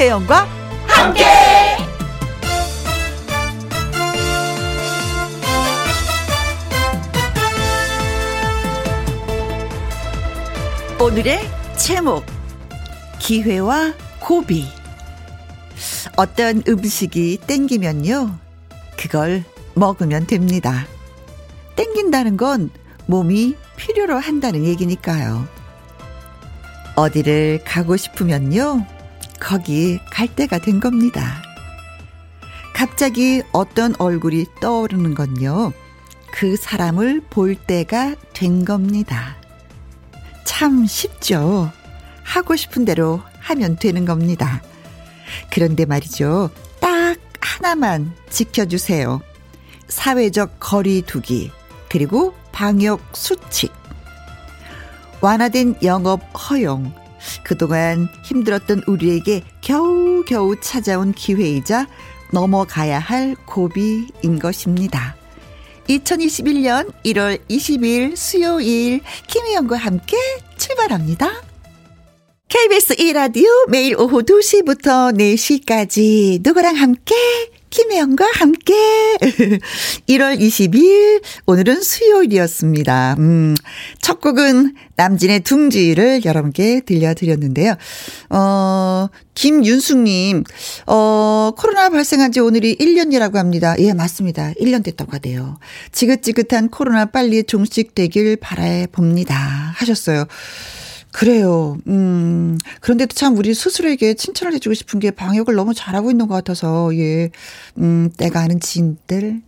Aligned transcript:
김혜영과 0.00 0.48
함께. 0.86 1.24
오늘의 10.98 11.40
제목 11.76 12.24
기회와 13.18 13.92
고비. 14.20 14.66
어떤 16.16 16.62
음식이 16.66 17.40
땡기면요 17.46 18.38
그걸 18.96 19.44
먹으면 19.74 20.26
됩니다. 20.26 20.86
땡긴다는 21.76 22.38
건 22.38 22.70
몸이 23.04 23.54
필요로 23.76 24.18
한다는 24.18 24.64
얘기니까요. 24.64 25.46
어디를 26.96 27.60
가고 27.66 27.98
싶으면요 27.98 28.99
거기 29.40 29.98
갈 30.10 30.28
때가 30.28 30.58
된 30.58 30.78
겁니다 30.80 31.42
갑자기 32.74 33.42
어떤 33.52 33.94
얼굴이 33.98 34.46
떠오르는 34.60 35.14
건요 35.14 35.72
그 36.32 36.56
사람을 36.56 37.22
볼 37.30 37.54
때가 37.54 38.14
된 38.32 38.64
겁니다 38.64 39.40
참 40.60 40.84
쉽죠. 40.84 41.72
하고 42.22 42.54
싶은 42.54 42.84
대로 42.84 43.22
하면 43.38 43.76
되는 43.76 44.04
겁니다. 44.04 44.60
그런데 45.48 45.86
말이죠. 45.86 46.50
딱 46.80 47.16
하나만 47.40 48.12
지켜주세요. 48.28 49.22
사회적 49.88 50.56
거리 50.60 51.00
두기, 51.00 51.50
그리고 51.88 52.34
방역 52.52 53.00
수칙. 53.14 53.72
완화된 55.22 55.76
영업 55.82 56.20
허용. 56.34 56.92
그동안 57.42 58.08
힘들었던 58.24 58.82
우리에게 58.86 59.42
겨우겨우 59.60 60.60
찾아온 60.60 61.12
기회이자 61.12 61.86
넘어가야 62.32 62.98
할 62.98 63.34
고비인 63.46 64.38
것입니다. 64.40 65.16
2021년 65.88 66.92
1월 67.04 67.40
20일 67.48 68.16
수요일 68.16 69.00
김희영과 69.26 69.76
함께 69.76 70.16
출발합니다. 70.56 71.42
KBS 72.48 72.96
1라디오 72.96 73.68
매일 73.68 73.96
오후 73.96 74.22
2시부터 74.22 75.16
4시까지 75.16 76.40
누구랑 76.42 76.76
함께 76.76 77.14
김혜영과 77.70 78.26
함께 78.34 78.74
1월 80.08 80.40
20일 80.40 81.22
오늘은 81.46 81.82
수요일이었습니다. 81.82 83.14
음, 83.18 83.54
첫 84.00 84.20
곡은 84.20 84.74
남진의 84.96 85.40
둥지를 85.40 86.24
여러분께 86.24 86.80
들려드렸는데요. 86.80 87.76
어, 88.30 89.06
김윤숙님, 89.34 90.42
어, 90.88 91.52
코로나 91.56 91.88
발생한 91.90 92.32
지 92.32 92.40
오늘이 92.40 92.76
1년이라고 92.76 93.34
합니다. 93.34 93.76
예, 93.78 93.94
맞습니다. 93.94 94.52
1년 94.60 94.82
됐다고 94.82 95.12
하대요. 95.12 95.58
지긋지긋한 95.92 96.70
코로나 96.70 97.06
빨리 97.06 97.44
종식되길 97.44 98.36
바라봅니다. 98.36 99.34
하셨어요. 99.76 100.24
그래요. 101.12 101.76
음. 101.88 102.58
그런데도 102.80 103.14
참 103.14 103.36
우리 103.36 103.52
스스로에게 103.54 104.14
칭찬을 104.14 104.54
해주고 104.54 104.74
싶은 104.74 105.00
게 105.00 105.10
방역을 105.10 105.54
너무 105.54 105.74
잘하고 105.74 106.10
있는 106.10 106.28
것 106.28 106.34
같아서, 106.34 106.94
예. 106.96 107.30
음, 107.78 108.10
내가 108.16 108.40
아는 108.40 108.60
지인들, 108.60 109.42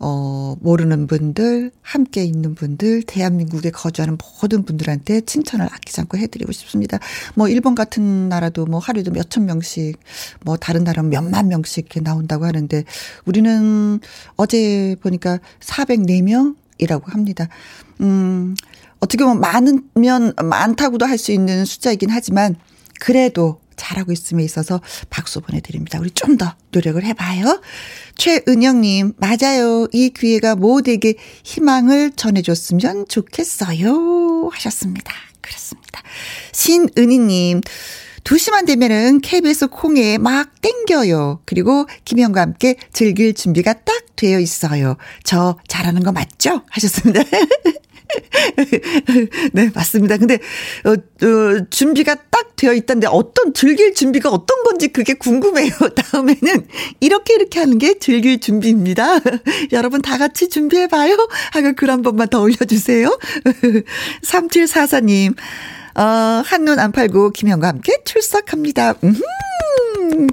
어, 0.00 0.54
모르는 0.60 1.08
분들, 1.08 1.72
함께 1.82 2.22
있는 2.24 2.54
분들, 2.54 3.02
대한민국에 3.02 3.70
거주하는 3.70 4.16
모든 4.40 4.64
분들한테 4.64 5.22
칭찬을 5.22 5.66
아끼지 5.66 6.00
않고 6.02 6.18
해드리고 6.18 6.52
싶습니다. 6.52 6.98
뭐, 7.34 7.48
일본 7.48 7.74
같은 7.74 8.28
나라도 8.28 8.66
뭐 8.66 8.78
하루에도 8.78 9.10
몇천 9.10 9.44
명씩, 9.44 9.98
뭐, 10.44 10.56
다른 10.56 10.84
나라는 10.84 11.10
몇만 11.10 11.48
명씩 11.48 11.86
이렇게 11.86 12.00
나온다고 12.00 12.44
하는데, 12.44 12.84
우리는 13.24 13.98
어제 14.36 14.94
보니까 15.02 15.40
404명? 15.60 16.54
이라고 16.78 17.10
합니다. 17.10 17.48
음, 18.00 18.54
어떻게 19.00 19.24
보면 19.24 19.40
많으면 19.40 20.34
많다고도 20.42 21.06
할 21.06 21.18
수 21.18 21.32
있는 21.32 21.64
숫자이긴 21.64 22.10
하지만 22.10 22.56
그래도 23.00 23.60
잘하고 23.76 24.10
있음에 24.12 24.42
있어서 24.44 24.80
박수 25.08 25.40
보내드립니다. 25.40 25.98
우리 26.00 26.10
좀 26.10 26.36
더 26.36 26.54
노력을 26.72 27.02
해봐요. 27.04 27.60
최은영님, 28.16 29.14
맞아요. 29.18 29.86
이 29.92 30.10
기회가 30.10 30.56
모두에게 30.56 31.14
희망을 31.44 32.10
전해줬으면 32.16 33.06
좋겠어요. 33.08 34.48
하셨습니다. 34.52 35.12
그렇습니다. 35.40 36.02
신은희님, 36.52 37.60
2시만 38.24 38.66
되면은 38.66 39.20
KBS 39.20 39.68
콩에 39.68 40.18
막 40.18 40.50
땡겨요. 40.60 41.40
그리고 41.46 41.86
김영과 42.04 42.40
함께 42.42 42.76
즐길 42.92 43.32
준비가 43.34 43.72
딱 43.72 44.04
되어 44.16 44.38
있어요. 44.40 44.96
저 45.24 45.56
잘하는 45.68 46.02
거 46.02 46.12
맞죠? 46.12 46.62
하셨습니다. 46.70 47.22
네, 49.52 49.70
맞습니다. 49.74 50.16
근데, 50.16 50.38
어, 50.84 50.92
어, 50.92 51.66
준비가 51.70 52.14
딱 52.30 52.56
되어 52.56 52.72
있다는데 52.72 53.06
어떤 53.08 53.54
즐길 53.54 53.94
준비가 53.94 54.30
어떤 54.30 54.62
건지 54.64 54.88
그게 54.88 55.14
궁금해요. 55.14 55.70
다음에는 55.94 56.66
이렇게 57.00 57.34
이렇게 57.34 57.60
하는 57.60 57.78
게 57.78 57.98
즐길 57.98 58.40
준비입니다. 58.40 59.20
여러분 59.72 60.02
다 60.02 60.18
같이 60.18 60.48
준비해봐요. 60.48 61.16
하고 61.52 61.72
글 61.76 61.88
한 61.90 62.02
번만 62.02 62.28
더 62.28 62.40
올려주세요. 62.42 63.18
3744님, 64.22 65.34
어, 65.94 66.02
한눈 66.44 66.78
안 66.78 66.92
팔고 66.92 67.30
김현과 67.30 67.68
함께 67.68 67.92
출석합니다. 68.04 68.94
음흠. 69.02 69.20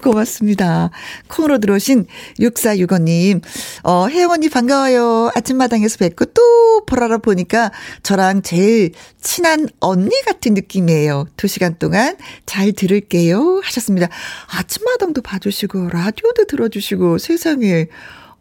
고맙습니다. 0.02 0.92
콩으로 1.28 1.60
들어오신 1.60 2.06
6465님, 2.40 3.42
어, 3.84 4.08
혜원이 4.08 4.50
반가워요. 4.50 5.32
아침마당에서 5.36 5.98
뵙고 5.98 6.26
또 6.26 6.86
보라라 6.86 7.18
보니까 7.20 7.72
저랑 8.04 8.42
제일 8.42 8.92
친한 9.22 9.68
언니 9.80 10.22
같은 10.26 10.54
느낌이에요. 10.54 11.28
두 11.38 11.48
시간 11.48 11.78
동안 11.78 12.18
잘 12.46 12.72
들을게요. 12.72 13.62
하셨습니다. 13.64 14.08
아침마당도 14.48 15.22
봐주시고, 15.22 15.90
라디오도 15.90 16.46
들어주시고, 16.46 17.18
세상에. 17.18 17.88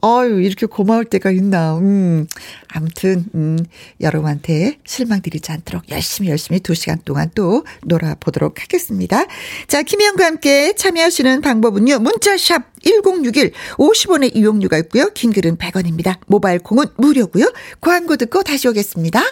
어유 0.04 0.42
이렇게 0.42 0.66
고마울 0.66 1.06
때가 1.06 1.31
있나. 1.31 1.78
음. 1.78 2.26
아무튼 2.69 3.25
음 3.34 3.59
여러분한테 4.00 4.78
실망드리지 4.84 5.50
않도록 5.53 5.88
열심히 5.91 6.28
열심히 6.28 6.60
두 6.60 6.75
시간 6.75 6.98
동안 7.04 7.31
또 7.34 7.65
놀아보도록 7.84 8.60
하겠습니다. 8.60 9.25
자, 9.66 9.82
김혜영과 9.82 10.25
함께 10.26 10.75
참여하시는 10.75 11.41
방법은요. 11.41 12.00
문자샵 12.00 12.62
1061 12.82 13.53
50원의 13.78 14.37
이용료가 14.37 14.76
있고요. 14.78 15.10
긴 15.14 15.32
글은 15.32 15.56
100원입니다. 15.56 16.19
모바일 16.26 16.59
콩은 16.59 16.87
무료고요. 16.97 17.53
광고 17.81 18.16
듣고 18.16 18.43
다시 18.43 18.69
오겠습니다. 18.69 19.22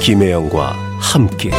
김혜영과 0.00 0.72
함께 0.98 1.50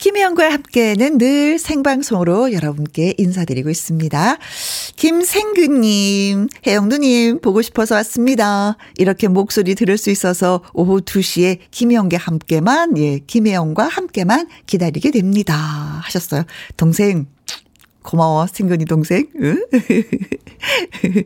김혜영과 0.00 0.50
함께는 0.50 1.18
늘 1.18 1.58
생방송으로 1.58 2.54
여러분께 2.54 3.12
인사드리고 3.18 3.68
있습니다. 3.68 4.38
김생근님, 4.96 6.48
혜영 6.66 6.88
누님, 6.88 7.40
보고 7.42 7.60
싶어서 7.60 7.96
왔습니다. 7.96 8.78
이렇게 8.96 9.28
목소리 9.28 9.74
들을 9.74 9.98
수 9.98 10.08
있어서 10.08 10.62
오후 10.72 11.02
2시에 11.02 11.58
김혜영과 11.70 12.16
함께만, 12.16 12.96
예, 12.96 13.18
김혜영과 13.18 13.88
함께만 13.88 14.48
기다리게 14.64 15.10
됩니다. 15.10 15.54
하셨어요. 15.54 16.44
동생, 16.78 17.26
고마워, 18.02 18.46
생근이 18.46 18.86
동생. 18.86 19.26
응? 19.38 19.62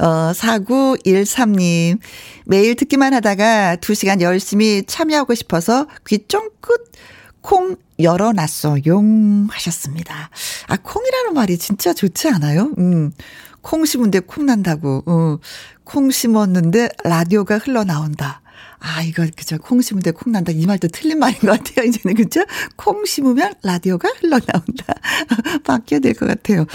어, 0.00 0.32
4913님. 0.32 1.98
매일 2.44 2.74
듣기만 2.74 3.14
하다가 3.14 3.76
2시간 3.76 4.20
열심히 4.20 4.82
참여하고 4.86 5.34
싶어서 5.34 5.86
귀 6.06 6.18
쫑긋 6.28 6.92
콩 7.40 7.76
열어놨어용 8.02 9.48
하셨습니다. 9.50 10.30
아, 10.68 10.76
콩이라는 10.76 11.34
말이 11.34 11.58
진짜 11.58 11.92
좋지 11.92 12.28
않아요? 12.28 12.72
음. 12.78 13.12
콩 13.60 13.84
심은데 13.84 14.20
콩 14.20 14.46
난다고. 14.46 15.02
어. 15.06 15.38
콩 15.84 16.10
심었는데 16.10 16.90
라디오가 17.04 17.58
흘러나온다. 17.58 18.40
아, 18.84 19.02
이거, 19.02 19.24
그죠. 19.36 19.58
콩 19.58 19.80
심은데 19.80 20.10
콩 20.10 20.32
난다. 20.32 20.50
이 20.52 20.66
말도 20.66 20.88
틀린 20.88 21.18
말인 21.20 21.38
것 21.40 21.46
같아요. 21.62 21.86
이제는, 21.86 22.16
그죠? 22.16 22.44
콩 22.76 23.04
심으면 23.04 23.54
라디오가 23.62 24.08
흘러나온다. 24.20 24.94
바뀌어야 25.64 26.00
될 26.00 26.14
것 26.14 26.26
같아요. 26.26 26.66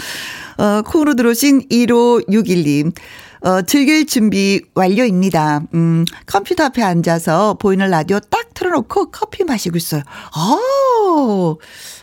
어, 0.56 0.82
콩으로 0.82 1.14
들어오신 1.16 1.68
1561님. 1.68 2.94
어, 3.40 3.62
즐길 3.62 4.06
준비 4.06 4.60
완료입니다. 4.74 5.62
음, 5.74 6.04
컴퓨터 6.26 6.64
앞에 6.64 6.82
앉아서 6.82 7.54
보이는 7.54 7.88
라디오 7.88 8.20
딱 8.20 8.54
틀어놓고 8.54 9.10
커피 9.10 9.44
마시고 9.44 9.76
있어요. 9.76 10.02
어, 10.36 11.56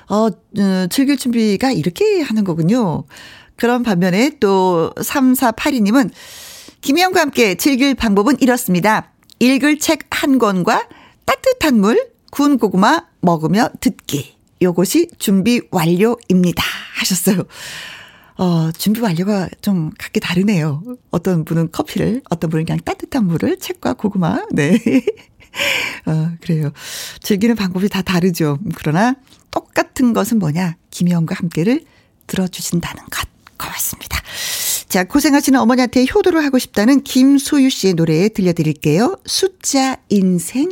어, 0.09 0.27
어 0.27 0.87
즐길 0.89 1.17
준비가 1.17 1.71
이렇게 1.71 2.21
하는 2.21 2.43
거군요. 2.43 3.03
그런 3.57 3.83
반면에 3.83 4.31
또 4.39 4.91
3482님은 4.97 6.11
김희영과 6.81 7.21
함께 7.21 7.55
즐길 7.55 7.95
방법은 7.95 8.37
이렇습니다. 8.41 9.11
읽을 9.39 9.79
책 9.79 10.05
한 10.25 10.39
권과 10.39 10.87
따뜻한 11.25 11.79
물, 11.79 12.09
구운 12.31 12.57
고구마 12.57 13.03
먹으며 13.21 13.69
듣기. 13.79 14.35
요것이 14.59 15.09
준비 15.19 15.61
완료입니다. 15.69 16.63
하셨어요. 16.95 17.43
어, 18.37 18.71
준비 18.71 18.99
완료가 18.99 19.49
좀 19.61 19.91
각기 19.97 20.19
다르네요. 20.19 20.83
어떤 21.11 21.45
분은 21.45 21.71
커피를, 21.71 22.21
어떤 22.29 22.49
분은 22.49 22.65
그냥 22.65 22.79
따뜻한 22.83 23.25
물을, 23.25 23.57
책과 23.57 23.93
고구마. 23.93 24.45
네. 24.51 24.77
어, 26.05 26.31
그래요. 26.41 26.71
즐기는 27.21 27.55
방법이 27.55 27.87
다 27.87 28.01
다르죠. 28.01 28.59
그러나 28.75 29.15
똑같은 29.51 30.13
것은 30.13 30.39
뭐냐? 30.39 30.75
김혜영과 30.91 31.35
함께를 31.35 31.83
들어주신다는 32.27 33.03
것. 33.05 33.27
고맙습니다. 33.57 34.21
자, 34.89 35.05
고생하시는 35.05 35.59
어머니한테 35.59 36.05
효도를 36.13 36.43
하고 36.43 36.59
싶다는 36.59 37.03
김소유 37.03 37.69
씨의 37.69 37.93
노래 37.93 38.27
들려드릴게요. 38.29 39.17
숫자 39.25 39.97
인생. 40.09 40.69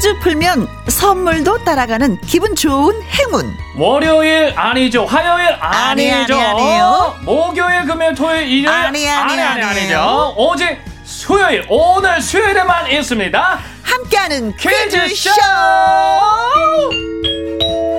퀴즈 0.00 0.18
풀면 0.20 0.66
선물도 0.88 1.62
따라가는 1.62 2.22
기분 2.22 2.56
좋은 2.56 3.02
행운. 3.02 3.54
월요일 3.76 4.50
아니죠. 4.56 5.04
화요일 5.04 5.54
아니죠. 5.60 6.34
아니, 6.34 6.42
아니. 6.42 7.24
목요일, 7.24 7.84
금요일, 7.84 8.14
토요일, 8.14 8.48
일요일 8.48 8.68
아니, 8.74 9.06
아니, 9.06 9.32
아니, 9.32 9.62
아니에요. 9.62 9.68
아니 9.68 9.88
죠. 9.90 10.34
오직 10.38 10.78
수요일, 11.04 11.66
오늘 11.68 12.18
수요일에만 12.22 12.90
있습니다. 12.90 13.58
함께하는 13.82 14.56
퀴즈쇼! 14.56 15.30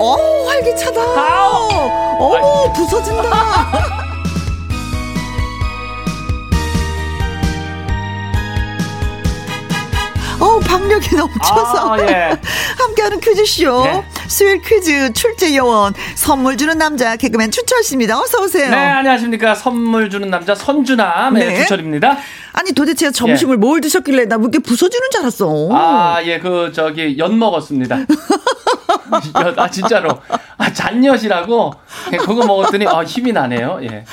오, 0.00 0.48
활기차다. 0.48 1.00
아우. 1.00 1.68
오, 2.18 2.72
부서진다. 2.72 4.02
어 10.42 10.58
박력이 10.58 11.14
넘쳐서 11.14 11.94
아, 11.94 12.00
예. 12.00 12.36
함께하는 12.76 13.20
퀴즈쇼 13.20 13.84
네. 13.84 14.04
수요일 14.26 14.60
퀴즈 14.60 15.12
출제 15.12 15.56
요원 15.56 15.94
선물 16.16 16.56
주는 16.56 16.76
남자 16.76 17.14
개그맨 17.14 17.52
추철 17.52 17.84
씨입니다. 17.84 18.18
어서 18.20 18.42
오세요. 18.42 18.68
네, 18.68 18.76
안녕하십니까. 18.76 19.54
선물 19.54 20.10
주는 20.10 20.28
남자 20.30 20.56
선주남의 20.56 21.46
네. 21.46 21.62
주철입니다. 21.62 22.16
아니 22.54 22.72
도대체 22.72 23.12
점심을 23.12 23.56
뭘 23.56 23.80
드셨길래 23.80 24.24
나 24.26 24.36
이게 24.44 24.58
부서지는 24.58 25.08
줄 25.12 25.20
알았어. 25.20 25.68
예. 25.70 25.74
아, 25.74 26.22
예, 26.24 26.38
그, 26.40 26.72
저기, 26.74 27.16
연 27.18 27.38
먹었습니다. 27.38 28.00
연, 29.44 29.58
아, 29.58 29.68
진짜로. 29.68 30.10
아, 30.58 30.72
잔엿이라고. 30.72 31.74
예, 32.12 32.16
그거 32.18 32.46
먹었더니, 32.46 32.86
아, 32.86 33.02
힘이 33.02 33.32
나네요. 33.32 33.80
예. 33.82 34.04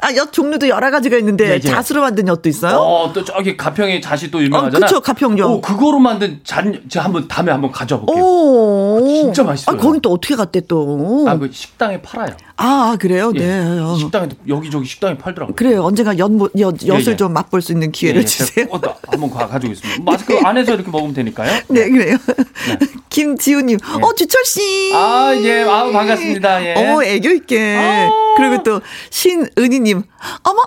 아, 0.00 0.14
엿 0.16 0.32
종류도 0.32 0.68
여러 0.68 0.90
가지가 0.90 1.16
있는데 1.18 1.50
예, 1.50 1.54
예. 1.54 1.60
잣으로 1.60 2.02
만든 2.02 2.26
엿도 2.28 2.48
있어요? 2.48 2.76
어, 2.78 3.12
또 3.12 3.24
저기 3.24 3.56
가평에 3.56 4.00
잣이 4.00 4.30
또 4.30 4.42
유명하잖아. 4.42 4.86
어, 4.86 4.88
그쵸, 4.88 5.00
가평요. 5.00 5.44
오, 5.44 5.60
그거로 5.60 5.98
만든 5.98 6.40
잔, 6.44 6.80
제가 6.88 7.04
한번 7.04 7.28
다음에 7.28 7.52
한번 7.52 7.70
가져와 7.70 8.02
볼게요. 8.02 8.24
오. 8.24 8.99
진짜 9.06 9.42
맛있어요. 9.42 9.76
아, 9.76 9.80
거긴 9.80 10.00
또 10.00 10.12
어떻게 10.12 10.34
갔대 10.36 10.60
또? 10.66 11.24
아, 11.28 11.36
그 11.36 11.50
식당에 11.52 12.00
팔아요. 12.02 12.36
아, 12.56 12.96
그래요? 13.00 13.32
예. 13.36 13.38
네. 13.38 13.78
어. 13.80 13.96
식당에 13.96 14.28
여기저기 14.48 14.86
식당에 14.86 15.16
팔더라고요. 15.16 15.54
그래요. 15.56 15.82
언젠가 15.84 16.16
엿, 16.18 16.30
뭐- 16.30 16.50
엿, 16.58 16.76
엿을 16.86 17.06
예, 17.06 17.10
예. 17.12 17.16
좀 17.16 17.32
맛볼 17.32 17.62
수 17.62 17.72
있는 17.72 17.90
기회를 17.92 18.22
예, 18.22 18.24
주세요. 18.26 18.66
제가 18.66 18.78
꼭 18.78 19.00
한번 19.06 19.30
가, 19.30 19.46
가지고 19.46 19.72
있습니다. 19.72 20.02
마스크 20.04 20.38
안에서 20.44 20.74
이렇게 20.74 20.90
먹으면 20.90 21.14
되니까요. 21.14 21.62
네, 21.68 21.88
그래요. 21.90 22.16
김지우님, 23.08 23.78
어, 24.02 24.14
주철씨. 24.14 24.92
아, 24.94 25.32
예, 25.36 25.62
아우, 25.62 25.92
반갑습니다. 25.92 26.64
예. 26.64 26.74
어머, 26.76 27.02
애교 27.02 27.30
있게. 27.30 27.76
아. 27.76 28.10
그리고 28.36 28.62
또, 28.62 28.80
신은희님, 29.10 30.02
어머, 30.44 30.62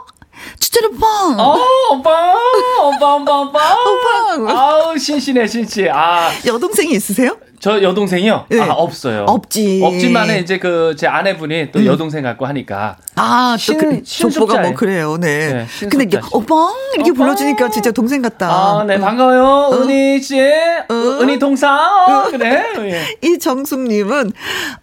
주철 0.60 0.86
오빠. 0.88 1.06
어, 1.38 1.58
오빠, 1.94 2.34
오빠, 2.84 3.16
오빠, 3.16 3.42
오빠. 3.42 3.76
오빠. 4.44 4.52
아우, 4.52 4.98
신신해, 4.98 5.48
신씨. 5.48 5.88
아, 5.90 6.30
여동생이 6.46 6.92
있으세요? 6.94 7.38
저 7.64 7.82
여동생이요? 7.82 8.48
네. 8.50 8.60
아, 8.60 8.74
없어요. 8.74 9.24
없지. 9.26 9.80
없지만은 9.86 10.42
이제 10.42 10.60
그 10.60 10.94
제 10.98 11.08
아내분이 11.08 11.72
또 11.72 11.86
여동생 11.86 12.22
같고 12.24 12.46
하니까. 12.46 12.98
아, 13.16 13.54
또 13.54 13.58
신- 13.58 13.78
그, 13.78 14.04
족보가 14.04 14.60
뭐. 14.60 14.74
그래요, 14.74 15.18
네. 15.18 15.66
네, 15.80 15.88
근데 15.88 16.04
이게. 16.04 16.20
오빠, 16.34 16.74
이렇게 16.96 17.12
오빠. 17.12 17.24
불러주니까 17.24 17.70
진짜 17.70 17.92
동생 17.92 18.22
같다. 18.22 18.50
아, 18.52 18.84
네, 18.84 19.00
반가워요. 19.00 19.70
은희 19.82 20.22
씨. 20.22 20.38
은희 20.92 21.40
동상. 21.40 21.74
어, 21.74 22.30
그래. 22.32 22.66
예. 22.80 23.18
이정숙님은 23.28 24.34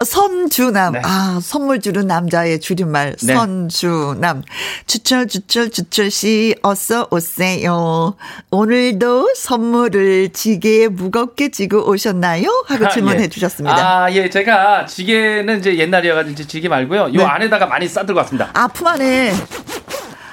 선주남. 0.04 0.92
네. 0.94 1.02
아, 1.04 1.38
선물 1.42 1.80
주는 1.80 2.06
남자의 2.06 2.60
줄임말. 2.60 3.16
네. 3.24 3.34
선주남. 3.34 4.42
주철, 4.86 5.28
주철, 5.28 5.68
주철씨, 5.70 6.54
어서 6.62 7.08
오세요. 7.10 8.14
오늘도 8.50 9.34
선물을 9.36 10.30
지게에 10.32 10.88
무겁게 10.88 11.50
지고 11.50 11.86
오셨나요? 11.90 12.64
하고 12.70 12.88
질문해 12.88 13.24
예. 13.24 13.28
주셨습니다. 13.28 14.04
아, 14.04 14.12
예. 14.12 14.30
제가 14.30 14.86
지게는 14.86 15.58
이제 15.58 15.76
옛날이어 15.76 16.14
가지고 16.14 16.32
이제 16.32 16.46
지게 16.46 16.68
말고요. 16.68 17.00
요 17.00 17.10
네. 17.12 17.24
안에다가 17.24 17.66
많이 17.66 17.88
싸들고 17.88 18.18
왔습니다. 18.18 18.50
아, 18.54 18.68
품 18.68 18.86
안에. 18.86 19.32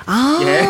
아, 0.06 0.40
예. 0.44 0.68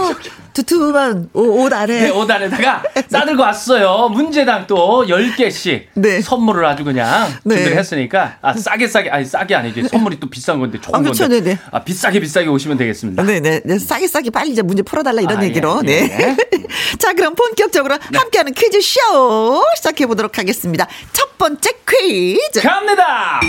두툼한 0.63 1.29
옷, 1.33 1.65
옷 1.65 1.73
안에. 1.73 2.01
네, 2.01 2.09
옷 2.09 2.29
안에다가 2.29 2.83
싸들고 3.09 3.41
왔어요. 3.43 4.09
문제당 4.09 4.65
또 4.67 5.05
10개씩 5.07 5.83
네. 5.93 6.21
선물을 6.21 6.65
아주 6.65 6.83
그냥 6.83 7.27
네. 7.43 7.55
준비를 7.55 7.77
했으니까 7.77 8.37
아, 8.41 8.53
싸게 8.53 8.87
싸게 8.87 9.09
아니 9.09 9.25
싸게 9.25 9.53
아니지. 9.55 9.87
선물이 9.87 10.19
또 10.19 10.29
비싼 10.29 10.59
건데 10.59 10.79
좋은 10.81 10.95
아, 10.95 10.99
그렇죠. 10.99 11.23
건데. 11.27 11.41
네네. 11.41 11.59
아, 11.71 11.83
비싸게 11.83 12.19
비싸게 12.19 12.47
오시면 12.47 12.77
되겠습니다. 12.77 13.23
네네. 13.23 13.61
네, 13.65 13.79
싸게 13.79 14.07
싸게 14.07 14.31
빨리 14.31 14.51
이제 14.51 14.61
문제 14.61 14.81
풀어달라 14.81 15.21
이런 15.21 15.37
아, 15.37 15.43
얘기로. 15.45 15.81
예, 15.87 15.91
예, 15.91 16.07
네. 16.07 16.37
자, 16.97 17.13
그럼 17.13 17.35
본격적으로 17.35 17.97
함께하는 18.13 18.53
퀴즈쇼 18.53 19.63
시작해보도록 19.77 20.37
하겠습니다. 20.37 20.87
첫 21.13 21.37
번째 21.37 21.69
퀴즈. 21.87 22.61
갑니다. 22.61 23.39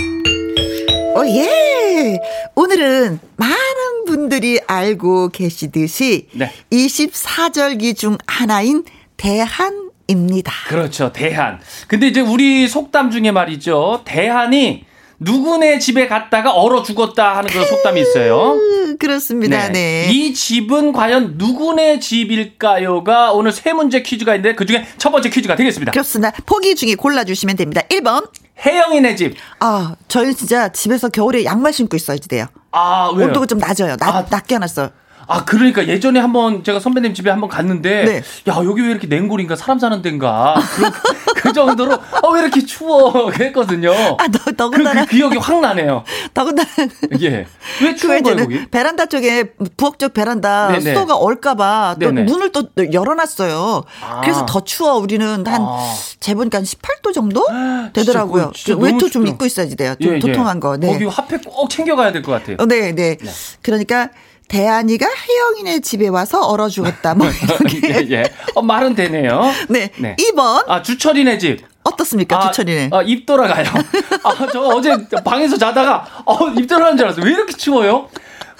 오, 1.19 1.27
예. 1.27 2.17
오늘은 2.55 3.19
많은 3.35 4.05
분들이 4.07 4.61
알고 4.65 5.29
계시듯이 5.29 6.27
네. 6.31 6.49
24절기 6.71 7.97
중 7.97 8.17
하나인 8.25 8.85
대한 9.17 9.89
입니다. 10.07 10.53
그렇죠. 10.67 11.11
대한. 11.11 11.59
근데 11.89 12.07
이제 12.07 12.21
우리 12.21 12.69
속담 12.69 13.11
중에 13.11 13.31
말이죠. 13.31 14.03
대한이 14.05 14.85
누구네 15.19 15.79
집에 15.79 16.07
갔다가 16.07 16.51
얼어 16.51 16.81
죽었다 16.81 17.37
하는 17.37 17.49
그런 17.49 17.65
속담이 17.65 18.01
있어요. 18.01 18.53
음, 18.53 18.97
그렇습니다. 18.97 19.69
네. 19.69 20.07
이 20.11 20.33
집은 20.33 20.93
과연 20.93 21.33
누구네 21.37 21.99
집일까요가 21.99 23.33
오늘 23.33 23.51
세 23.51 23.73
문제 23.73 24.01
퀴즈가 24.01 24.35
있는데 24.35 24.55
그 24.55 24.65
중에 24.65 24.87
첫 24.97 25.11
번째 25.11 25.29
퀴즈가 25.29 25.55
되겠습니다. 25.55 25.91
그렇습니다. 25.91 26.31
보기 26.45 26.75
중에 26.75 26.95
골라 26.95 27.23
주시면 27.23 27.57
됩니다. 27.57 27.81
1번. 27.89 28.29
혜영이네 28.65 29.15
집. 29.15 29.35
아, 29.59 29.95
저희는 30.07 30.35
진짜 30.35 30.69
집에서 30.69 31.09
겨울에 31.09 31.45
양말 31.45 31.71
신고 31.73 31.95
있어야지 31.95 32.27
돼요. 32.27 32.45
아, 32.71 33.09
왜요? 33.15 33.27
온도가 33.27 33.45
좀 33.45 33.57
낮아요. 33.57 33.95
낮, 33.97 34.15
아. 34.15 34.25
낮게 34.29 34.55
해놨어요. 34.55 34.89
아, 35.29 35.45
그러니까 35.45 35.87
예전에 35.87 36.19
한번 36.19 36.63
제가 36.63 36.79
선배님 36.79 37.13
집에 37.13 37.29
한번 37.29 37.49
갔는데, 37.49 38.03
네. 38.03 38.51
야, 38.51 38.55
여기 38.65 38.81
왜 38.81 38.89
이렇게 38.89 39.05
냉골인가? 39.07 39.55
사람 39.55 39.77
사는 39.77 40.01
데인가? 40.01 40.55
그, 40.75 40.91
그 41.39 41.53
정도로, 41.53 41.93
아, 41.93 42.27
왜 42.33 42.41
이렇게 42.41 42.65
추워? 42.65 43.27
그랬거든요. 43.31 43.91
아, 44.17 44.27
너, 44.27 44.39
그, 44.43 44.55
더군다나, 44.55 45.05
그 45.05 45.15
기억이 45.15 45.37
확 45.37 45.59
나네요. 45.61 46.03
더군다나. 46.33 46.67
예. 47.21 47.45
왜그 47.81 47.95
추운 47.95 48.23
거예요, 48.23 48.37
거기? 48.37 48.65
베란다 48.69 49.05
쪽에 49.05 49.51
부엌 49.77 49.99
쪽 49.99 50.13
베란다 50.13 50.69
네네. 50.69 50.79
수도가 50.81 51.15
얼까봐 51.15 51.97
또 52.01 52.07
네네. 52.11 52.23
문을 52.23 52.51
또 52.51 52.63
열어놨어요. 52.91 53.83
아. 54.01 54.21
그래서 54.21 54.45
더 54.47 54.63
추워. 54.63 54.95
우리는 54.95 55.45
한 55.45 55.61
아. 55.61 55.93
재보니까 56.19 56.57
한 56.57 56.65
18도 56.65 57.13
정도 57.13 57.45
되더라고요. 57.93 58.51
진짜 58.55 58.73
그거 58.73 58.75
진짜 58.75 58.75
그 58.75 58.81
외투 58.81 59.09
좀. 59.11 59.27
입고 59.27 59.45
있어야지 59.45 59.75
돼요. 59.75 59.93
좀 60.01 60.11
예, 60.13 60.15
예. 60.15 60.19
도톰한 60.19 60.59
거. 60.59 60.77
네. 60.77 60.87
거기 60.91 61.05
핫팩 61.05 61.41
꼭 61.45 61.69
챙겨가야 61.69 62.11
될 62.11 62.23
것 62.23 62.31
같아요. 62.31 62.57
어, 62.59 62.65
네, 62.65 62.93
네. 62.93 63.17
그러니까 63.61 64.09
대한이가 64.49 65.05
혜영이네 65.07 65.79
집에 65.79 66.07
와서 66.09 66.41
얼어 66.41 66.67
죽었다. 66.67 67.13
뭐 67.15 67.27
이렇게. 67.31 67.87
예, 67.87 68.07
예. 68.11 68.23
어, 68.55 68.61
말은 68.61 68.95
되네요. 68.95 69.43
네. 69.69 69.89
네. 69.97 70.15
2번 70.17 70.65
아, 70.67 70.81
주철이네 70.81 71.37
집. 71.37 71.63
어떻습니까? 71.83 72.51
주철이네. 72.51 72.89
아, 72.91 73.01
입 73.03 73.25
돌아가요. 73.25 73.65
아, 74.23 74.47
저 74.51 74.59
어제 74.61 74.91
방에서 75.23 75.57
자다가, 75.57 76.05
어, 76.25 76.49
입 76.49 76.67
돌아가는 76.67 76.97
줄 76.97 77.05
알았어요. 77.05 77.25
왜 77.25 77.31
이렇게 77.31 77.53
추워요? 77.53 78.09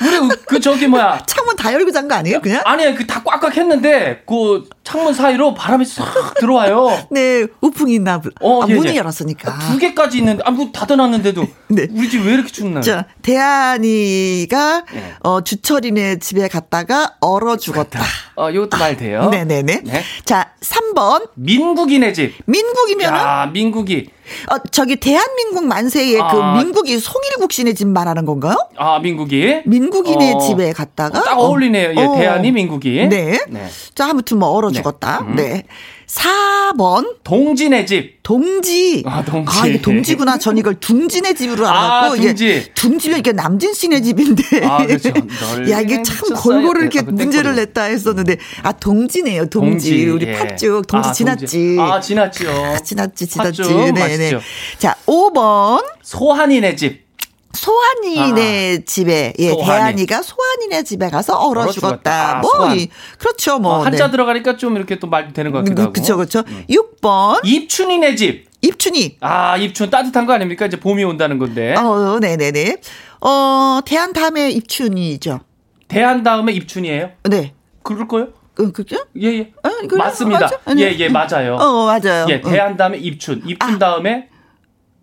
우리 0.01 0.35
그, 0.47 0.59
저기 0.59 0.87
뭐야. 0.87 1.23
창문 1.27 1.55
다 1.55 1.73
열고 1.73 1.91
잔 1.91 2.07
거 2.07 2.15
아니에요, 2.15 2.41
그냥? 2.41 2.61
아니, 2.65 2.95
그다 2.95 3.21
꽉꽉 3.23 3.55
했는데, 3.57 4.23
그 4.27 4.63
창문 4.83 5.13
사이로 5.13 5.53
바람이 5.53 5.85
싹 5.85 6.33
들어와요. 6.39 7.07
네, 7.11 7.45
우풍이 7.61 7.95
있나 7.95 8.19
보. 8.21 8.29
어, 8.41 8.63
아, 8.63 8.67
예, 8.69 8.75
문이 8.75 8.91
예. 8.91 8.95
열었으니까. 8.95 9.59
두 9.59 9.77
개까지 9.77 10.19
있는데, 10.19 10.41
아, 10.45 10.51
문 10.51 10.71
닫아놨는데도. 10.71 11.45
네. 11.67 11.87
우리 11.91 12.09
집 12.09 12.19
왜 12.25 12.33
이렇게 12.33 12.49
춥나요? 12.49 12.81
자, 12.81 13.05
대한이가 13.21 14.83
예. 14.95 15.13
어, 15.21 15.41
주철이네 15.41 16.19
집에 16.19 16.47
갔다가 16.47 17.15
얼어 17.21 17.57
죽었다. 17.57 17.99
어, 18.35 18.49
이것도 18.49 18.77
말 18.77 18.97
돼요. 18.97 19.29
네네네. 19.31 19.81
네. 19.83 20.03
자, 20.25 20.51
3번. 20.61 21.29
민국이네 21.35 22.13
집. 22.13 22.35
민국이면은 22.45 23.19
야, 23.19 23.49
민국이. 23.51 24.09
어, 24.51 24.57
저기 24.71 24.95
대한민국 24.95 25.65
만세의 25.65 26.19
아. 26.21 26.27
그 26.27 26.63
민국이 26.63 26.99
송일국 26.99 27.51
씨네 27.51 27.73
집 27.73 27.87
말하는 27.87 28.25
건가요? 28.25 28.55
아, 28.77 28.99
민국이. 28.99 29.61
민국이네 29.65 30.33
어, 30.33 30.39
집에 30.39 30.73
갔다가 30.73 31.23
딱 31.23 31.37
어울리네요. 31.39 31.93
예, 31.95 32.05
어. 32.05 32.15
대한이 32.15 32.51
민국이. 32.51 33.07
네. 33.07 33.39
네. 33.49 33.67
자, 33.95 34.09
아무튼 34.09 34.39
뭐 34.39 34.49
얼어 34.49 34.71
죽었다. 34.71 35.19
음. 35.21 35.35
네. 35.35 35.63
4번 36.09 37.17
동진의 37.23 37.85
집. 37.85 38.19
동지. 38.23 39.03
아, 39.05 39.23
동지. 39.23 39.69
이게 39.69 39.81
동지구나. 39.81 40.37
전 40.39 40.57
이걸 40.57 40.75
둥지네 40.79 41.33
집으로 41.33 41.67
알았고. 41.67 42.13
아, 42.13 42.15
이게 42.15 42.27
둥지. 42.29 42.71
둥지면 42.73 43.19
이게 43.19 43.31
남진 43.31 43.73
씨네 43.73 44.01
집인데. 44.01 44.65
아, 44.65 44.85
그렇죠. 44.85 45.11
널 45.55 45.69
야, 45.69 45.79
이게 45.81 46.01
참. 46.01 46.35
골고루 46.35 46.81
이렇게 46.81 46.99
아, 46.99 47.01
그 47.03 47.11
문제를. 47.11 47.55
냈다 47.55 47.83
했었는데. 47.83 48.37
아, 48.63 48.71
동지네요. 48.71 49.47
동지. 49.49 50.07
우리 50.07 50.27
예. 50.27 50.33
팥죽. 50.33 50.87
동지 50.87 51.09
아, 51.09 51.11
지났지. 51.11 51.77
아, 51.79 51.99
지났지요. 51.99 52.49
아, 52.49 52.79
지났지, 52.79 53.27
지났지. 53.27 53.61
팥죽 53.61 53.77
네네. 53.77 53.99
맛있죠. 53.99 54.41
자, 54.79 54.95
5번. 55.05 55.83
소한이네 56.01 56.75
집. 56.75 57.08
소환이네 57.53 58.83
집에 58.85 59.33
예 59.39 59.47
아. 59.49 59.51
소환이. 59.51 59.65
대한이가 59.65 60.21
소환이네 60.21 60.83
집에 60.83 61.09
가서 61.09 61.37
얼어, 61.37 61.61
얼어 61.61 61.71
죽었다. 61.71 61.97
죽었다. 62.01 62.37
아, 62.37 62.41
뭐. 62.41 62.75
이, 62.75 62.89
그렇죠 63.17 63.59
뭐 63.59 63.73
어, 63.75 63.79
한자 63.83 64.05
네. 64.05 64.11
들어가니까 64.11 64.57
좀 64.57 64.75
이렇게 64.77 64.97
또 64.99 65.07
말 65.07 65.33
되는 65.33 65.51
것 65.51 65.59
같기도 65.59 65.81
하고. 65.83 65.93
그렇죠 65.93 66.15
그렇죠. 66.17 66.43
6번 66.69 67.41
입춘이네 67.43 68.15
집. 68.15 68.47
입춘이. 68.61 69.17
아, 69.21 69.55
입춘 69.57 69.89
따뜻한 69.89 70.25
거 70.25 70.33
아닙니까? 70.33 70.65
이제 70.65 70.77
봄이 70.79 71.03
온다는 71.05 71.39
건데. 71.39 71.73
어 71.77 72.19
네네네. 72.19 72.77
어 73.21 73.79
대한 73.85 74.11
다음에 74.13 74.49
입춘이죠. 74.51 75.39
대한 75.87 76.23
다음에 76.23 76.51
입춘이에요? 76.53 77.11
네. 77.29 77.53
그럴 77.83 78.07
거요? 78.07 78.27
그 78.53 78.71
그죠? 78.73 78.97
예, 79.21 79.27
예. 79.39 79.51
어, 79.63 79.69
그래요? 79.87 79.97
맞습니다. 79.97 80.49
예, 80.77 80.93
예, 80.99 81.07
맞아요. 81.09 81.55
어 81.55 81.85
맞아요. 81.85 82.25
예, 82.29 82.41
어, 82.43 82.49
대한 82.49 82.75
다음에 82.77 82.97
입춘. 82.97 83.41
입춘 83.45 83.79
다음에 83.79 84.27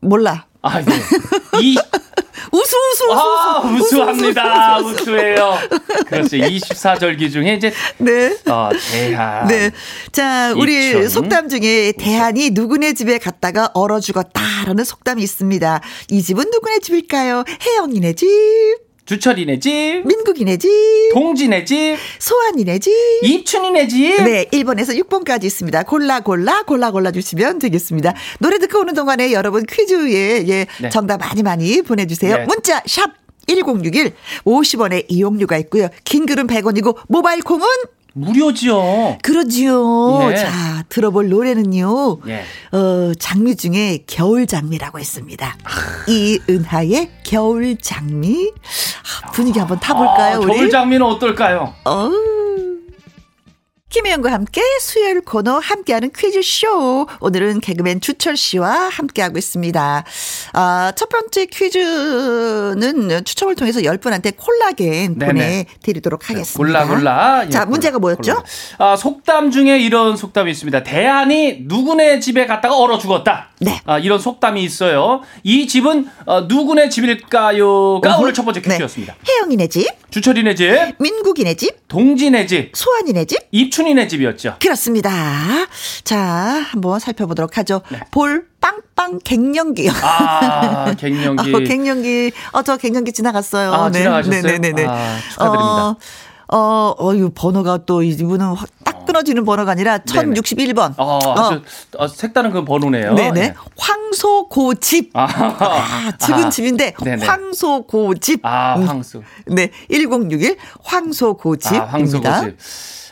몰라. 0.00 0.44
아, 0.66 0.80
네. 0.80 0.92
이 1.62 1.76
우수 2.52 2.76
우수 2.92 3.04
우수. 3.06 3.12
아, 3.12 3.61
우수, 3.61 3.85
우수합니다. 3.85 4.78
우수, 4.78 4.88
우수. 4.88 5.02
우수 5.02 5.16
해요. 5.16 5.58
그렇지. 6.06 6.38
24절기 6.38 7.32
중에 7.32 7.54
이제 7.54 7.73
네. 7.99 8.37
어, 8.46 8.70
대한. 8.92 9.46
네. 9.49 9.70
자, 10.12 10.52
우리 10.56 10.88
입춘. 10.90 11.08
속담 11.08 11.49
중에 11.49 11.92
대한이 11.99 12.50
누구네 12.50 12.94
집에 12.94 13.18
갔다가 13.18 13.70
얼어 13.75 14.00
죽었다라는 14.00 14.85
속담이 14.85 15.23
있습니다. 15.23 15.80
이 16.11 16.23
집은 16.23 16.50
누구네 16.50 16.78
집일까요? 16.80 17.44
혜영이네 17.66 18.12
집, 18.14 18.26
주철이네 19.06 19.60
집, 19.60 20.02
민국이네 20.04 20.56
집, 20.56 20.68
동진네 21.14 21.64
집, 21.64 21.96
소환이네 22.18 22.80
집. 22.80 22.92
입춘이네 23.22 23.86
집. 23.86 24.25
네, 24.25 24.44
1번에서 24.46 25.00
6번까지 25.04 25.44
있습니다. 25.44 25.84
골라 25.84 26.20
골라 26.20 26.64
골라 26.64 26.90
골라 26.90 27.12
주시면 27.12 27.60
되겠습니다. 27.60 28.14
노래 28.40 28.58
듣고 28.58 28.80
오는 28.80 28.94
동안에 28.94 29.32
여러분 29.32 29.64
퀴즈에 29.64 30.44
예, 30.48 30.66
네. 30.80 30.88
정답 30.90 31.18
많이 31.18 31.44
많이 31.44 31.82
보내 31.82 32.06
주세요. 32.06 32.36
네. 32.36 32.44
문자 32.46 32.82
샵 32.86 33.12
1061 33.46 34.12
50원의 34.44 35.04
이용료가 35.08 35.56
있고요. 35.58 35.88
긴 36.02 36.26
글은 36.26 36.48
100원이고 36.48 36.96
모바일 37.06 37.42
콩은 37.42 37.64
무료지요. 38.16 39.18
그러지요. 39.23 40.30
예. 40.30 40.37
자, 40.37 40.85
들어볼 40.88 41.28
노래는요. 41.28 42.18
예. 42.28 42.42
어, 42.73 43.12
장미 43.18 43.56
중에 43.56 44.04
겨울 44.06 44.46
장미라고 44.46 44.99
있습니다. 44.99 45.56
이은하의 46.08 47.11
겨울 47.25 47.76
장미. 47.76 48.50
아, 49.25 49.30
분위기 49.32 49.58
한번 49.58 49.78
타볼까요, 49.78 50.37
아, 50.37 50.38
우리? 50.38 50.54
겨울 50.54 50.70
장미는 50.70 51.04
어떨까요? 51.04 51.75
어. 51.85 52.11
김혜영과 53.90 54.32
함께 54.32 54.60
수요일 54.80 55.20
코너 55.20 55.58
함께하는 55.60 56.10
퀴즈쇼. 56.14 57.06
오늘은 57.20 57.60
개그맨 57.60 58.00
주철 58.00 58.36
씨와 58.36 58.88
함께하고 58.88 59.38
있습니다. 59.38 60.04
아, 60.54 60.92
첫 60.96 61.08
번째 61.08 61.46
퀴즈는 61.46 63.24
추첨을 63.24 63.54
통해서 63.54 63.78
10분한테 63.80 64.34
콜라겐. 64.36 65.18
보내드리도록 65.20 66.28
하겠습니다. 66.28 66.56
골라 66.58 66.86
골라. 66.88 67.48
자, 67.48 67.60
예, 67.60 67.64
문제가 67.64 68.00
뭐였죠? 68.00 68.34
골라. 68.34 68.44
아, 68.78 68.96
속담 68.96 69.52
중에 69.52 69.78
이런 69.78 70.16
속담이 70.16 70.50
있습니다. 70.50 70.82
대한이 70.82 71.60
누구네 71.62 72.18
집에 72.18 72.44
갔다가 72.46 72.76
얼어 72.76 72.98
죽었다. 72.98 73.50
네. 73.60 73.80
아, 73.86 73.98
이런 74.00 74.18
속담이 74.18 74.62
있어요. 74.64 75.22
이 75.44 75.68
집은 75.68 76.08
어, 76.26 76.40
누구네 76.42 76.88
집일까요?가. 76.88 78.18
오늘 78.18 78.34
첫 78.34 78.44
번째 78.44 78.60
네. 78.62 78.68
퀴즈였습니다. 78.68 79.14
혜영이네 79.28 79.68
집, 79.68 79.86
주철이네 80.10 80.54
집, 80.56 80.70
민국이네 80.98 81.54
집, 81.54 81.86
동진네 81.88 82.46
집, 82.46 82.72
소환이네 82.74 83.24
집, 83.26 83.38
입 83.52 83.70
춘이네 83.76 84.09
집이었죠. 84.09 84.56
그렇습니다. 84.59 85.11
자, 86.02 86.18
한번 86.18 86.99
살펴보도록 86.99 87.59
하죠. 87.59 87.83
네. 87.90 88.00
볼 88.11 88.47
빵빵 88.59 89.18
갱년기요. 89.23 89.92
아, 90.02 90.95
갱년기. 90.97 91.52
어, 91.54 91.59
갱년기. 91.59 92.33
어, 92.52 92.62
저 92.62 92.78
갱년기 92.78 93.12
지나갔어요. 93.12 93.71
아, 93.75 93.90
네. 93.90 93.99
지나가셨어요? 93.99 94.40
네네네. 94.59 94.87
아, 94.87 95.18
축하드립니다. 95.30 95.83
어, 95.88 95.97
어, 96.56 96.95
어, 96.99 97.14
이 97.14 97.28
번호가 97.35 97.80
또 97.85 98.02
이분은 98.02 98.47
확- 98.54 98.71
딱 98.83 99.04
끊어지는 99.04 99.45
번호가 99.45 99.73
아니라 99.73 99.99
네네. 99.99 100.33
1061번. 100.40 100.95
어, 100.97 101.18
아주 101.37 101.61
어, 101.99 102.09
색다른 102.09 102.52
그 102.52 102.64
번호네요. 102.64 103.12
네네. 103.12 103.40
예. 103.42 103.54
황소고집. 103.76 105.11
아, 105.12 105.25
아, 105.25 106.12
집은 106.16 106.45
아, 106.45 106.49
집인데 106.49 106.95
네네. 107.04 107.26
황소고집. 107.26 108.40
아, 108.42 108.76
음, 108.78 108.88
황소. 108.88 109.23
네, 109.49 109.71
1061 109.90 110.56
황소고집입니다. 110.83 111.85
아, 111.85 111.92
황소고집. 111.92 112.59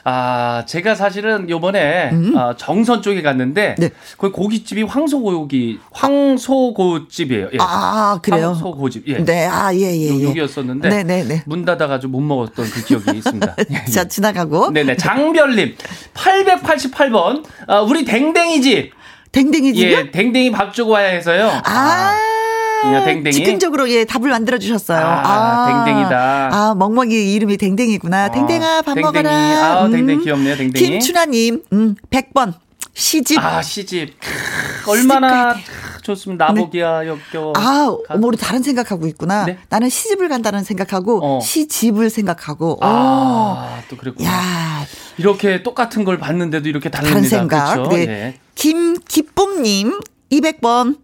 아, 0.07 0.65
제가 0.67 0.95
사실은 0.95 1.49
요번에 1.49 2.11
아, 2.37 2.55
정선 2.59 3.01
쪽에 3.03 3.23
갔는데 3.23 3.75
음. 3.79 3.81
네. 3.81 3.91
거기 4.19 4.33
고깃집이 4.33 4.83
황소고기 4.83 5.79
황소고집이에요. 5.93 7.49
예. 7.55 7.57
아, 7.61 8.19
그래요. 8.23 8.49
황소고집. 8.49 9.05
예. 9.09 9.25
네, 9.25 9.47
아, 9.47 9.75
예, 9.75 9.79
예, 9.81 10.09
요- 10.11 10.21
예. 10.21 10.25
여기였었는데 10.25 10.89
네 10.91 11.03
네 11.05 11.25
네. 11.25 11.43
문 11.47 11.65
닫아 11.65 11.87
가지고 11.87 12.13
못 12.13 12.21
먹었던 12.21 12.67
그 12.71 12.85
기억이 12.85 13.17
있습니다. 13.19 13.57
예, 13.71 13.83
예. 13.87 13.91
자, 13.91 14.05
지나가고. 14.05 14.71
네 14.73 14.85
네 14.85 14.97
장별 14.97 15.57
님 15.57 15.75
888번 16.15 17.45
아, 17.67 17.81
우리 17.81 18.05
댕댕이 18.05 18.61
집. 18.63 18.93
댕댕이 19.33 19.75
집이요? 19.75 19.97
예, 19.99 20.11
댕댕이 20.11 20.53
밥 20.53 20.73
주고 20.75 20.93
와야 20.93 21.09
해서요. 21.09 21.51
아. 21.65 22.15
야, 22.15 22.17
댕댕이. 23.05 23.33
즉흥적으로 23.33 23.91
예 23.91 24.05
답을 24.05 24.31
만들어 24.31 24.59
주셨어요. 24.59 25.05
아, 25.05 25.85
댕댕이다. 25.85 26.51
아 26.53 26.75
멍멍이 26.75 27.35
이름이 27.35 27.57
댕댕이구나. 27.57 28.27
어, 28.27 28.31
댕댕아 28.31 28.83
밥 28.83 28.95
댕댕이. 28.95 29.03
먹어라. 29.03 29.31
아, 29.33 29.89
댕댕이 29.91 30.25
귀엽네요, 30.25 30.57
댕댕이. 30.57 30.73
김춘하님, 30.91 31.63
음 31.73 31.95
100번 32.11 32.55
시집. 32.95 33.39
아 33.45 33.61
시집 33.63 34.15
크, 34.21 34.91
얼마나 34.91 35.55
좋습니다. 36.03 36.47
나보기야 36.47 37.07
역겨워. 37.07 37.55
아, 37.57 37.61
가- 38.07 38.15
어머, 38.15 38.27
우리 38.29 38.37
다른 38.37 38.63
생각하고 38.63 39.07
있구나. 39.07 39.47
네? 39.47 39.59
나는 39.71 39.89
시집을 39.89 40.29
간다는 40.29 40.63
생각하고 40.63 41.21
어. 41.25 41.41
시집을 41.41 42.11
생각하고. 42.11 42.79
아, 42.83 43.81
또 43.89 43.97
오. 43.97 43.99
그랬구나. 43.99 44.29
야, 44.29 44.87
이렇게 45.17 45.63
똑같은 45.63 46.05
걸 46.05 46.19
봤는데도 46.19 46.69
이렇게 46.69 46.91
다릅니다. 46.91 47.15
다른 47.17 47.29
생각. 47.29 47.73
그렇죠? 47.75 47.91
네. 47.91 48.03
예. 48.09 48.35
김기쁨님 48.55 50.01
200번. 50.31 50.99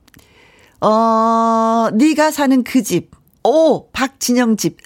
어, 0.81 1.89
네가 1.93 2.31
사는 2.31 2.63
그 2.65 2.83
집. 2.83 3.11
오, 3.43 3.89
박진영 3.91 4.57
집. 4.57 4.79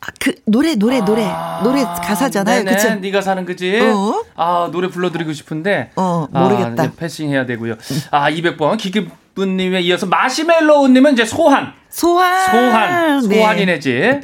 아, 0.00 0.06
그 0.20 0.34
노래 0.44 0.74
노래 0.74 1.00
노래 1.00 1.24
아, 1.24 1.60
노래 1.62 1.82
가사잖아요. 1.82 2.64
그쵸? 2.64 2.94
네가 2.96 3.22
사는 3.22 3.44
그 3.44 3.56
집. 3.56 3.80
어? 3.80 4.22
아 4.36 4.68
노래 4.70 4.88
불러 4.88 5.10
드리고 5.10 5.32
싶은데. 5.32 5.90
어, 5.96 6.26
모르겠다. 6.30 6.82
아, 6.82 6.86
이제 6.86 6.96
패싱 6.96 7.30
해야 7.30 7.46
되고요. 7.46 7.76
아 8.10 8.30
200번 8.30 8.76
기기분 8.76 9.56
님에 9.56 9.80
이어서 9.82 10.06
마시멜로우 10.06 10.88
님은 10.88 11.14
이제 11.14 11.24
소환. 11.24 11.72
소환. 11.88 12.50
소환. 12.50 13.28
네. 13.28 13.36
소환이네 13.36 13.78
집. 13.80 14.20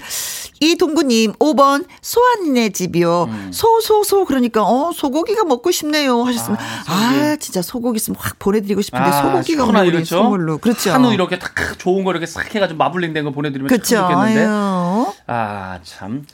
이동구님 0.60 1.32
5번 1.34 1.86
소환이네 2.02 2.68
집이요. 2.70 3.24
음. 3.30 3.50
소 3.52 3.80
소 3.80 4.02
소 4.04 4.24
그러니까 4.26 4.62
어 4.62 4.92
소고기가 4.94 5.44
먹고 5.44 5.70
싶네요 5.70 6.22
하셨으면 6.22 6.58
아, 6.60 6.84
아. 6.86 7.36
진짜 7.40 7.62
소고기 7.62 7.96
있으면 7.96 8.16
확 8.20 8.38
보내드리고 8.38 8.82
싶은데 8.82 9.06
아, 9.08 9.22
소고기가 9.22 9.64
오늘 9.64 9.80
우리 9.82 9.92
그렇죠? 9.92 10.18
선물로 10.18 10.58
그렇죠. 10.58 10.92
한우 10.92 11.12
이렇게 11.14 11.38
탁 11.38 11.54
좋은 11.78 12.04
거 12.04 12.10
이렇게 12.10 12.26
싹 12.26 12.54
해가지고 12.54 12.76
마블링 12.78 13.12
된 13.14 13.24
거 13.24 13.30
보내드리면 13.30 13.68
그렇죠. 13.68 13.96
참 13.96 14.10
좋겠는데. 14.10 14.44
아유. 14.46 15.06
아, 15.26 15.78
참. 15.82 16.24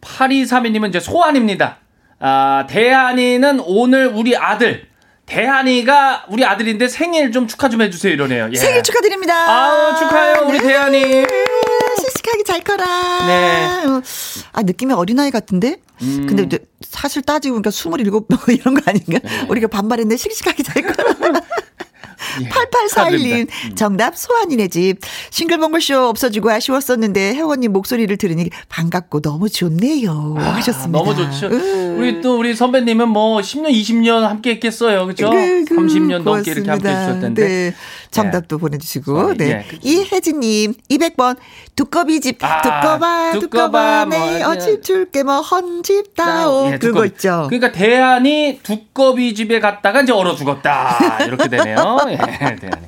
8232님은 0.00 0.88
이제 0.88 0.98
소환입니다. 1.00 1.78
아, 2.18 2.66
대한이는 2.68 3.60
오늘 3.64 4.06
우리 4.08 4.36
아들. 4.36 4.88
대한이가 5.26 6.24
우리 6.28 6.44
아들인데 6.44 6.88
생일 6.88 7.30
좀 7.30 7.46
축하 7.46 7.68
좀 7.68 7.82
해주세요 7.82 8.12
이러네요. 8.12 8.48
예. 8.52 8.56
생일 8.56 8.82
축하드립니다. 8.82 9.32
아우, 9.34 9.96
축하해요, 9.96 10.44
우리 10.48 10.58
대한이. 10.58 11.24
씩씩하게 12.30 12.44
잘 12.44 12.60
커라. 12.62 13.26
네. 13.26 14.02
아, 14.52 14.62
느낌이 14.62 14.92
어린아이 14.92 15.30
같은데? 15.30 15.76
음. 16.02 16.26
근데 16.28 16.44
이제 16.44 16.58
사실 16.82 17.22
따지고 17.22 17.54
보니까 17.54 17.70
27, 17.70 18.10
뭐 18.28 18.38
이런 18.48 18.74
거 18.74 18.82
아닌가? 18.86 19.18
네. 19.18 19.46
우리가 19.48 19.66
반말했는데 19.68 20.16
씩씩하게 20.16 20.62
잘 20.62 20.82
커라. 20.82 21.10
예, 22.42 22.48
8841님, 22.48 22.88
축하드립니다. 22.88 23.54
정답 23.74 24.16
소환이네 24.16 24.68
집. 24.68 24.98
싱글벙글쇼 25.30 26.08
없어지고 26.08 26.50
아쉬웠었는데 26.50 27.34
혜원님 27.34 27.72
목소리를 27.72 28.16
들으니 28.16 28.50
반갑고 28.68 29.20
너무 29.20 29.48
좋네요. 29.48 30.34
하셨습니다. 30.38 30.98
아, 30.98 31.02
너무 31.02 31.14
좋죠. 31.14 31.46
음. 31.48 31.96
우리 31.98 32.20
또 32.20 32.38
우리 32.38 32.54
선배님은 32.54 33.08
뭐 33.08 33.40
10년, 33.40 33.70
20년 33.70 34.20
함께 34.22 34.50
했겠어요. 34.52 35.06
그죠? 35.06 35.30
그, 35.30 35.64
그, 35.68 35.76
30년 35.76 36.22
넘게 36.22 36.50
이렇게 36.52 36.70
함께 36.70 36.88
고맙습니다. 36.88 37.20
텐데. 37.20 37.46
네. 37.46 37.74
정답도 38.10 38.58
보내주시고, 38.58 39.18
어, 39.18 39.34
네. 39.34 39.50
예. 39.72 39.78
이혜진님, 39.82 40.74
200번, 40.90 41.36
두꺼비 41.76 42.20
집, 42.20 42.42
아, 42.42 42.60
두꺼봐, 42.60 43.38
두꺼봐, 43.38 44.06
뭐, 44.06 44.18
네, 44.18 44.38
예. 44.40 44.42
어집 44.42 44.82
줄게, 44.82 45.22
뭐, 45.22 45.40
헌집 45.40 46.16
다오. 46.16 46.72
예, 46.72 46.78
그거. 46.78 47.04
있죠. 47.06 47.46
그러니까 47.48 47.70
대안이 47.72 48.60
두꺼비 48.64 49.34
집에 49.34 49.60
갔다가 49.60 50.02
이제 50.02 50.12
얼어 50.12 50.34
죽었다. 50.34 51.18
이렇게 51.24 51.48
되네요. 51.48 51.98
예, 52.12 52.56
대안이. 52.56 52.86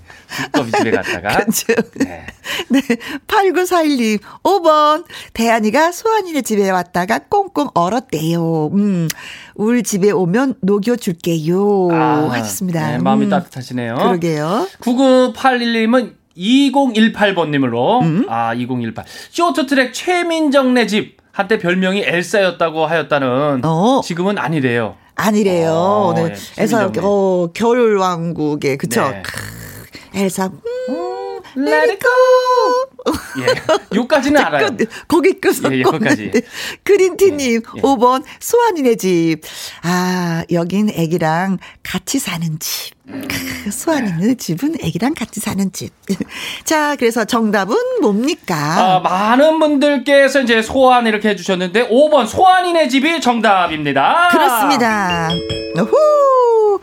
두꺼비 0.52 0.73
집에 0.73 0.91
갔다가. 0.91 1.29
그렇죠. 1.45 1.75
네. 1.97 2.26
네. 2.69 2.81
8941님, 3.26 4.21
5번. 4.43 5.05
대한이가 5.35 5.93
소환이네 5.93 6.43
집에 6.43 6.71
왔다가 6.71 7.21
꽁꽁 7.29 7.69
얼었대요. 7.75 8.69
음, 8.69 9.09
울 9.55 9.83
집에 9.83 10.11
오면 10.11 10.55
녹여줄게요. 10.62 11.88
하셨습니다. 12.31 12.93
네, 12.93 12.99
마음이 12.99 13.26
음, 13.26 13.31
따뜻하시네요. 13.31 13.95
그러게요. 13.95 14.69
9981님은 14.81 16.14
2018번님으로 16.37 18.02
음. 18.02 18.26
아 18.29 18.55
2018 18.55 19.05
쇼트트랙 19.31 19.93
최민정네 19.93 20.87
집 20.87 21.19
한때 21.31 21.59
별명이 21.59 22.02
엘사였다고 22.07 22.87
하였다는 22.87 23.61
어. 23.64 24.00
지금은 24.05 24.38
아니래요. 24.38 24.97
아니래요. 25.14 25.71
어, 25.73 26.14
네. 26.14 26.35
예, 26.59 26.62
에서. 26.62 26.90
어, 27.02 27.49
겨울왕국의, 27.52 28.78
그쵸. 28.78 29.02
네. 29.11 29.23
크, 29.23 30.19
엘사, 30.19 30.47
음, 30.47 31.22
Let 31.56 31.90
it 31.90 31.99
go. 31.99 33.42
예, 33.42 33.97
요까지는 33.97 34.40
알아요. 34.44 34.76
끝, 34.76 34.88
거기 35.09 35.32
끝. 35.40 35.54
예, 35.73 35.78
예, 35.78 35.82
거기까지. 35.82 36.30
그린티님, 36.85 37.40
예, 37.50 37.54
예. 37.76 37.80
5번, 37.82 38.23
수환이네 38.40 38.97
집. 38.97 39.40
아, 39.82 40.44
여긴 40.52 40.90
애기랑 40.90 41.59
같이 41.82 42.18
사는 42.18 42.59
집. 42.59 42.94
크, 43.06 43.71
수환이네 43.71 44.37
집은 44.37 44.76
애기랑 44.80 45.14
같이 45.14 45.40
사는 45.40 45.71
집. 45.73 45.92
자, 46.64 46.97
그래서 46.97 47.25
정답은 47.25 47.76
뭡니까? 48.00 48.54
아, 48.56 49.00
많은 49.00 49.59
분들께서 49.59 50.42
이제 50.42 50.62
소환 50.62 51.06
이렇게 51.06 51.30
해주셨는데 51.30 51.88
5번 51.88 52.26
소환이네 52.26 52.88
집이 52.88 53.21
정답입니다. 53.21 54.28
그렇습니다. 54.30 55.28
후 55.76 56.80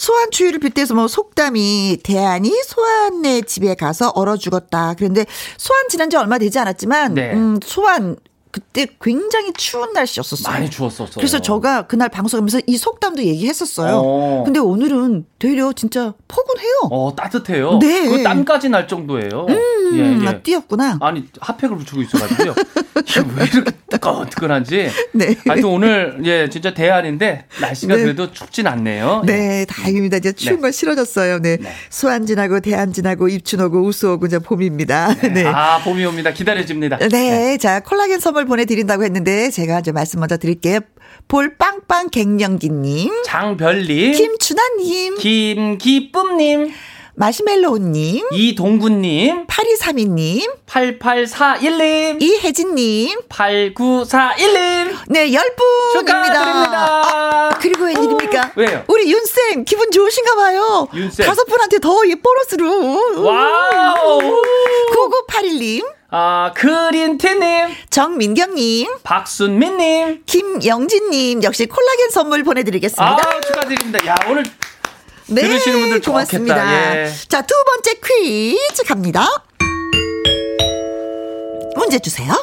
소환 0.00 0.30
추위를 0.30 0.60
빗대서 0.60 0.94
뭐 0.94 1.08
속담이 1.08 1.98
대안이 2.02 2.50
소환네 2.64 3.42
집에 3.42 3.74
가서 3.74 4.08
얼어 4.14 4.38
죽었다. 4.38 4.94
그런데 4.96 5.26
소환 5.58 5.88
지난 5.90 6.08
지 6.08 6.16
얼마 6.16 6.38
되지 6.38 6.58
않았지만 6.58 7.12
네. 7.12 7.34
음, 7.34 7.60
소환 7.62 8.16
그때 8.50 8.86
굉장히 9.00 9.52
추운 9.52 9.92
날씨였었어요. 9.92 10.52
많이 10.52 10.68
추웠었어요. 10.68 11.14
그래서 11.14 11.40
제가 11.40 11.86
그날 11.86 12.08
방송하면서 12.08 12.62
이 12.66 12.76
속담도 12.76 13.22
얘기했었어요. 13.22 14.02
어. 14.04 14.42
근데 14.44 14.58
오늘은 14.58 15.26
되려 15.38 15.72
진짜 15.72 16.14
포근해요. 16.26 16.88
어 16.90 17.14
따뜻해요. 17.14 17.78
네. 17.78 18.08
그 18.08 18.22
땀까지 18.22 18.68
날 18.68 18.88
정도예요. 18.88 19.46
음, 19.48 19.98
예, 19.98 20.26
아, 20.26 20.32
예. 20.32 20.42
띄었구나. 20.42 20.98
아니 21.00 21.26
핫팩을 21.40 21.76
붙이고 21.76 22.02
있어가지고요. 22.02 22.54
왜 23.36 23.44
이렇게 23.44 23.70
뜨끈뜨끈한지. 23.90 24.88
네. 25.12 25.36
하여튼 25.46 25.64
오늘 25.70 26.20
예 26.24 26.48
진짜 26.48 26.74
대안인데 26.74 27.46
날씨가 27.60 27.96
네. 27.96 28.02
그래도 28.02 28.32
춥진 28.32 28.66
않네요. 28.66 29.22
네, 29.24 29.64
다행입니다. 29.66 30.18
이제 30.18 30.32
추운 30.32 30.56
네. 30.56 30.62
건 30.62 30.72
싫어졌어요. 30.72 31.38
네. 31.40 31.56
네. 31.56 31.72
소환 31.88 32.26
지나고 32.26 32.60
대안 32.60 32.92
지나고 32.92 33.28
입춘 33.28 33.60
오고 33.60 33.82
우수 33.82 34.10
오고 34.12 34.26
이제 34.26 34.38
봄입니다. 34.38 35.14
네. 35.32 35.46
아 35.48 35.78
봄이 35.82 36.04
옵니다. 36.04 36.32
기다려집니다. 36.32 36.98
네, 37.08 37.56
자 37.58 37.80
콜라겐 37.80 38.20
선물 38.20 38.39
보내드린다고 38.44 39.04
했는데 39.04 39.50
제가 39.50 39.80
이제 39.80 39.92
말씀 39.92 40.20
먼저 40.20 40.36
드릴게요. 40.36 40.80
볼빵빵 41.28 42.08
갱년기님, 42.10 43.22
장별님, 43.24 44.12
김춘아님, 44.12 45.16
김기쁨님, 45.18 46.72
마시멜로우님, 47.14 48.26
이동구님, 48.32 49.46
8232님, 49.46 50.50
8841님, 50.66 52.22
이혜진님, 52.22 53.20
8941님 53.28 54.96
네, 55.08 55.32
열 55.32 55.54
분입니다. 55.54 55.92
축하드립니다. 55.92 57.58
그리고 57.60 57.84
웬일입니까? 57.84 58.52
왜요? 58.56 58.84
우리 58.88 59.10
윤쌤 59.12 59.64
기분 59.66 59.90
좋으신가 59.90 60.34
봐요. 60.34 60.88
윤쌤. 60.94 61.26
다섯 61.26 61.44
분한테 61.44 61.78
더 61.78 62.04
이 62.04 62.14
보너스로. 62.14 63.22
Wow. 63.22 64.42
9981님, 65.28 65.84
아 66.12 66.52
그린티님, 66.56 67.68
정민경님, 67.88 68.88
박순민님. 69.04 70.24
김영진님 70.26 71.42
역시 71.44 71.66
콜라겐 71.66 72.10
선물 72.10 72.42
보내드리겠습니다. 72.42 73.16
아 73.16 73.40
축하드립니다. 73.40 74.06
야 74.06 74.16
오늘 74.28 74.42
네, 75.28 75.42
들으시는 75.42 75.80
분들 75.80 76.00
고맙습니다. 76.00 77.04
예. 77.04 77.12
자, 77.28 77.42
두 77.42 77.54
번째 77.64 78.00
퀴즈 78.04 78.82
갑니다. 78.84 79.24
문제 81.76 82.00
주세요. 82.00 82.34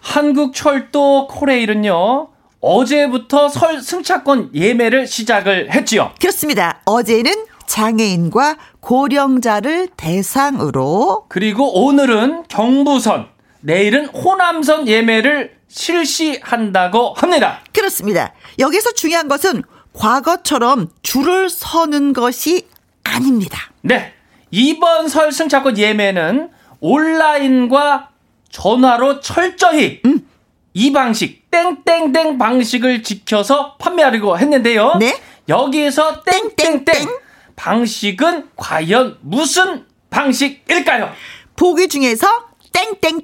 한국철도 0.00 1.26
코레일은요 1.26 2.28
어제부터 2.60 3.48
설 3.48 3.82
승차권 3.82 4.50
예매를 4.54 5.08
시작을 5.08 5.74
했지요. 5.74 6.12
그렇습니다. 6.20 6.80
어제는 6.84 7.46
장애인과 7.66 8.56
고령자를 8.86 9.88
대상으로 9.96 11.24
그리고 11.28 11.84
오늘은 11.86 12.44
경부선, 12.46 13.26
내일은 13.60 14.06
호남선 14.06 14.86
예매를 14.86 15.56
실시한다고 15.66 17.14
합니다. 17.14 17.62
그렇습니다. 17.72 18.32
여기서 18.60 18.92
중요한 18.92 19.26
것은 19.26 19.64
과거처럼 19.92 20.88
줄을 21.02 21.50
서는 21.50 22.12
것이 22.12 22.68
아닙니다. 23.02 23.58
네. 23.82 24.12
이번 24.52 25.08
설 25.08 25.32
승차권 25.32 25.78
예매는 25.78 26.50
온라인과 26.78 28.10
전화로 28.50 29.18
철저히 29.18 30.00
이 30.74 30.92
방식 30.92 31.50
땡땡땡 31.50 32.38
방식을 32.38 33.02
지켜서 33.02 33.74
판매하려고 33.78 34.38
했는데요. 34.38 34.98
네. 35.00 35.20
여기에서 35.48 36.22
땡땡땡 36.22 36.84
땡땡땡. 36.84 37.25
방식은 37.56 38.50
과연 38.56 39.18
무슨 39.22 39.84
방식일까요? 40.10 41.10
보기 41.56 41.88
중에서 41.88 42.26
땡땡땡 42.72 43.22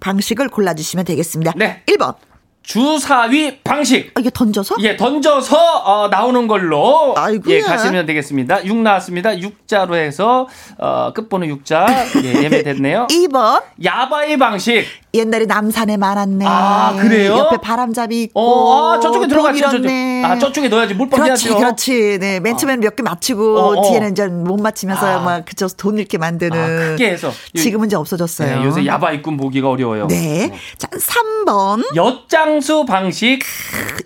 방식을 0.00 0.48
골라주시면 0.48 1.04
되겠습니다. 1.04 1.52
네. 1.56 1.82
1번. 1.86 2.14
주사위 2.62 3.58
방식. 3.62 4.10
아, 4.14 4.20
이게 4.20 4.30
던져서? 4.32 4.76
예, 4.80 4.96
던져서 4.96 5.56
어, 5.56 6.08
나오는 6.08 6.46
걸로 6.48 7.14
아이고야. 7.16 7.56
예, 7.56 7.60
가시면 7.60 8.06
되겠습니다. 8.06 8.64
6 8.64 8.76
나왔습니다. 8.76 9.30
6자로 9.32 9.94
해서 9.94 10.48
어, 10.78 11.12
끝번호 11.14 11.46
6자 11.56 12.24
예, 12.24 12.42
예매됐네요. 12.44 13.08
2번. 13.10 13.62
야바이 13.84 14.38
방식. 14.38 14.86
옛날에 15.14 15.46
남산에 15.46 15.96
많았네. 15.96 16.44
아, 16.46 16.96
그래요? 17.00 17.36
옆에 17.38 17.58
바람잡이 17.58 18.24
있고. 18.24 18.40
어, 18.40 18.92
아, 18.94 19.00
저쪽에 19.00 19.28
들어가죠. 19.28 19.58
저쪽. 19.60 19.86
아, 20.24 20.38
저쪽에 20.38 20.68
넣어야지. 20.68 20.94
물방 20.94 21.22
그렇지, 21.22 21.48
해야죠. 21.48 21.58
그렇지. 21.58 22.18
네, 22.18 22.40
맨 22.40 22.56
처음에는 22.56 22.80
몇개 22.80 23.02
맞히고, 23.04 23.58
어, 23.58 23.78
어. 23.78 23.82
뒤에는 23.88 24.10
이제 24.12 24.26
못 24.26 24.60
맞히면서 24.60 25.06
아. 25.06 25.20
막 25.20 25.44
그저 25.44 25.68
돈 25.68 25.98
잃게 25.98 26.18
만드는. 26.18 26.58
아, 26.58 26.66
크게 26.90 27.10
해서. 27.10 27.30
지금은 27.54 27.86
이제 27.86 27.96
없어졌어요. 27.96 28.58
네, 28.60 28.64
요새 28.64 28.84
야바이꾼 28.86 29.36
보기가 29.36 29.70
어려워요. 29.70 30.08
네. 30.08 30.50
자, 30.78 30.88
3번. 30.88 31.94
엿장수 31.94 32.84
방식. 32.86 33.40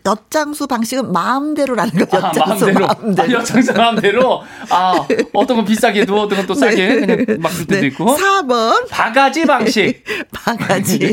엿장수 0.04 0.66
방식은 0.66 1.12
마음대로라는 1.12 2.06
거죠. 2.06 2.26
아, 2.26 2.32
마음대로. 2.46 2.86
마음대로. 2.86 3.28
아, 3.28 3.32
엿장수 3.40 3.72
마음대로. 3.72 4.42
아, 4.70 5.06
어떤 5.32 5.56
건 5.56 5.64
비싸게 5.64 6.04
도 6.04 6.20
어떤 6.22 6.38
건 6.38 6.48
또 6.48 6.54
싸게 6.54 7.00
그냥 7.00 7.26
막줄 7.40 7.66
때도 7.66 7.80
네. 7.82 7.86
있고. 7.88 8.16
4번. 8.16 8.88
바가지 8.88 9.44
방식. 9.46 10.02
바가지. 10.32 10.97
예, 11.02 11.08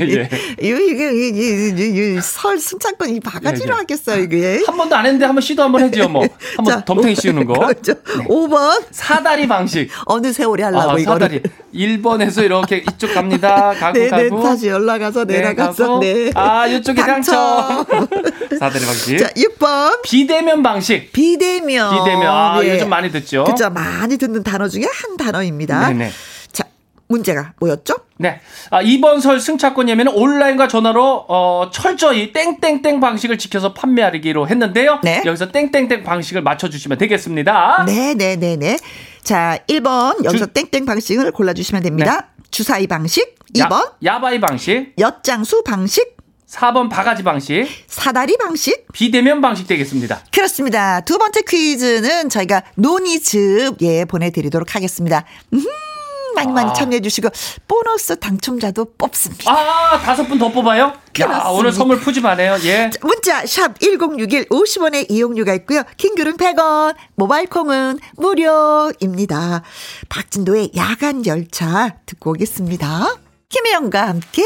이거, 0.61 0.77
이거, 0.79 0.79
이거, 0.79 1.11
이거, 1.11 1.83
이거, 1.83 2.21
설 2.21 2.59
승차권 2.59 3.09
이 3.09 3.19
바가지로 3.19 3.67
예, 3.67 3.71
예. 3.73 3.77
하겠어요, 3.79 4.21
이게. 4.23 4.63
한 4.65 4.77
번도 4.77 4.95
안 4.95 5.05
했는데 5.05 5.25
한 5.25 5.35
번 5.35 5.41
시도 5.41 5.63
한 5.63 5.71
번 5.71 5.81
해줘요, 5.83 6.07
뭐. 6.09 6.25
한번 6.57 6.73
자, 6.73 6.85
덤탱이 6.85 7.15
씌우는 7.15 7.45
거. 7.45 7.53
그렇죠. 7.53 7.93
5번. 8.27 8.83
사다리 8.91 9.47
방식. 9.47 9.89
어느 10.05 10.31
세월에 10.33 10.63
하려고 10.63 10.91
아, 10.91 10.99
이거를. 10.99 11.27
사다리. 11.27 11.41
1번에서 11.73 12.43
이렇게 12.43 12.77
이쪽 12.89 13.13
갑니다. 13.13 13.73
가고 13.77 13.99
네, 13.99 14.09
네, 14.09 14.29
가고. 14.29 14.43
다시 14.43 14.69
올라가서 14.69 15.25
네, 15.25 15.41
내려가서. 15.41 15.99
네. 15.99 16.31
아, 16.35 16.65
이쪽에 16.67 17.01
당첨. 17.01 17.85
당첨. 17.85 18.07
사다리 18.59 18.85
방식. 18.85 19.17
자, 19.19 19.27
6번. 19.35 20.01
비대면 20.03 20.63
방식. 20.63 21.11
비대면. 21.11 21.91
비대면. 22.05 22.27
아, 22.27 22.59
네. 22.61 22.73
요즘 22.75 22.89
많이 22.89 23.11
듣죠. 23.11 23.43
그죠. 23.43 23.69
많이 23.69 24.17
듣는 24.17 24.43
단어 24.43 24.67
중에 24.69 24.83
한 24.91 25.17
단어입니다. 25.17 25.89
네네. 25.89 26.11
자, 27.07 27.07
문제가 27.07 27.53
뭐였죠? 27.59 27.95
네. 28.17 28.39
아, 28.71 28.81
이번 28.81 29.21
설 29.21 29.39
승차권 29.39 29.89
예매는 29.89 30.11
온라인과 30.13 30.67
전화로 30.67 31.25
어, 31.27 31.69
철저히 31.71 32.31
땡땡땡 32.33 32.99
방식을 32.99 33.37
지켜서 33.37 33.73
판매하기로 33.73 34.47
했는데요. 34.47 35.01
네. 35.03 35.21
여기서 35.25 35.51
땡땡땡 35.51 36.03
방식을 36.03 36.41
맞춰주시면 36.41 36.97
되겠습니다. 36.97 37.83
네네네네. 37.85 38.77
자, 39.23 39.59
1번 39.67 40.23
여기서 40.23 40.47
주- 40.47 40.53
땡땡 40.53 40.85
방식을 40.85 41.31
골라주시면 41.31 41.83
됩니다. 41.83 42.29
주사위 42.51 42.87
방식, 42.87 43.35
2번 43.53 43.71
야, 43.73 43.91
야바이 44.03 44.39
방식, 44.39 44.93
엿장수 44.97 45.63
방식, 45.63 46.15
4번 46.49 46.89
바가지 46.89 47.23
방식, 47.23 47.67
사다리 47.87 48.37
방식. 48.37 48.85
비대면 48.93 49.41
방식 49.41 49.67
되겠습니다. 49.67 50.21
그렇습니다. 50.31 51.01
두 51.01 51.17
번째 51.17 51.41
퀴즈는 51.41 52.29
저희가 52.29 52.63
논이즙 52.75 53.77
예 53.81 54.05
보내드리도록 54.05 54.75
하겠습니다. 54.75 55.25
음, 55.53 55.63
많이 56.35 56.51
많이 56.51 56.69
아. 56.69 56.73
참여해 56.73 56.99
주시고 57.01 57.29
보너스 57.67 58.19
당첨자도 58.19 58.93
뽑습니다. 58.97 59.51
아, 59.51 59.99
다섯 59.99 60.27
분 60.27 60.37
더 60.37 60.51
뽑아요? 60.51 60.83
야, 60.83 60.93
그렇습니다. 61.13 61.49
오늘 61.51 61.71
선물 61.71 61.99
푸짐하네요. 62.01 62.57
예. 62.65 62.89
문자 63.01 63.45
샵 63.45 63.79
1061 63.79 64.49
50원의 64.49 65.09
이용료가 65.09 65.53
있고요. 65.55 65.83
킹글은 65.97 66.35
100원, 66.37 66.95
모바일 67.15 67.47
콩은 67.47 67.99
무료입니다. 68.17 69.63
박진도의 70.09 70.71
야간 70.75 71.25
열차 71.25 71.95
듣고 72.05 72.31
오겠습니다. 72.31 73.15
김혜영과 73.49 74.07
함께 74.07 74.43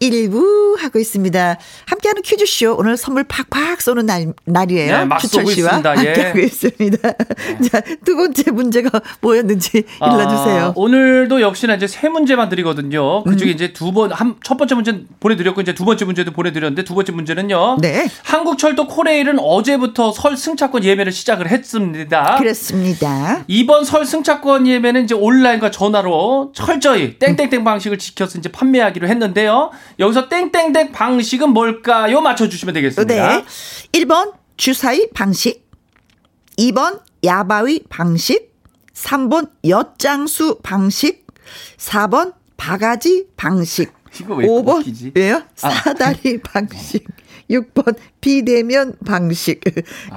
1부 0.00 0.78
하고 0.78 0.98
있습니다. 0.98 1.58
함께하는 1.86 2.22
퀴즈쇼 2.22 2.76
오늘 2.78 2.96
선물 2.96 3.24
팍팍 3.24 3.80
쏘는 3.80 4.06
날, 4.06 4.32
날이에요. 4.44 4.98
네, 4.98 5.04
막 5.06 5.20
쏘고 5.20 5.50
씨와 5.50 5.70
있습니다. 5.70 6.04
예. 6.04 6.08
함께하고 6.08 6.38
있습니다. 6.38 6.98
자, 7.70 7.80
두 8.04 8.16
번째 8.16 8.50
문제가 8.50 9.00
뭐였는지 9.20 9.84
일러주세요. 10.00 10.64
아, 10.64 10.72
오늘도 10.76 11.40
역시나 11.40 11.74
이제 11.76 11.86
세 11.86 12.08
문제만 12.08 12.50
드리거든요. 12.50 13.24
그 13.24 13.30
음. 13.30 13.36
중에 13.36 13.50
이제 13.50 13.72
두 13.72 13.92
번, 13.92 14.12
한, 14.12 14.36
첫 14.44 14.56
번째 14.58 14.74
문제는 14.74 15.08
보내드렸고, 15.18 15.62
이제 15.62 15.74
두 15.74 15.84
번째 15.84 16.04
문제도 16.04 16.30
보내드렸는데, 16.30 16.84
두 16.84 16.94
번째 16.94 17.12
문제는요. 17.12 17.78
네. 17.80 18.06
한국철도 18.24 18.86
코레일은 18.86 19.38
어제부터 19.38 20.12
설 20.12 20.36
승차권 20.36 20.84
예매를 20.84 21.10
시작을 21.12 21.48
했습니다. 21.48 22.36
그렇습니다. 22.38 23.44
이번 23.46 23.84
설 23.84 24.04
승차권 24.04 24.66
예매는 24.66 25.04
이제 25.04 25.14
온라인과 25.14 25.70
전화로 25.70 26.52
철저히 26.54 27.18
땡땡땡 27.18 27.64
방식을 27.64 27.98
지켜서 28.10 28.38
이제 28.38 28.50
판매하기로 28.50 29.08
했는데요. 29.08 29.70
여기서 29.98 30.28
땡땡땡 30.28 30.92
방식은 30.92 31.50
뭘까요? 31.50 32.20
맞춰주시면 32.20 32.74
되겠습니다. 32.74 33.14
네. 33.38 33.44
1번 33.92 34.34
주사위 34.56 35.08
방식, 35.10 35.66
2번 36.58 37.00
야바위 37.24 37.84
방식, 37.88 38.52
3번 38.94 39.50
엿장수 39.66 40.58
방식, 40.62 41.26
4번 41.78 42.34
바가지 42.56 43.26
방식, 43.36 43.92
이거 44.20 44.34
왜 44.34 44.46
5번 44.46 44.80
웃기지? 44.80 45.12
왜요? 45.14 45.42
아. 45.62 45.70
사다리 45.70 46.40
방식. 46.44 47.06
6번 47.50 47.96
비대면 48.20 48.94
방식. 49.04 49.60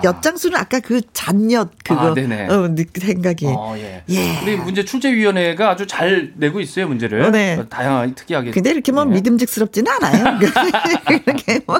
엿장수는 0.04 0.58
아까 0.58 0.80
그 0.80 1.02
잔엿 1.14 1.72
그거 1.84 2.12
아, 2.12 2.14
네네. 2.14 2.48
어, 2.50 2.68
느- 2.76 2.84
생각이. 2.94 3.46
어, 3.48 3.74
예. 3.78 4.04
예. 4.10 4.40
우리 4.44 4.56
문제 4.58 4.86
출제위원회가 4.86 5.70
아주 5.72 5.88
잘 5.88 6.32
내고 6.36 6.60
있어요, 6.60 6.88
문제를. 6.88 7.22
어, 7.24 7.30
네. 7.32 7.56
어, 7.58 7.68
다양하게, 7.68 8.14
특이하게. 8.16 8.52
근데 8.52 8.70
이렇게 8.72 8.92
뭐 8.92 9.06
네. 9.06 9.16
믿음직스럽지는 9.16 9.92
않아요. 9.92 10.40
이렇게 11.26 11.60
뭐 11.66 11.80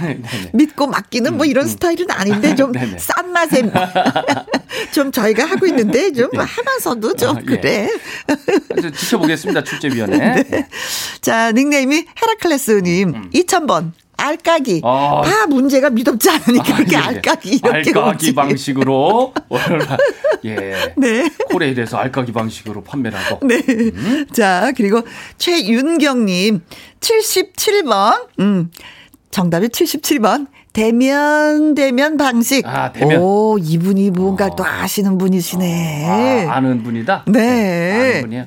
네, 0.00 0.08
네, 0.14 0.22
네. 0.22 0.50
믿고 0.52 0.86
맡기는 0.86 1.36
뭐 1.36 1.46
이런 1.46 1.66
스타일은 1.66 2.10
아닌데 2.10 2.54
좀. 2.54 2.72
싼 2.98 3.32
맛에 3.32 3.62
좀 4.92 5.10
저희가 5.12 5.44
하고 5.46 5.66
있는데 5.66 6.12
좀 6.12 6.28
하면서도 6.34 7.14
좀 7.14 7.36
아, 7.36 7.40
예. 7.40 7.44
그래. 7.44 7.88
아주 8.76 8.90
지켜보겠습니다, 8.92 9.64
출제위원회. 9.64 10.42
네. 10.42 10.68
자 11.20 11.52
닉네임이 11.52 12.04
헤라클레스님 12.20 13.30
2000번 13.30 13.92
알까기 14.16 14.76
음. 14.76 14.80
아. 14.84 15.22
다 15.24 15.46
문제가 15.46 15.90
믿음지 15.90 16.30
않으니까 16.30 16.76
그렇게 16.76 16.96
아, 16.96 17.00
예, 17.00 17.04
예. 17.04 17.16
알까기 17.16 17.48
이렇게 17.50 17.68
알까기 17.90 18.26
오지. 18.26 18.34
방식으로 18.34 19.34
예 20.44 20.92
네. 20.96 21.30
코레일에서 21.50 21.96
알까기 21.98 22.32
방식으로 22.32 22.82
판매를 22.82 23.18
하고 23.18 23.46
네. 23.46 23.60
자, 24.32 24.72
그리고 24.76 25.02
최윤경 25.38 26.26
님, 26.26 26.60
77번, 27.00 28.26
음, 28.40 28.70
정답이 29.30 29.68
77번. 29.68 30.46
대면, 30.72 31.76
대면 31.76 32.16
방식. 32.16 32.66
아, 32.66 32.90
대면. 32.90 33.20
오, 33.22 33.56
이분이 33.62 34.10
뭔가 34.10 34.46
어. 34.46 34.56
또 34.56 34.64
아시는 34.64 35.18
분이시네. 35.18 36.46
아, 36.48 36.56
아는 36.56 36.82
분이다. 36.82 37.26
네. 37.28 37.92
아는 38.16 38.20
분이에요. 38.22 38.46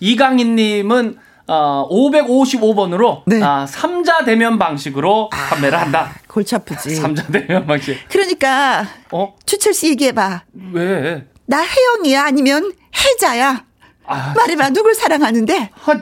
이강인 0.00 0.56
님은 0.56 1.18
어, 1.48 1.88
555번으로 1.90 3.22
네. 3.26 3.42
아, 3.42 3.64
3자 3.68 4.24
대면 4.26 4.58
방식으로 4.58 5.30
판매를 5.30 5.80
한다. 5.80 6.10
골치 6.28 6.54
아프지. 6.54 6.90
3자 7.00 7.32
대면 7.32 7.66
방식. 7.66 7.96
그러니까, 8.08 8.86
어? 9.10 9.34
추철 9.46 9.72
씨 9.72 9.88
얘기해 9.88 10.12
봐. 10.12 10.42
왜? 10.72 11.26
나 11.46 11.62
혜영이야? 11.64 12.24
아니면 12.24 12.70
혜자야? 12.94 13.64
아, 14.06 14.34
말해봐. 14.36 14.70
누굴 14.70 14.94
사랑하는데? 14.94 15.70
아, 15.86 16.00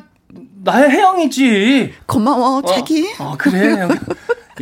나의 0.64 0.90
혜영이지. 0.90 1.94
고마워, 2.06 2.58
어, 2.58 2.62
자기. 2.62 3.08
어, 3.20 3.34
그래. 3.38 3.86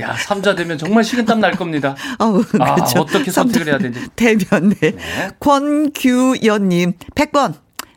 야, 0.01 0.15
3자 0.17 0.55
되면 0.57 0.77
정말 0.77 1.03
식은땀 1.03 1.41
날 1.41 1.53
겁니다. 1.53 1.97
아, 2.19 2.31
그렇죠. 2.31 3.01
어떻게 3.01 3.31
선택을 3.31 3.69
해야 3.69 3.79
되는지. 3.79 4.09
대변, 4.17 4.69
네. 4.81 4.93
권규연님, 5.41 6.93
100번. 7.15 7.55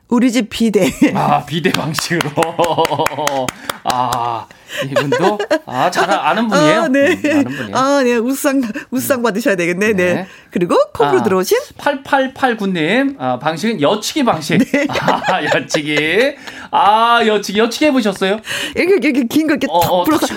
우리 0.09 0.31
집 0.31 0.49
비대. 0.49 0.89
아, 1.15 1.43
비대 1.45 1.69
방식으로. 1.71 2.31
아, 3.89 4.45
이분도, 4.85 5.37
아, 5.65 5.89
잘 5.91 6.09
아는 6.11 6.47
분이에요. 6.49 6.81
아, 6.81 6.87
네. 6.89 7.13
음, 7.13 7.29
아는 7.31 7.43
분이에요. 7.45 7.75
아, 7.77 8.03
네. 8.03 8.15
우상, 8.17 8.61
우상 8.91 9.21
받으셔야 9.21 9.55
되겠네. 9.55 9.93
네. 9.93 10.13
네. 10.13 10.27
그리고 10.51 10.75
콩으로 10.93 11.19
아, 11.19 11.23
들어오신 11.23 11.57
8889 11.77 12.67
님, 12.67 13.15
아, 13.19 13.39
방식은 13.39 13.81
여치기 13.81 14.23
방식. 14.25 14.57
네. 14.57 14.87
아, 14.91 15.43
여치기. 15.43 16.35
아, 16.71 17.21
여치기. 17.25 17.59
여치기 17.59 17.85
해 17.85 17.91
보셨어요? 17.91 18.39
이렇게, 18.75 19.07
이렇게 19.09 19.23
긴 19.27 19.47
거 19.47 19.53
이렇게 19.53 19.67
어, 19.69 19.79
턱 19.79 19.93
어, 19.93 20.03
불어서, 20.03 20.27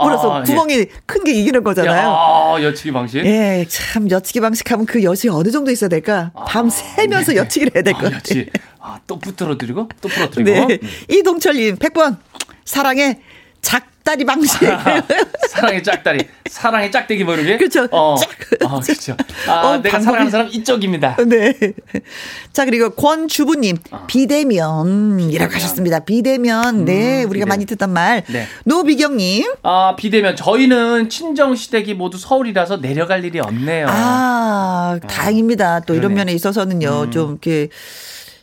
불어서 0.00 0.34
아, 0.34 0.40
예. 0.40 0.44
구멍이 0.44 0.86
큰게 1.06 1.32
이기는 1.32 1.62
거잖아요. 1.62 2.08
아, 2.10 2.62
여치기 2.62 2.92
방식. 2.92 3.24
예, 3.24 3.66
참, 3.68 4.10
여치기 4.10 4.40
방식 4.40 4.70
하면 4.70 4.86
그 4.86 5.02
여치 5.02 5.28
어느 5.28 5.50
정도 5.50 5.70
있어야 5.70 5.88
될까? 5.88 6.30
밤 6.46 6.70
새면서 6.70 7.32
네. 7.32 7.38
여치기를 7.38 7.72
해야 7.74 7.82
될것 7.82 8.04
아, 8.06 8.16
같아요. 8.16 8.44
아, 8.88 8.98
또 9.06 9.18
부풀어드리고, 9.18 9.88
또 10.00 10.08
부러뜨리고. 10.08 10.66
네. 10.66 10.78
음. 10.82 10.88
이동철님, 11.10 11.76
100번. 11.76 12.16
사랑의 12.64 13.20
작다리 13.60 14.24
방식. 14.24 14.60
사랑의 15.50 15.82
짝다리, 15.82 16.26
사랑의 16.48 16.90
짝대기 16.90 17.24
뭐 17.24 17.34
이런 17.34 17.46
게. 17.46 17.58
그렇죠. 17.58 17.86
어, 17.90 18.16
짝. 18.16 18.30
어 18.64 18.80
그렇죠. 18.80 19.16
아, 19.46 19.52
어, 19.66 19.82
내가 19.82 19.98
방법이- 19.98 20.02
사랑하는 20.04 20.30
사람 20.30 20.48
이쪽입니다. 20.48 21.16
네. 21.26 21.54
자, 22.52 22.64
그리고 22.64 22.90
권주부님, 22.90 23.76
아. 23.90 24.06
비대면이라고 24.06 25.52
하셨습니다. 25.54 26.00
비대면. 26.00 26.84
네, 26.84 27.24
우리가 27.24 27.44
비대면. 27.44 27.48
많이 27.48 27.66
듣던 27.66 27.90
말. 27.92 28.22
네. 28.28 28.46
노비경님, 28.64 29.52
아, 29.64 29.96
비대면 29.96 30.36
저희는 30.36 31.08
친정 31.10 31.54
시댁이 31.56 31.94
모두 31.94 32.16
서울이라서 32.18 32.80
내려갈 32.80 33.24
일이 33.24 33.40
없네요. 33.40 33.86
아, 33.90 34.98
다행입니다. 35.06 35.80
또 35.80 35.94
이런 35.94 36.08
그러네. 36.10 36.14
면에 36.16 36.32
있어서는요, 36.32 37.10
좀 37.10 37.30
이렇게 37.32 37.68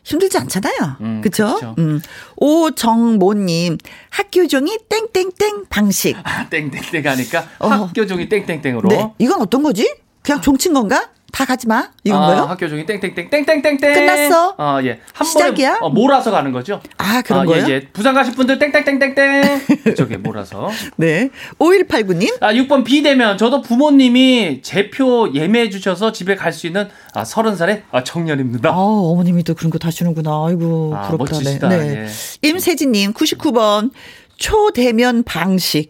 힘들지 0.05 0.37
않잖아요. 0.37 0.97
음, 1.01 1.21
그쵸? 1.21 1.55
그쵸. 1.55 1.75
음. 1.79 1.99
오정모님, 2.37 3.77
학교 4.11 4.47
종이 4.47 4.77
땡땡땡 4.87 5.65
방식. 5.69 6.15
아, 6.23 6.47
땡땡땡 6.47 7.05
하니까 7.05 7.47
어. 7.59 7.67
학교 7.67 8.05
종이 8.05 8.29
땡땡땡으로. 8.29 8.87
네. 8.87 9.11
이건 9.17 9.41
어떤 9.41 9.63
거지? 9.63 9.91
그냥 10.21 10.41
종친 10.41 10.73
건가? 10.73 11.09
다 11.35 11.43
가지 11.43 11.67
마? 11.67 11.89
이건 12.05 12.23
아, 12.23 12.27
거요? 12.27 12.43
학교 12.43 12.69
종이 12.69 12.85
땡땡땡 12.85 13.29
땡땡땡땡. 13.29 13.77
끝났어? 13.79 14.55
어, 14.57 14.79
예. 14.83 15.01
한 15.11 15.27
시작이야? 15.27 15.79
번에 15.79 15.85
어, 15.85 15.89
몰아서 15.89 16.31
가는 16.31 16.53
거죠. 16.53 16.79
아, 16.97 17.21
그런 17.23 17.41
아, 17.41 17.45
거요? 17.45 17.65
예, 17.67 17.71
예. 17.73 17.87
부산 17.91 18.13
가실 18.13 18.33
분들 18.35 18.57
땡땡땡땡땡. 18.57 19.95
저게 19.97 20.15
몰아서. 20.15 20.69
네. 20.95 21.27
5189님, 21.59 22.41
아, 22.41 22.53
6번 22.53 22.85
비대면 22.85 23.37
저도 23.37 23.61
부모님이 23.61 24.61
제표 24.61 25.33
예매해 25.33 25.69
주셔서 25.69 26.13
집에 26.13 26.35
갈 26.35 26.53
수 26.55 26.67
있는 26.67 26.87
아, 27.13 27.23
30살의 27.23 27.81
아, 27.91 28.01
청년입니다. 28.01 28.69
아, 28.69 28.73
어머님이 28.77 29.43
또 29.43 29.55
그런 29.55 29.71
거 29.71 29.77
다시는구나. 29.77 30.45
아이고, 30.47 30.93
아, 30.95 31.01
부럽다. 31.09 31.35
멋지시다. 31.35 31.67
네. 31.67 32.05
예. 32.05 32.47
임세진님, 32.47 33.11
99번. 33.11 33.91
초대면 34.37 35.23
방식. 35.23 35.89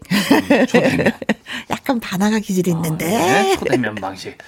초대면. 0.68 1.12
약간 1.70 2.00
반항하 2.00 2.38
기질이 2.38 2.70
있는데. 2.70 3.06
네, 3.06 3.56
초대면 3.58 3.94
방식. 3.96 4.38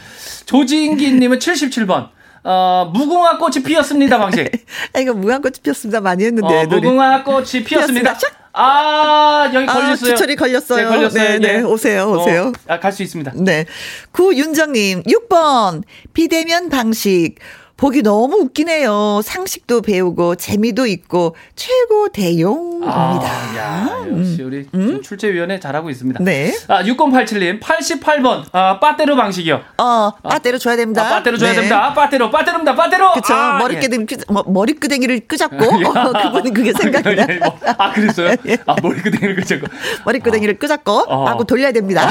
조진기님은 0.46 1.38
77번. 1.38 2.10
어, 2.44 2.90
무궁화 2.94 3.38
꽃이 3.38 3.62
피었습니다 3.64 4.18
방식. 4.18 4.50
아, 4.94 5.00
이거 5.00 5.12
무한꽃이 5.12 5.54
피었습니다. 5.62 6.00
많이 6.00 6.24
했는데. 6.24 6.62
어. 6.62 6.66
무궁화 6.66 7.24
꽃이 7.24 7.64
피었습니다. 7.64 8.16
아, 8.52 9.50
여기 9.52 9.68
아, 9.68 9.74
걸렸어요. 9.74 10.10
주철이 10.14 10.36
걸렸어요. 10.36 10.82
네, 10.82 10.96
걸렸어요. 10.96 11.38
네, 11.38 11.38
네. 11.38 11.62
오세요, 11.62 12.10
오세요. 12.10 12.52
아, 12.66 12.80
갈 12.80 12.92
수 12.92 13.02
있습니다. 13.02 13.32
네. 13.36 13.66
구윤정님, 14.12 15.02
6번. 15.04 15.82
비대면 16.14 16.68
방식. 16.70 17.36
보기 17.78 18.02
너무 18.02 18.38
웃기네요. 18.38 19.20
상식도 19.22 19.82
배우고 19.82 20.34
재미도 20.34 20.86
있고 20.88 21.36
최고 21.54 22.08
대용입니다. 22.08 22.92
아, 22.92 23.56
야, 23.56 24.04
역시 24.10 24.42
우리 24.42 24.66
음? 24.74 25.00
출제위원회 25.00 25.60
잘하고 25.60 25.88
있습니다. 25.88 26.24
네. 26.24 26.52
아, 26.66 26.82
6087님, 26.82 27.60
88번, 27.60 28.42
아, 28.50 28.80
빠떼로 28.80 29.14
방식이요. 29.14 29.60
어, 29.78 30.10
빠떼로 30.24 30.58
줘야 30.58 30.74
됩니다. 30.74 31.06
아, 31.06 31.10
빠떼로 31.10 31.38
줘야 31.38 31.50
네. 31.50 31.54
됩니다. 31.54 31.94
빠떼로, 31.94 32.32
빠떼로입니다. 32.32 32.74
빠떼로. 32.74 33.12
그쵸. 33.12 33.32
아, 33.32 33.58
머리끄댕이, 33.58 34.06
끄- 34.06 34.16
뭐, 34.32 34.42
머리끄댕이를 34.48 35.20
끄잡고, 35.28 35.64
어, 35.86 36.12
그분이 36.20 36.52
그게 36.52 36.72
생각이 36.72 37.14
나. 37.14 37.26
예, 37.30 37.36
뭐, 37.36 37.56
아, 37.78 37.92
그랬어요? 37.92 38.34
예. 38.48 38.58
아, 38.66 38.74
머리끄댕이를 38.82 39.36
그쳤고. 39.36 39.68
머리끄댕이를 40.04 40.58
끄잡고, 40.58 41.04
어. 41.06 41.28
하고 41.28 41.44
돌려야 41.44 41.70
됩니다. 41.70 42.08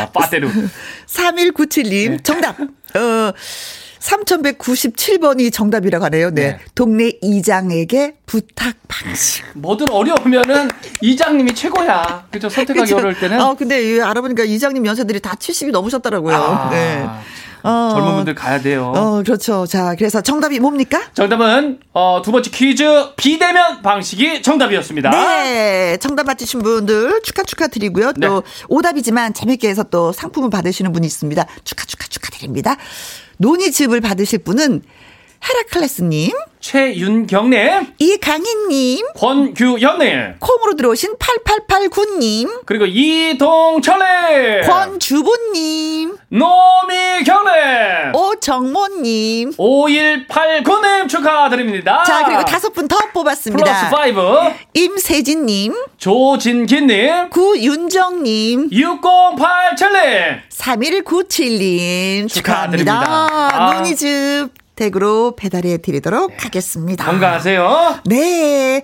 아, 0.00 0.06
빠떼로. 0.12 0.48
3197님, 1.06 2.10
네. 2.10 2.16
정답. 2.24 2.58
어, 2.60 3.32
3197번이 4.04 5.52
정답이라고 5.52 6.04
하네요. 6.06 6.30
네. 6.30 6.42
네. 6.42 6.58
동네 6.74 7.12
이장에게 7.22 8.16
부탁 8.26 8.74
방식. 8.86 9.44
뭐든 9.54 9.90
어려우면은 9.90 10.68
이장님이 11.00 11.54
최고야. 11.54 12.26
그죠? 12.30 12.48
선택하기 12.48 12.80
그쵸? 12.80 12.96
어려울 12.98 13.18
때는. 13.18 13.40
어, 13.40 13.54
근데 13.54 13.82
이 13.82 14.00
알아보니까 14.00 14.44
이장님 14.44 14.84
연세들이 14.84 15.20
다 15.20 15.34
70이 15.34 15.70
넘으셨더라고요. 15.70 16.36
아, 16.36 16.70
네. 16.70 17.06
어. 17.64 17.88
젊은 17.92 18.14
분들 18.16 18.34
가야 18.34 18.60
돼요. 18.60 18.92
어, 18.94 19.22
그렇죠. 19.22 19.66
자, 19.66 19.94
그래서 19.96 20.20
정답이 20.20 20.60
뭡니까? 20.60 21.00
정답은 21.14 21.80
어, 21.94 22.20
두 22.22 22.30
번째 22.30 22.50
퀴즈 22.50 22.84
비대면 23.16 23.80
방식이 23.80 24.42
정답이었습니다. 24.42 25.10
네. 25.10 25.96
정답 25.96 26.26
맞히신 26.26 26.62
분들 26.62 27.22
축하 27.22 27.42
축하드리고요. 27.42 28.12
또 28.20 28.42
네. 28.42 28.50
오답이지만 28.68 29.32
재밌게 29.32 29.68
해서 29.68 29.82
또 29.82 30.12
상품을 30.12 30.50
받으시는 30.50 30.92
분이 30.92 31.06
있습니다. 31.06 31.46
축하 31.64 31.86
축하 31.86 32.06
축하드립니다. 32.06 32.76
논의즙을 33.38 34.02
받으실 34.02 34.40
분은 34.40 34.82
헤라클레스님, 35.46 36.32
최윤경님, 36.60 37.86
이강희님, 37.98 39.06
권규현님, 39.16 40.36
콩으로 40.40 40.74
들어오신 40.76 41.16
8889님, 41.18 42.62
그리고 42.64 42.86
이동철님, 42.86 44.62
권주보님, 44.66 46.16
노미경님, 46.30 48.14
오정모님. 48.14 49.50
5189님 49.50 51.08
축하드립니다. 51.08 52.04
자, 52.04 52.24
그리고 52.24 52.44
다섯 52.44 52.70
분 52.72 52.88
더 52.88 52.96
뽑았습니다. 53.12 53.90
플러스 53.90 54.12
5, 54.18 54.54
임세진님, 54.72 55.74
조진기님, 55.98 57.28
구윤정님, 57.30 58.70
6087님, 58.70 60.40
3197님 60.50 62.28
축하드립니다. 62.28 63.00
축하합니다. 63.04 63.48
아. 63.52 63.74
논이 63.74 63.94
즙 64.74 64.76
댁으로 64.76 65.34
배달해 65.36 65.78
드리도록 65.78 66.44
하겠습니다. 66.44 67.04
건강하세요. 67.04 68.00
네. 68.06 68.82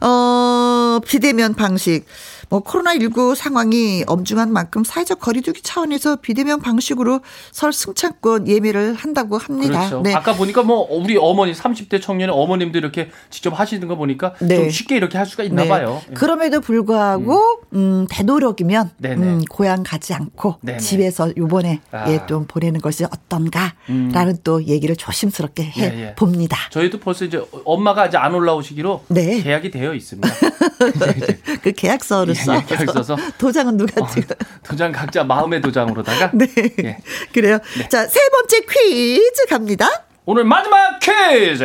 어, 0.00 1.00
비대면 1.06 1.54
방식. 1.54 2.04
뭐 2.48 2.60
코로나19 2.62 3.34
상황이 3.34 4.04
엄중한 4.06 4.52
만큼 4.52 4.84
사회적 4.84 5.20
거리두기 5.20 5.62
차원에서 5.62 6.16
비대면 6.16 6.60
방식으로 6.60 7.20
설 7.52 7.72
승차권 7.72 8.48
예매를 8.48 8.94
한다고 8.94 9.38
합니다. 9.38 9.78
그렇죠. 9.78 10.00
네. 10.02 10.14
아까 10.14 10.34
보니까 10.34 10.62
뭐 10.62 10.86
우리 10.90 11.16
어머니 11.16 11.52
30대 11.52 12.00
청년의 12.00 12.34
어머님들 12.34 12.80
이렇게 12.80 13.10
직접 13.30 13.58
하시는 13.58 13.86
거 13.86 13.96
보니까 13.96 14.34
네. 14.40 14.56
좀 14.56 14.70
쉽게 14.70 14.96
이렇게 14.96 15.18
할 15.18 15.26
수가 15.26 15.44
있나 15.44 15.64
네. 15.64 15.68
봐요. 15.68 16.00
그럼에도 16.14 16.60
불구하고 16.60 17.60
음, 17.74 18.06
되도록이면 18.10 18.90
네네. 18.96 19.26
음, 19.26 19.44
고향 19.50 19.82
가지 19.82 20.14
않고 20.14 20.56
네네. 20.62 20.78
집에서 20.78 21.30
요번에 21.36 21.80
아. 21.92 22.10
예, 22.10 22.22
좀 22.26 22.46
보내는 22.46 22.80
것이 22.80 23.04
어떤가라는 23.04 24.38
또 24.42 24.64
얘기를 24.64 24.96
조심스럽게 24.96 25.64
해 25.64 25.72
예, 25.78 26.00
예. 26.00 26.14
봅니다. 26.14 26.56
저희도 26.70 26.98
벌써 27.00 27.24
이제 27.24 27.42
엄마가 27.64 28.06
이제 28.06 28.16
안 28.16 28.34
올라오시기로 28.34 29.04
네. 29.08 29.42
계약이 29.42 29.70
되어 29.70 29.92
있습니다. 29.94 30.28
그 31.62 31.72
계약서를 31.72 32.34
예, 32.38 32.44
써. 32.44 32.56
예, 32.56 32.62
계약서서. 32.64 33.16
도장은 33.38 33.76
누가 33.76 34.02
어, 34.02 34.08
찍어? 34.08 34.34
도장 34.62 34.92
각자 34.92 35.24
마음의 35.24 35.60
도장으로다가 35.60 36.30
네. 36.34 36.46
예. 36.84 36.98
그래요. 37.32 37.58
자, 37.90 38.06
세 38.06 38.20
번째 38.30 38.60
퀴즈 38.70 39.46
갑니다. 39.48 39.88
오늘 40.26 40.44
마지막 40.44 40.98
퀴즈. 41.00 41.64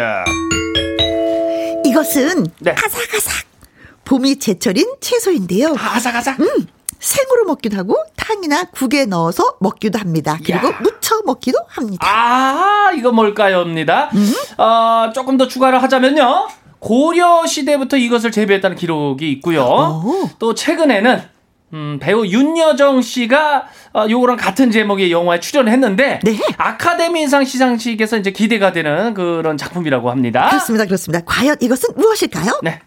이것은 1.86 2.47
네. 2.59 2.71
아삭아삭 2.71 3.45
봄이 4.05 4.39
제철인 4.39 4.95
채소인데요. 4.99 5.75
아삭아삭. 5.77 6.39
음, 6.39 6.67
생으로 6.99 7.45
먹기도 7.45 7.77
하고 7.77 7.97
탕이나 8.15 8.65
국에 8.65 9.05
넣어서 9.05 9.57
먹기도 9.59 9.99
합니다. 9.99 10.38
그리고 10.45 10.67
야. 10.69 10.79
무쳐 10.81 11.21
먹기도 11.25 11.59
합니다. 11.67 12.05
아, 12.07 12.91
이거 12.95 13.12
뭘까요?입니다. 13.12 14.09
음? 14.13 14.33
어, 14.57 15.12
조금 15.13 15.38
더 15.38 15.47
추가를 15.47 15.81
하자면요. 15.83 16.47
고려 16.83 17.45
시대부터 17.45 17.95
이것을 17.95 18.31
재배했다는 18.31 18.75
기록이 18.75 19.31
있고요. 19.31 19.61
오. 19.63 20.29
또 20.37 20.53
최근에는 20.53 21.21
음, 21.71 21.97
배우 21.99 22.25
윤여정 22.25 23.01
씨가 23.01 23.67
어, 23.93 24.05
요거랑 24.09 24.35
같은 24.35 24.69
제목의 24.69 25.11
영화에 25.11 25.39
출연했는데 25.39 26.19
네. 26.21 26.37
아카데미상 26.57 27.45
시상식에서 27.45 28.17
이제 28.17 28.31
기대가 28.31 28.73
되는 28.73 29.13
그런 29.13 29.55
작품이라고 29.55 30.11
합니다. 30.11 30.49
그렇습니다. 30.49 30.85
그렇습니다. 30.85 31.23
과연 31.25 31.55
이것은 31.61 31.95
무엇일까요? 31.95 32.59
네. 32.61 32.79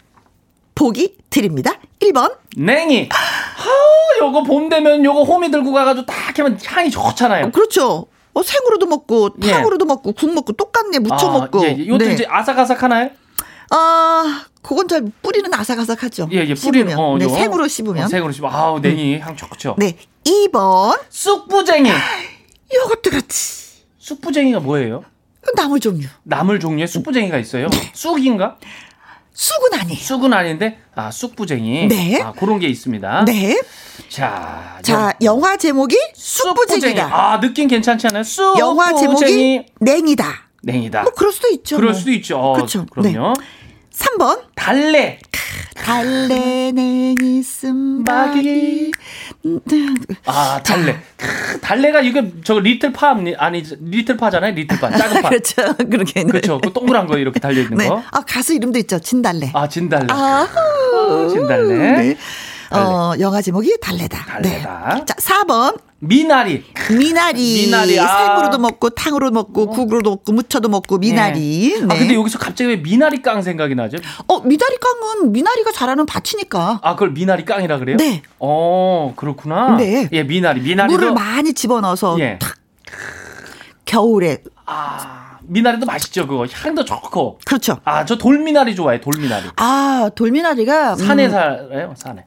보기 0.75 1.15
드립니다. 1.31 1.71
1번, 1.99 2.35
냉이. 2.55 3.09
아, 3.11 4.23
요거 4.23 4.43
봄 4.43 4.69
되면 4.69 5.03
요거 5.03 5.23
호미 5.23 5.49
들고 5.49 5.73
가가지고 5.73 6.05
딱 6.05 6.37
하면 6.37 6.59
향이 6.63 6.91
좋잖아요. 6.91 7.51
그렇죠. 7.51 8.05
어, 8.33 8.43
생으로도 8.43 8.85
먹고 8.85 9.31
예. 9.41 9.51
탕으로도 9.53 9.85
먹고 9.85 10.11
국 10.11 10.31
먹고 10.35 10.53
똑같네 10.53 10.99
무쳐 10.99 11.29
아, 11.29 11.39
먹고. 11.39 11.63
예, 11.63 11.69
예. 11.69 11.71
이것도 11.71 12.05
네. 12.05 12.13
이제 12.13 12.27
아삭아삭 12.29 12.83
하나요? 12.83 13.09
아, 13.69 14.45
그건 14.61 14.87
잘 14.87 15.03
뿌리는 15.21 15.51
아삭아삭하죠. 15.53 16.29
예, 16.31 16.37
예, 16.37 16.53
뿌리는, 16.53 16.89
씹으면. 16.89 16.97
어, 16.99 17.17
네, 17.17 17.25
요거. 17.25 17.35
생으로 17.35 17.67
씹으면. 17.67 18.03
어, 18.03 18.07
생으로 18.07 18.31
씹으면. 18.31 18.53
아우, 18.53 18.79
냉이 18.79 19.19
향 19.19 19.35
좋죠. 19.35 19.75
네, 19.77 19.97
2번 20.25 20.99
쑥부쟁이. 21.09 21.89
요것도 22.73 23.11
같이 23.11 23.67
쑥부쟁이가 23.99 24.59
뭐예요? 24.59 25.03
나물 25.55 25.79
종류. 25.79 26.07
나물 26.23 26.59
종류의 26.59 26.87
쑥부쟁이가 26.87 27.37
있어요. 27.37 27.67
쑥인가? 27.93 28.57
쑥은 29.33 29.79
아니에요. 29.79 29.99
쑥은 30.01 30.33
아닌데, 30.33 30.79
아, 30.95 31.11
쑥부쟁이. 31.11 31.87
네. 31.87 32.19
아, 32.21 32.33
그런 32.33 32.59
게 32.59 32.67
있습니다. 32.67 33.25
네. 33.25 33.61
자, 34.09 34.79
자, 34.81 35.13
영화 35.21 35.55
제목이 35.57 35.95
쑥부쟁이. 36.15 36.81
쑥부쟁이다. 36.81 37.15
아, 37.33 37.39
느낌 37.39 37.67
괜찮지 37.67 38.07
않아요? 38.07 38.23
쑥부쟁이. 38.23 38.59
영화 38.59 38.95
제목이 38.95 39.65
냉이다. 39.79 40.46
냉이다. 40.63 41.03
뭐 41.03 41.11
그럴 41.13 41.31
수도 41.31 41.47
있죠. 41.49 41.75
그럴 41.77 41.91
뭐. 41.91 41.99
수도 41.99 42.11
있죠. 42.11 42.37
어, 42.37 42.53
그렇죠. 42.53 42.85
그럼요. 42.87 43.33
3번 43.93 44.41
달래. 44.55 45.19
달래 45.75 46.71
냉이 46.73 47.41
씀바귀. 47.41 48.91
아, 50.25 50.61
달래. 50.63 50.99
크, 51.15 51.59
달래가 51.61 52.01
이게 52.01 52.31
저 52.43 52.59
little 52.59 52.91
파 52.91 53.15
아니, 53.37 53.63
little 53.81 54.17
파잖아요. 54.17 54.53
Little 54.53 54.79
파. 54.79 54.89
작은 54.89 55.21
파. 55.21 55.29
그렇죠. 55.29 55.75
그렇게. 55.77 56.23
네. 56.23 56.29
그렇죠. 56.29 56.59
그 56.59 56.73
동그란 56.73 57.07
거 57.07 57.17
이렇게 57.17 57.39
달려 57.39 57.61
있는 57.61 57.77
네. 57.77 57.87
거. 57.87 58.03
아, 58.11 58.21
가수 58.21 58.53
이름도 58.53 58.79
있죠. 58.79 58.99
진달래. 58.99 59.51
아, 59.53 59.67
진달래. 59.67 60.07
아후. 60.09 61.29
진달래. 61.29 61.75
네. 61.75 62.17
어, 62.71 63.13
영화 63.19 63.41
제목이 63.41 63.77
달래다. 63.81 64.25
달래다. 64.25 64.95
네. 64.95 65.05
자, 65.05 65.13
4번. 65.15 65.79
미나리. 65.99 66.63
미나리. 66.91 67.65
미나리, 67.65 67.99
아. 67.99 68.27
생으로도 68.27 68.59
먹고, 68.59 68.89
탕으로 68.91 69.31
먹고, 69.31 69.67
국으로도 69.67 70.09
먹고, 70.11 70.31
무쳐도 70.31 70.69
먹고, 70.69 70.97
미나리. 70.99 71.75
네. 71.79 71.83
아, 71.83 71.87
네. 71.87 71.99
근데 71.99 72.13
여기서 72.15 72.37
갑자기 72.37 72.69
왜 72.69 72.75
미나리 72.77 73.21
깡 73.21 73.41
생각이 73.41 73.73
나죠? 73.73 73.97
어, 74.27 74.41
미나리 74.41 74.77
깡은 74.77 75.31
미나리가 75.31 75.71
자라는 75.71 76.05
밭이니까. 76.05 76.79
아, 76.83 76.93
그걸 76.93 77.11
미나리 77.11 77.45
깡이라 77.45 77.79
그래요? 77.79 77.97
네. 77.97 78.21
어, 78.39 79.13
그렇구나. 79.15 79.75
네. 79.77 80.07
예, 80.11 80.23
미나리. 80.23 80.61
미나리도. 80.61 80.97
물을 80.97 81.13
많이 81.13 81.53
집어넣어서 81.53 82.17
예. 82.19 82.37
탁 82.39 82.55
겨울에 83.85 84.43
아, 84.65 85.37
미나리도 85.43 85.85
맛있죠, 85.85 86.27
그거. 86.27 86.45
향도 86.51 86.83
좋고. 86.85 87.39
그렇죠. 87.45 87.79
아, 87.85 88.03
저 88.05 88.17
돌미나리 88.17 88.75
좋아해, 88.75 88.99
돌미나리. 88.99 89.45
아 89.55 90.09
돌미나리가 90.13 90.93
음, 90.93 90.97
산에 90.97 91.29
살아요, 91.29 91.93
산에. 91.97 92.25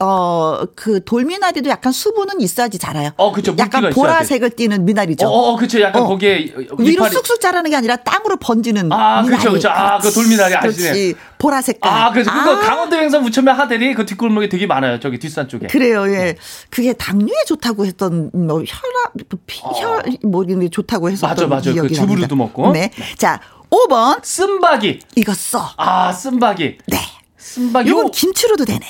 어 0.00 0.66
그 0.74 1.04
돌미나리도 1.04 1.68
약간 1.68 1.92
수분은 1.92 2.40
있어야지 2.40 2.78
자라요. 2.78 3.10
어. 3.16 3.30
물기가 3.30 3.54
약간 3.58 3.90
보라색을 3.90 4.50
띠는 4.50 4.84
미나리죠. 4.84 5.26
어, 5.26 5.50
어, 5.52 5.56
그쵸. 5.56 5.80
약간 5.80 6.02
어. 6.02 6.06
거기에 6.06 6.52
위로 6.78 7.04
이파리. 7.06 7.14
쑥쑥 7.14 7.40
자라는 7.40 7.70
게 7.70 7.76
아니라 7.76 7.96
땅으로 7.96 8.36
번지는 8.38 8.90
아, 8.92 9.22
미나리. 9.22 9.36
그쵸, 9.38 9.52
그쵸. 9.52 9.68
아, 9.68 9.98
그 9.98 10.10
돌미나리 10.10 10.54
아시네. 10.54 10.72
그렇지. 10.90 11.14
보라색깔. 11.38 11.92
아, 11.92 12.10
그래서 12.12 12.32
그거 12.32 12.56
아, 12.56 12.60
강원도 12.60 12.96
행성 12.96 13.22
무천면 13.22 13.54
하들이 13.54 13.94
그 13.94 14.06
뒷골목에 14.06 14.48
되게 14.48 14.66
많아요. 14.66 15.00
저기 15.00 15.18
뒷산 15.18 15.48
쪽에. 15.48 15.66
그래요, 15.66 16.04
네. 16.06 16.12
예. 16.28 16.36
그게 16.70 16.92
당뇨에 16.92 17.44
좋다고 17.46 17.84
했던, 17.86 18.30
뭐, 18.32 18.58
혈압, 18.58 19.12
피, 19.46 19.60
혈, 19.62 20.02
뭐, 20.24 20.44
이런 20.44 20.60
게 20.60 20.68
좋다고 20.68 21.10
했었던 21.10 21.30
어. 21.30 21.34
맞아, 21.34 21.46
맞아. 21.46 21.70
그 21.70 21.74
기억이 21.74 21.94
주부르도 21.94 22.26
납니다. 22.28 22.34
먹고. 22.36 22.72
네. 22.72 22.90
자, 23.18 23.40
5번. 23.70 24.24
쓴바기. 24.24 25.00
이거 25.16 25.32
써. 25.34 25.70
아, 25.76 26.12
쓴바기. 26.12 26.78
네. 26.86 26.98
쓴바기. 27.38 27.88
이건 27.90 28.06
요- 28.06 28.10
김치로도 28.10 28.64
되네. 28.64 28.80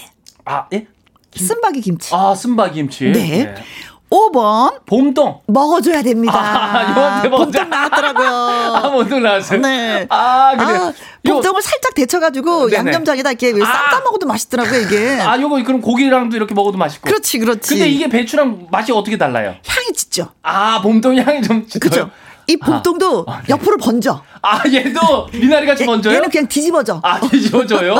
아, 0.44 0.66
예? 0.72 0.86
쓴바기 1.36 1.80
김치. 1.80 2.14
아, 2.14 2.34
쓴바기 2.34 2.74
김치. 2.74 3.04
네. 3.12 3.54
5번 4.10 4.84
봄동. 4.86 5.38
먹어줘야 5.46 6.02
됩니다. 6.02 6.34
아. 6.36 7.22
봄동 7.30 7.70
나왔더라고요. 7.70 8.26
아, 8.74 8.90
봄동 8.90 9.22
나왔어요. 9.22 9.60
네. 9.60 10.06
아, 10.08 10.52
그래. 10.58 10.78
아, 10.78 10.86
요- 10.88 10.92
봄동을 11.24 11.62
살짝 11.62 11.94
데쳐가지고 11.94 12.70
네네. 12.70 12.76
양념장에다 12.90 13.30
이렇게 13.30 13.52
왜 13.52 13.62
아. 13.62 13.66
쌈싸 13.66 14.00
먹어도 14.04 14.26
맛있더라고요 14.26 14.80
이게. 14.80 15.20
아, 15.20 15.40
요거 15.40 15.62
그럼 15.62 15.80
고기랑도 15.80 16.34
이렇게 16.36 16.54
먹어도 16.54 16.76
맛있고. 16.76 17.08
그렇지 17.08 17.38
그렇지. 17.38 17.68
근데 17.74 17.88
이게 17.88 18.08
배추랑 18.08 18.66
맛이 18.72 18.90
어떻게 18.90 19.16
달라요? 19.16 19.54
향이 19.64 19.92
짙죠. 19.94 20.30
아, 20.42 20.80
봄동 20.82 21.16
향이 21.16 21.42
좀 21.42 21.68
짙어요. 21.68 21.78
그죠. 21.80 22.10
이 22.50 22.56
봄동도 22.56 23.24
아, 23.28 23.38
네. 23.42 23.44
옆으로 23.50 23.76
번져. 23.76 24.22
아, 24.42 24.62
얘도 24.66 25.28
미나리 25.32 25.66
같이 25.66 25.84
먼저요? 25.84 26.16
얘는 26.16 26.30
그냥 26.30 26.48
뒤집어져. 26.48 27.00
아, 27.04 27.20
뒤집어져요? 27.20 27.94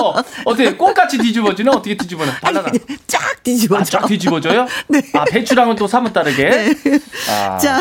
어떻게 0.45 0.75
꽃같이 0.75 1.19
뒤집어지나? 1.19 1.71
어떻게 1.71 1.97
뒤집어나? 1.97 2.33
바나나. 2.41 2.71
쫙 3.07 3.43
뒤집어져. 3.45 3.81
아, 3.81 3.85
쫙 3.85 4.07
뒤집어져요? 4.09 4.67
네. 4.89 5.03
아, 5.15 5.25
배추랑은 5.25 5.77
또 5.77 5.87
사뭇 5.87 6.13
다르게? 6.13 6.75
아, 7.29 7.59
자. 7.59 7.79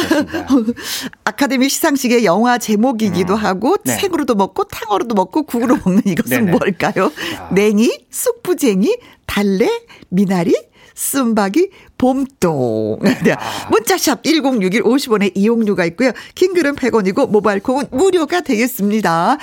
아카데미 1.24 1.70
시상식의 1.70 2.24
영화 2.26 2.60
제목이기도 2.60 3.36
하고 3.36 3.78
네. 3.84 3.96
생으로도 3.96 4.36
먹고 4.36 4.66
탕으로도 4.66 5.16
먹고 5.16 5.44
국으로 5.44 5.78
먹는 5.84 6.04
이것은 6.06 6.46
네네. 6.46 6.52
뭘까요? 6.52 7.12
냉이, 7.52 8.06
쑥부쟁이, 8.12 8.96
달래, 9.26 9.70
미나리, 10.10 10.54
쓴박이, 10.94 11.70
봄동. 12.00 12.98
네. 13.24 13.34
아. 13.34 13.70
문자샵 13.70 14.24
1061 14.24 14.82
50원의 14.82 15.34
이용료가 15.36 15.86
있고요. 15.86 16.12
킹글은 16.34 16.76
100원이고 16.78 17.30
모바일 17.30 17.60
콩은 17.60 17.86
무료가 17.92 18.42
되겠습니다. 18.42 19.38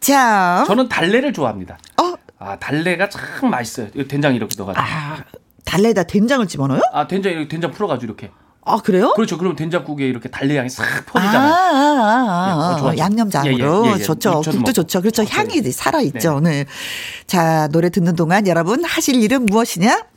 자, 0.00 0.64
저는 0.66 0.88
달래를 0.88 1.32
좋아합니다. 1.32 1.78
어, 2.02 2.14
아, 2.38 2.56
달래가 2.58 3.08
참 3.08 3.50
맛있어요. 3.50 3.88
된장 4.08 4.34
이렇게 4.34 4.56
넣어가지고. 4.58 4.84
아, 4.84 5.24
달래에다 5.64 6.02
된장을 6.02 6.46
집어넣어요? 6.48 6.82
아, 6.92 7.06
된장 7.06 7.32
이렇게 7.32 7.48
된장 7.48 7.70
풀어가지고 7.70 8.04
이렇게. 8.04 8.30
아, 8.64 8.78
그래요? 8.78 9.12
그렇죠. 9.14 9.38
그럼 9.38 9.56
된장국에 9.56 10.06
이렇게 10.06 10.28
달래 10.28 10.56
향이 10.56 10.68
싹 10.70 10.84
아, 10.84 11.02
퍼지잖아요. 11.06 11.52
아, 11.52 11.56
아, 11.56 12.46
예, 12.48 12.52
아, 12.52 12.68
그거 12.68 12.80
좋아하죠. 12.80 12.98
양념장으로 12.98 13.86
예, 13.86 13.88
예, 13.88 13.92
예, 13.92 13.98
예. 13.98 14.02
좋죠. 14.02 14.40
국도. 14.42 14.72
좋죠. 14.72 15.00
그렇죠. 15.00 15.22
맞아요. 15.22 15.48
향이 15.48 15.62
살아 15.72 16.00
있죠. 16.02 16.40
네. 16.40 16.64
자, 17.26 17.68
노래 17.68 17.90
듣는 17.90 18.14
동안 18.16 18.46
여러분 18.46 18.84
하실 18.84 19.22
일은 19.22 19.46
무엇이냐? 19.46 20.11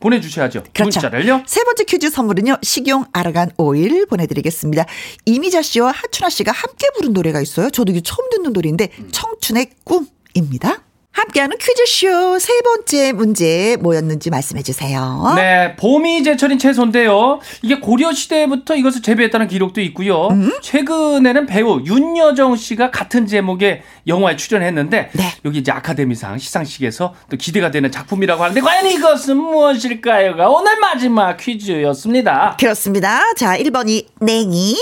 보내주셔야죠. 0.00 0.64
그렇죠. 0.72 1.00
문자를요. 1.00 1.42
세 1.46 1.62
번째 1.64 1.84
퀴즈 1.84 2.10
선물은요. 2.10 2.58
식용 2.62 3.04
아르간 3.12 3.50
오일 3.56 4.06
보내드리겠습니다. 4.06 4.86
이미자 5.26 5.62
씨와 5.62 5.92
하춘아 5.92 6.30
씨가 6.30 6.52
함께 6.52 6.86
부른 6.96 7.12
노래가 7.12 7.40
있어요. 7.40 7.70
저도 7.70 7.92
이게 7.92 8.00
처음 8.00 8.28
듣는 8.30 8.52
노래인데 8.52 8.90
청춘의 9.12 9.70
꿈입니다. 9.84 10.82
함께하는 11.12 11.56
퀴즈쇼 11.58 12.38
세 12.38 12.52
번째 12.62 13.12
문제 13.12 13.76
뭐였는지 13.80 14.30
말씀해 14.30 14.62
주세요. 14.62 15.32
네, 15.36 15.74
봄이 15.76 16.22
제철인 16.22 16.58
채소인데요. 16.58 17.40
이게 17.62 17.80
고려 17.80 18.12
시대부터 18.12 18.76
이것을 18.76 19.02
재배했다는 19.02 19.48
기록도 19.48 19.80
있고요. 19.82 20.28
음? 20.28 20.52
최근에는 20.62 21.46
배우 21.46 21.82
윤여정 21.84 22.56
씨가 22.56 22.90
같은 22.90 23.26
제목의 23.26 23.82
영화에 24.06 24.36
출연했는데 24.36 25.10
네. 25.12 25.32
여기 25.44 25.58
이제 25.58 25.72
아카데미상 25.72 26.38
시상식에서 26.38 27.14
또 27.28 27.36
기대가 27.36 27.70
되는 27.70 27.90
작품이라고 27.90 28.42
하는데 28.42 28.60
과연 28.60 28.86
이것은 28.86 29.36
무엇일까요가 29.36 30.48
오늘 30.48 30.78
마지막 30.78 31.36
퀴즈였습니다. 31.36 32.56
그렇습니다. 32.58 33.20
자, 33.36 33.58
1번이 33.58 34.06
냉이, 34.20 34.76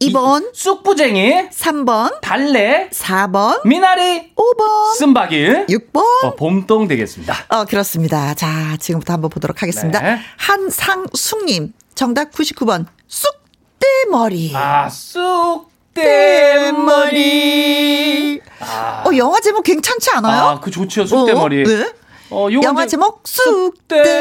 2번, 0.00 0.50
쑥부쟁이, 0.52 1.48
3번, 1.50 2.20
달래, 2.20 2.88
4번, 2.90 3.66
미나리, 3.66 4.32
5번, 4.34 4.94
쓴바기, 4.98 5.46
6번. 5.68 6.02
어, 6.24 6.34
봄동 6.34 6.88
되겠습니다. 6.88 7.34
어, 7.48 7.64
그렇습니다. 7.64 8.34
자, 8.34 8.76
지금부터 8.80 9.12
한번 9.14 9.30
보도록 9.30 9.62
하겠습니다. 9.62 10.00
네. 10.00 10.18
한상숙님, 10.36 11.72
정답 11.94 12.32
99번, 12.32 12.86
쑥대머리. 13.06 14.52
아, 14.54 14.88
쑥대머리. 17.04 18.40
아, 18.60 19.04
어, 19.06 19.16
영화 19.16 19.40
제목 19.40 19.62
괜찮지 19.62 20.10
않아요? 20.14 20.42
아, 20.44 20.60
그 20.60 20.70
좋죠. 20.70 21.06
쑥대머리. 21.06 21.62
어, 21.62 21.66
네. 21.66 21.92
어, 22.34 22.48
영화 22.52 22.84
제목 22.86 23.22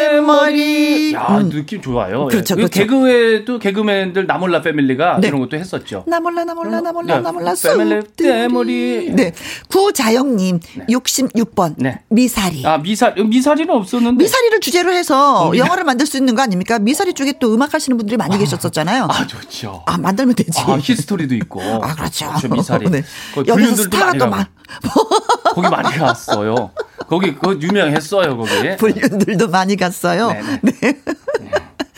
쑥대머리. 0.03 1.13
야, 1.15 1.37
음. 1.39 1.49
느낌 1.49 1.81
좋아요. 1.81 2.27
그렇죠, 2.27 2.53
예. 2.53 2.55
그렇죠. 2.57 2.79
개그에도 2.79 3.57
개그맨들 3.59 4.27
나몰라 4.27 4.61
패밀리가 4.61 5.17
네. 5.19 5.27
이런 5.29 5.39
것도 5.39 5.57
했었죠. 5.57 6.03
나 6.07 6.19
몰라, 6.19 6.43
나 6.43 6.53
몰라, 6.53 6.79
나 6.79 6.91
몰라, 6.91 7.15
네, 7.15 7.21
나 7.21 7.31
몰라, 7.31 7.53
패밀리 7.61 8.01
쑥대머리. 8.01 8.05
떼머리. 8.15 9.09
네. 9.15 9.33
구자영님, 9.69 10.59
66번, 10.89 11.73
네. 11.77 12.01
미사리. 12.09 12.63
아, 12.65 12.77
미사 12.77 13.09
미사리는 13.11 13.73
없었는데. 13.73 14.23
미사리를 14.23 14.59
주제로 14.59 14.91
해서 14.93 15.47
어, 15.47 15.49
미- 15.51 15.57
영화를 15.57 15.83
만들 15.83 16.05
수 16.05 16.17
있는 16.17 16.35
거 16.35 16.41
아닙니까? 16.43 16.77
미사리 16.79 17.13
쪽에 17.13 17.33
또 17.39 17.53
음악 17.53 17.73
하시는 17.73 17.97
분들이 17.97 18.15
많이 18.17 18.37
계셨었잖아요. 18.37 19.07
아, 19.09 19.25
좋죠. 19.27 19.83
아, 19.87 19.97
만들면 19.97 20.35
되지. 20.35 20.61
아, 20.61 20.77
history도 20.79 21.33
있고. 21.35 21.61
아, 21.61 21.95
그렇죠. 21.95 22.31
미사리. 22.51 22.89
네. 22.93 23.03
여기서 23.47 23.75
스타가 23.75 24.13
또. 24.13 24.27
많, 24.29 24.45
거기 25.53 25.69
많이 25.69 25.97
갔어요. 25.97 26.71
거기 27.07 27.33
그거 27.35 27.53
유명했어요, 27.53 28.37
거기. 28.37 28.77
불륜들도 28.77 29.47
많이 29.49 29.75
갔어요. 29.75 30.31
네네. 30.31 30.59
네. 30.61 31.51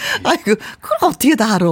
아이고, 0.24 0.56
그걸 0.82 0.98
어떻게 1.10 1.36
다 1.36 1.56
알아. 1.56 1.65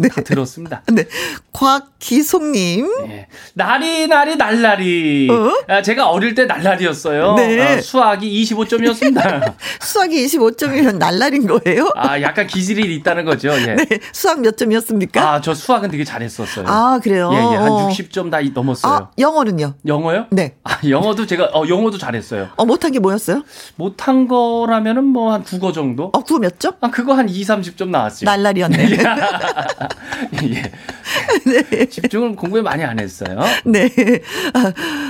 네, 0.00 0.08
다 0.08 0.20
들었습니다. 0.22 0.82
네. 0.92 1.04
곽기송님. 1.52 2.86
예. 3.10 3.26
나리 3.54 4.06
나리 4.06 4.36
날라리. 4.36 5.28
어? 5.30 5.50
아, 5.66 5.82
제가 5.82 6.08
어릴 6.10 6.34
때 6.34 6.44
날라리였어요. 6.44 7.34
네. 7.34 7.60
아, 7.78 7.80
수학이 7.80 8.42
25점이었습니다. 8.44 9.54
수학이 9.80 10.24
25점이면 10.26 10.98
날라린 10.98 11.46
거예요? 11.46 11.90
아, 11.96 12.20
약간 12.20 12.46
기질이 12.46 12.94
있다는 12.96 13.24
거죠. 13.24 13.50
예. 13.50 13.74
네. 13.74 13.86
수학 14.12 14.40
몇 14.40 14.56
점이었습니까? 14.56 15.20
아, 15.34 15.40
저 15.40 15.54
수학은 15.54 15.90
되게 15.90 16.04
잘했었어요. 16.04 16.66
아, 16.68 17.00
그래요? 17.02 17.30
예, 17.32 17.36
예. 17.36 17.40
한 17.56 17.70
어. 17.72 17.88
60점 17.88 18.30
다 18.30 18.38
넘었어요. 18.54 18.92
아, 18.92 19.10
영어는요? 19.18 19.74
영어요? 19.86 20.26
네. 20.30 20.56
아, 20.64 20.78
영어도 20.88 21.26
제가 21.26 21.50
어 21.54 21.66
영어도 21.68 21.98
잘했어요. 21.98 22.48
어, 22.56 22.64
못한 22.64 22.92
게 22.92 22.98
뭐였어요? 22.98 23.42
못한 23.76 24.28
거라면은 24.28 25.04
뭐 25.04 25.28
한 25.28 25.42
국어 25.42 25.72
정도? 25.72 26.04
어, 26.14 26.24
그거 26.24 26.38
몇 26.38 26.58
점? 26.58 26.72
아, 26.80 26.90
그거 26.90 27.12
한 27.14 27.28
2, 27.28 27.44
30점 27.60 27.88
나왔죠. 27.88 28.24
날라리였네. 28.24 28.88
예. 30.44 31.86
집중을 31.86 32.36
공부에 32.36 32.62
많이 32.62 32.84
안 32.84 32.98
했어요. 32.98 33.40
네. 33.64 33.88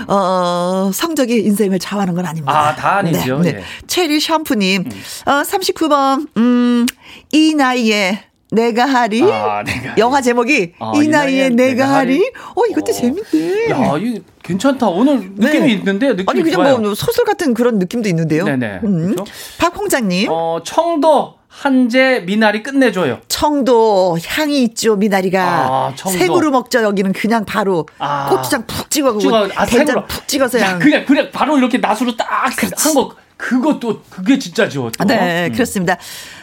어, 0.08 0.12
어, 0.12 0.90
성적이 0.92 1.38
인생을 1.44 1.78
좌우하는 1.78 2.14
건 2.14 2.26
아닙니다. 2.26 2.52
아, 2.52 2.74
다 2.74 2.96
아니죠. 2.98 3.40
네. 3.40 3.48
예. 3.48 3.52
네. 3.52 3.62
체리 3.87 4.20
샴푸님, 4.20 4.84
어, 5.26 5.30
39번, 5.42 6.28
음, 6.37 6.87
이 7.32 7.54
나이에 7.54 8.24
내가 8.50 8.87
하리. 8.87 9.22
아, 9.22 9.62
내가 9.62 9.90
하리. 9.90 10.00
영화 10.00 10.20
제목이 10.22 10.72
아, 10.78 10.92
이 10.94 11.08
나이에 11.08 11.50
내가 11.50 11.94
하리. 11.96 12.30
어, 12.54 12.62
이것도 12.70 12.92
어. 12.92 12.94
재밌네. 12.94 13.70
야, 13.70 13.96
이 13.98 14.22
괜찮다. 14.42 14.88
오늘 14.88 15.32
느낌이 15.37 15.66
네. 15.66 15.72
있는데요. 15.74 16.12
느낌이 16.12 16.26
아니, 16.28 16.42
그냥 16.42 16.56
좋아요. 16.56 16.78
뭐 16.78 16.94
소설 16.94 17.24
같은 17.26 17.52
그런 17.52 17.78
느낌도 17.78 18.08
있는데요. 18.08 18.44
네네. 18.44 18.80
음. 18.84 19.12
그렇죠? 19.14 19.30
박홍장님, 19.58 20.28
어, 20.30 20.61
청도 20.64 21.38
한재 21.61 22.23
미나리 22.25 22.62
끝내줘요. 22.62 23.18
청도 23.27 24.18
향이 24.25 24.62
있죠, 24.62 24.94
미나리가. 24.97 25.42
아, 25.42 25.92
청도. 25.97 26.16
생으로 26.18 26.51
먹죠, 26.53 26.83
여기는 26.83 27.12
그냥 27.12 27.44
바로. 27.44 27.87
아. 27.99 28.29
고추장 28.31 28.64
푹 28.66 28.88
찍어, 28.90 29.18
찍어, 29.18 29.49
아, 29.57 29.66
된장 29.66 29.87
생으로. 29.87 30.07
푹 30.07 30.29
찍어서 30.29 30.61
야, 30.61 30.79
그냥. 30.79 30.79
그냥 30.79 31.05
그냥 31.07 31.29
바로 31.33 31.59
이렇게 31.59 31.79
낫으로 31.79 32.16
딱 32.16 32.29
한 32.31 32.94
거. 32.94 33.14
그것도 33.37 34.03
그게 34.11 34.37
진짜죠. 34.38 34.90
또. 34.99 35.05
네, 35.05 35.47
음. 35.47 35.53
그렇습니다. 35.53 35.97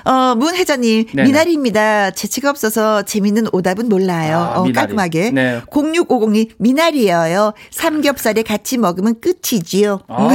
어, 0.06 0.34
문혜자님, 0.36 1.08
네네. 1.14 1.28
미나리입니다. 1.28 2.12
재치가 2.12 2.50
없어서 2.50 3.02
재밌는 3.04 3.48
오답은 3.52 3.90
몰라요. 3.90 4.38
아, 4.56 4.60
어. 4.62 4.72
깔끔하게. 4.74 5.32
네. 5.32 5.62
0650이 5.72 6.52
미나리예요. 6.58 7.54
삼겹살에 7.72 8.44
같이 8.44 8.78
먹으면 8.78 9.16
끝이지요. 9.20 10.02
아, 10.08 10.28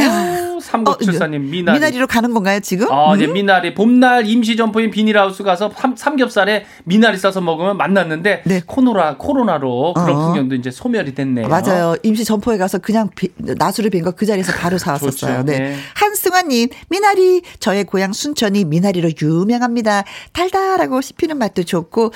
삼국칠사님 0.61 1.51
미나리. 1.51 1.77
어, 1.77 1.79
미나리로 1.81 2.07
가는 2.07 2.33
건가요, 2.33 2.61
지금? 2.61 2.91
아, 2.93 3.15
이제 3.17 3.27
음? 3.27 3.33
미나리 3.33 3.75
봄날 3.75 4.27
임시 4.27 4.57
점포인 4.57 4.91
비닐하우스 4.91 5.43
가서 5.43 5.73
삼, 5.77 5.97
삼겹살에 5.97 6.67
미나리 6.85 7.17
싸서 7.19 7.41
먹으면 7.41 7.77
만났는데 7.77 8.43
네. 8.45 8.63
코로나 8.67 9.17
코로나로 9.17 9.95
그런 9.95 10.11
어. 10.17 10.27
풍경도 10.27 10.55
이제 10.57 10.71
소멸이 10.71 11.15
됐네요. 11.15 11.49
맞아요. 11.49 11.97
임시 12.03 12.25
점포에 12.25 12.59
가서 12.59 12.79
그냥 12.79 13.09
비, 13.15 13.29
나수를 13.37 13.91
빈 13.91 14.05
거 14.05 14.11
그 14.13 14.27
자리에서 14.27 14.53
바로 14.53 14.77
사왔었어요. 14.79 15.45
네. 15.45 15.59
네. 15.59 15.77
한승환님, 15.95 16.69
미나리. 16.89 17.43
저의 17.61 17.85
고향 17.85 18.13
순천이 18.13 18.65
미나리로 18.65 19.11
유명합니다. 19.21 20.05
달달하고 20.33 21.01
씹히는 21.01 21.39
맛도 21.39 21.63
좋고, 21.65 22.13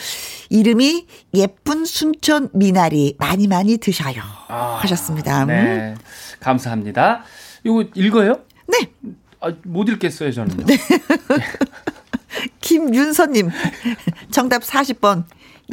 이름이 0.51 1.07
예쁜 1.35 1.85
순천 1.85 2.51
미나리. 2.53 3.17
많이 3.19 3.47
많이 3.47 3.79
드셔요. 3.79 4.23
아, 4.49 4.79
하셨습니다. 4.83 5.43
음. 5.45 5.47
네, 5.49 5.95
감사합니다. 6.41 7.23
이거 7.65 7.85
읽어요? 7.95 8.41
네. 8.69 8.91
아, 9.41 9.53
못 9.65 9.89
읽겠어요 9.89 10.31
저는. 10.33 10.67
김윤서님, 12.61 13.51
정답 14.31 14.63
40번. 14.63 15.25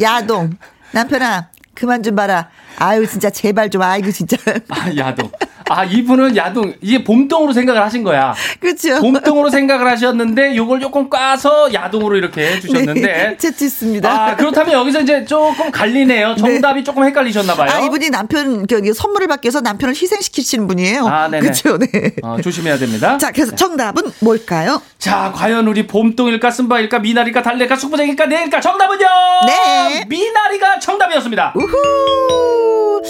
야동. 0.01 0.57
남편아, 0.93 1.49
그만 1.73 2.03
좀 2.03 2.15
봐라. 2.15 2.49
아유, 2.77 3.07
진짜 3.07 3.29
제발 3.29 3.69
좀, 3.69 3.81
아이고, 3.81 4.11
진짜. 4.11 4.37
아, 4.69 4.95
야동. 4.95 5.31
아, 5.71 5.85
이분은 5.85 6.35
야동, 6.35 6.73
이게 6.81 7.03
봄동으로 7.03 7.53
생각을 7.53 7.81
하신 7.81 8.03
거야. 8.03 8.35
그렇죠. 8.59 8.99
봄동으로 8.99 9.49
생각을 9.49 9.87
하셨는데, 9.87 10.55
요걸 10.57 10.81
조금 10.81 11.09
까서 11.09 11.73
야동으로 11.73 12.17
이렇게 12.17 12.53
해주셨는데. 12.53 13.01
네, 13.01 13.37
재치있습니다. 13.37 14.09
아, 14.11 14.35
그렇다면 14.35 14.73
여기서 14.73 15.01
이제 15.01 15.23
조금 15.25 15.71
갈리네요. 15.71 16.35
정답이 16.35 16.79
네. 16.79 16.83
조금 16.83 17.05
헷갈리셨나 17.05 17.55
봐요. 17.55 17.71
아, 17.71 17.79
이분이 17.79 18.09
남편, 18.09 18.65
선물을 18.93 19.27
받기 19.27 19.47
위해서 19.47 19.61
남편을 19.61 19.95
희생시키시는 19.95 20.67
분이에요. 20.67 21.07
아, 21.07 21.29
네네. 21.29 21.41
그렇죠, 21.41 21.77
네. 21.77 21.87
어, 22.21 22.37
조심해야 22.43 22.77
됩니다. 22.77 23.17
자, 23.17 23.31
그래서 23.31 23.55
정답은 23.55 24.11
뭘까요? 24.19 24.81
자, 24.97 25.31
과연 25.33 25.67
우리 25.67 25.87
봄동일까, 25.87 26.51
쓴바일까, 26.51 26.99
미나리일까, 26.99 27.41
달래일까, 27.41 27.77
숙부쟁일까, 27.77 28.25
내일까? 28.25 28.59
정답은요! 28.59 29.05
네. 29.47 30.05
미나리가 30.07 30.79
정답이었습니다. 30.79 31.53
우후. 31.55 33.01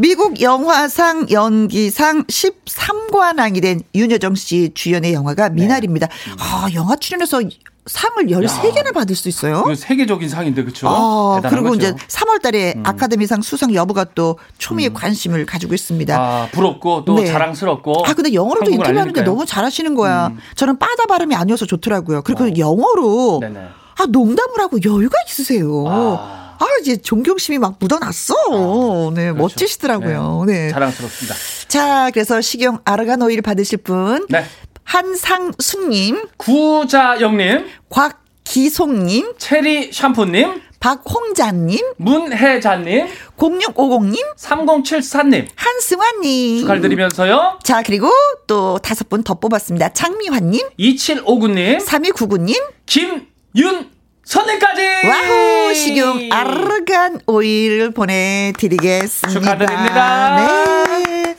미국 0.00 0.40
영화상 0.40 1.26
연기 1.32 1.87
상 1.90 2.24
13관왕이 2.24 3.62
된 3.62 3.80
윤여정 3.94 4.34
씨 4.34 4.70
주연의 4.74 5.12
영화가 5.12 5.50
미나리입니다. 5.50 6.06
네. 6.06 6.14
아, 6.38 6.68
영화 6.74 6.96
출연해서 6.96 7.40
상을 7.88 8.26
13개나 8.26 8.92
받을 8.92 9.16
수 9.16 9.28
있어요. 9.28 9.64
세계적인 9.74 10.28
상인데 10.28 10.62
그렇죠. 10.62 10.88
아, 10.88 11.40
그리고 11.48 11.70
거죠. 11.70 11.88
이제 11.88 11.94
3월 11.94 12.42
달에 12.42 12.74
음. 12.76 12.82
아카데미상 12.84 13.40
수상 13.42 13.74
여부가 13.74 14.04
또 14.14 14.38
초미의 14.58 14.90
음. 14.90 14.94
관심을 14.94 15.46
가지고 15.46 15.74
있습니다. 15.74 16.16
아, 16.16 16.48
부럽고 16.52 17.04
또 17.06 17.16
네. 17.16 17.26
자랑스럽고. 17.26 18.04
아, 18.06 18.12
근데 18.14 18.34
영어로도 18.34 18.70
인터뷰하는데 18.70 19.22
너무 19.22 19.46
잘하시는 19.46 19.94
거야. 19.94 20.28
음. 20.28 20.38
저는 20.54 20.78
빠다 20.78 21.06
발음이 21.06 21.34
아니어서 21.34 21.66
좋더라고요. 21.66 22.22
그리고 22.22 22.44
어. 22.44 22.50
영어로 22.56 23.38
네네. 23.40 23.60
아, 24.00 24.06
농담을 24.06 24.60
하고 24.60 24.78
여유가 24.84 25.16
있으세요. 25.26 25.84
아. 25.88 26.47
아, 26.58 26.66
이제 26.80 26.96
존경심이 26.96 27.58
막 27.58 27.76
묻어났어. 27.78 28.34
아, 28.34 29.10
네, 29.14 29.32
그렇죠. 29.32 29.34
멋지시더라고요. 29.38 30.44
네. 30.46 30.66
네. 30.66 30.70
자랑스럽습니다. 30.70 31.34
자, 31.68 32.10
그래서 32.12 32.40
식용 32.40 32.78
아르간 32.84 33.22
오일 33.22 33.42
받으실 33.42 33.78
분. 33.78 34.26
네. 34.28 34.44
한상순님. 34.84 36.28
구자영님. 36.36 37.66
곽기송님. 37.90 39.34
체리 39.38 39.92
샴푸님. 39.92 40.62
박홍자님, 40.80 41.76
문혜자님, 41.96 43.08
0650님, 43.36 44.16
3074님, 44.36 45.48
한승환님. 45.56 46.60
축하드리면서요. 46.60 47.58
자, 47.64 47.82
그리고 47.82 48.08
또 48.46 48.78
다섯 48.78 49.08
분 49.08 49.24
더 49.24 49.34
뽑았습니다. 49.34 49.88
장미환님, 49.88 50.60
2759님, 50.78 51.84
3299님, 51.84 52.62
김윤선 52.86 53.90
님까지 54.28 54.82
와우 55.06 55.74
식용 55.74 56.28
아르간 56.30 57.18
오일 57.26 57.90
보내드리겠습니다. 57.92 59.40
축하드립니다. 59.40 60.36
네. 60.36 61.34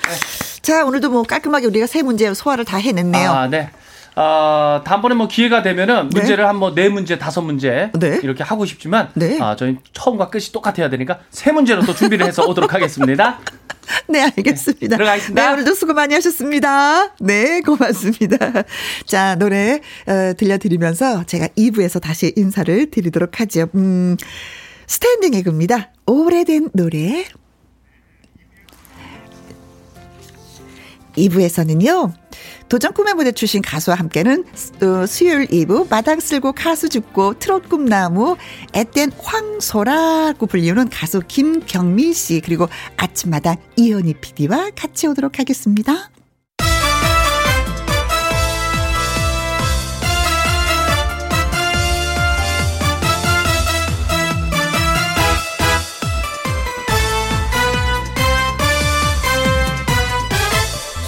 자 0.64 0.84
오늘도 0.84 1.12
뭐 1.12 1.22
깔끔하게 1.22 1.68
우리가 1.68 1.86
세 1.86 2.02
문제 2.02 2.34
소화를 2.34 2.66
다 2.66 2.78
해냈네요. 2.78 3.30
아, 3.30 3.48
네. 3.48 3.70
어, 4.22 4.82
다음번에 4.84 5.16
뭐 5.16 5.28
기회가 5.30 5.62
되면은 5.64 6.10
네. 6.10 6.20
문제를 6.20 6.46
한 6.48 6.58
뭐 6.58 6.74
네 6.76 6.90
문제, 6.90 7.18
다섯 7.18 7.42
문제 7.42 7.90
네. 7.98 8.20
이렇게 8.22 8.44
하고 8.44 8.66
싶지만 8.66 9.10
네. 9.14 9.38
아, 9.42 9.56
저희 9.56 9.78
처음과 9.94 10.30
끝이 10.30 10.46
똑같아야 10.52 10.90
되니까 10.90 11.20
세 11.30 11.52
문제로 11.54 11.82
또 11.86 11.94
준비를 11.96 12.28
해서 12.28 12.44
오도록 12.46 12.74
하겠습니다. 12.74 13.40
네, 14.10 14.22
알겠습니다. 14.22 14.88
네, 14.88 14.98
들어가겠습니다. 14.98 15.42
네, 15.48 15.54
오늘도 15.54 15.74
수고 15.74 15.94
많이 15.94 16.14
하셨습니다. 16.16 17.16
네, 17.20 17.62
고맙습니다. 17.62 18.64
자, 19.08 19.36
노래 19.36 19.80
어, 20.06 20.34
들려드리면서 20.38 21.24
제가 21.26 21.48
2부에서 21.58 22.02
다시 22.02 22.34
인사를 22.36 22.92
드리도록 22.92 23.40
하죠. 23.40 23.68
음, 23.76 24.18
스탠딩 24.86 25.34
에그입니다. 25.36 25.92
오래된 26.08 26.70
노래. 26.74 27.26
2부에서는요. 31.28 32.12
도전 32.70 32.94
꿈의 32.94 33.14
무대 33.16 33.32
출신 33.32 33.62
가수와 33.62 33.98
함께는 33.98 34.46
어, 34.82 35.06
수요일 35.06 35.48
2부 35.48 35.90
마당 35.90 36.20
쓸고 36.20 36.54
가수 36.54 36.90
죽고 36.90 37.40
트롯 37.40 37.70
꿈나무 37.70 38.38
앳된 38.74 39.12
황소라고 39.18 40.46
불리우는 40.46 40.90
가수 40.90 41.22
김경미 41.28 42.14
씨 42.14 42.42
그리고 42.42 42.68
아침마당 42.98 43.58
이현희 43.76 44.16
PD와 44.22 44.72
같이 44.76 45.08
오도록 45.08 45.40
하겠습니다. 45.40 46.10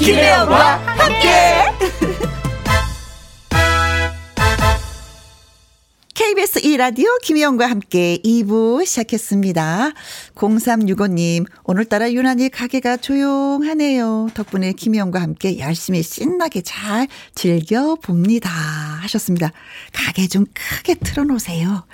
김혜영과 0.01 0.79
함께. 0.97 1.70
KBS 6.21 6.61
2라디오 6.61 7.19
김희영과 7.23 7.67
함께 7.67 8.19
2부 8.23 8.85
시작했습니다. 8.85 9.91
0365님, 10.35 11.47
오늘따라 11.63 12.13
유난히 12.13 12.49
가게가 12.49 12.97
조용하네요. 12.97 14.29
덕분에 14.35 14.73
김희영과 14.73 15.19
함께 15.19 15.57
열심히 15.57 16.03
신나게 16.03 16.61
잘 16.61 17.07
즐겨봅니다. 17.33 18.51
하셨습니다. 19.01 19.51
가게 19.93 20.27
좀 20.27 20.45
크게 20.53 20.93
틀어놓으세요. 20.93 21.87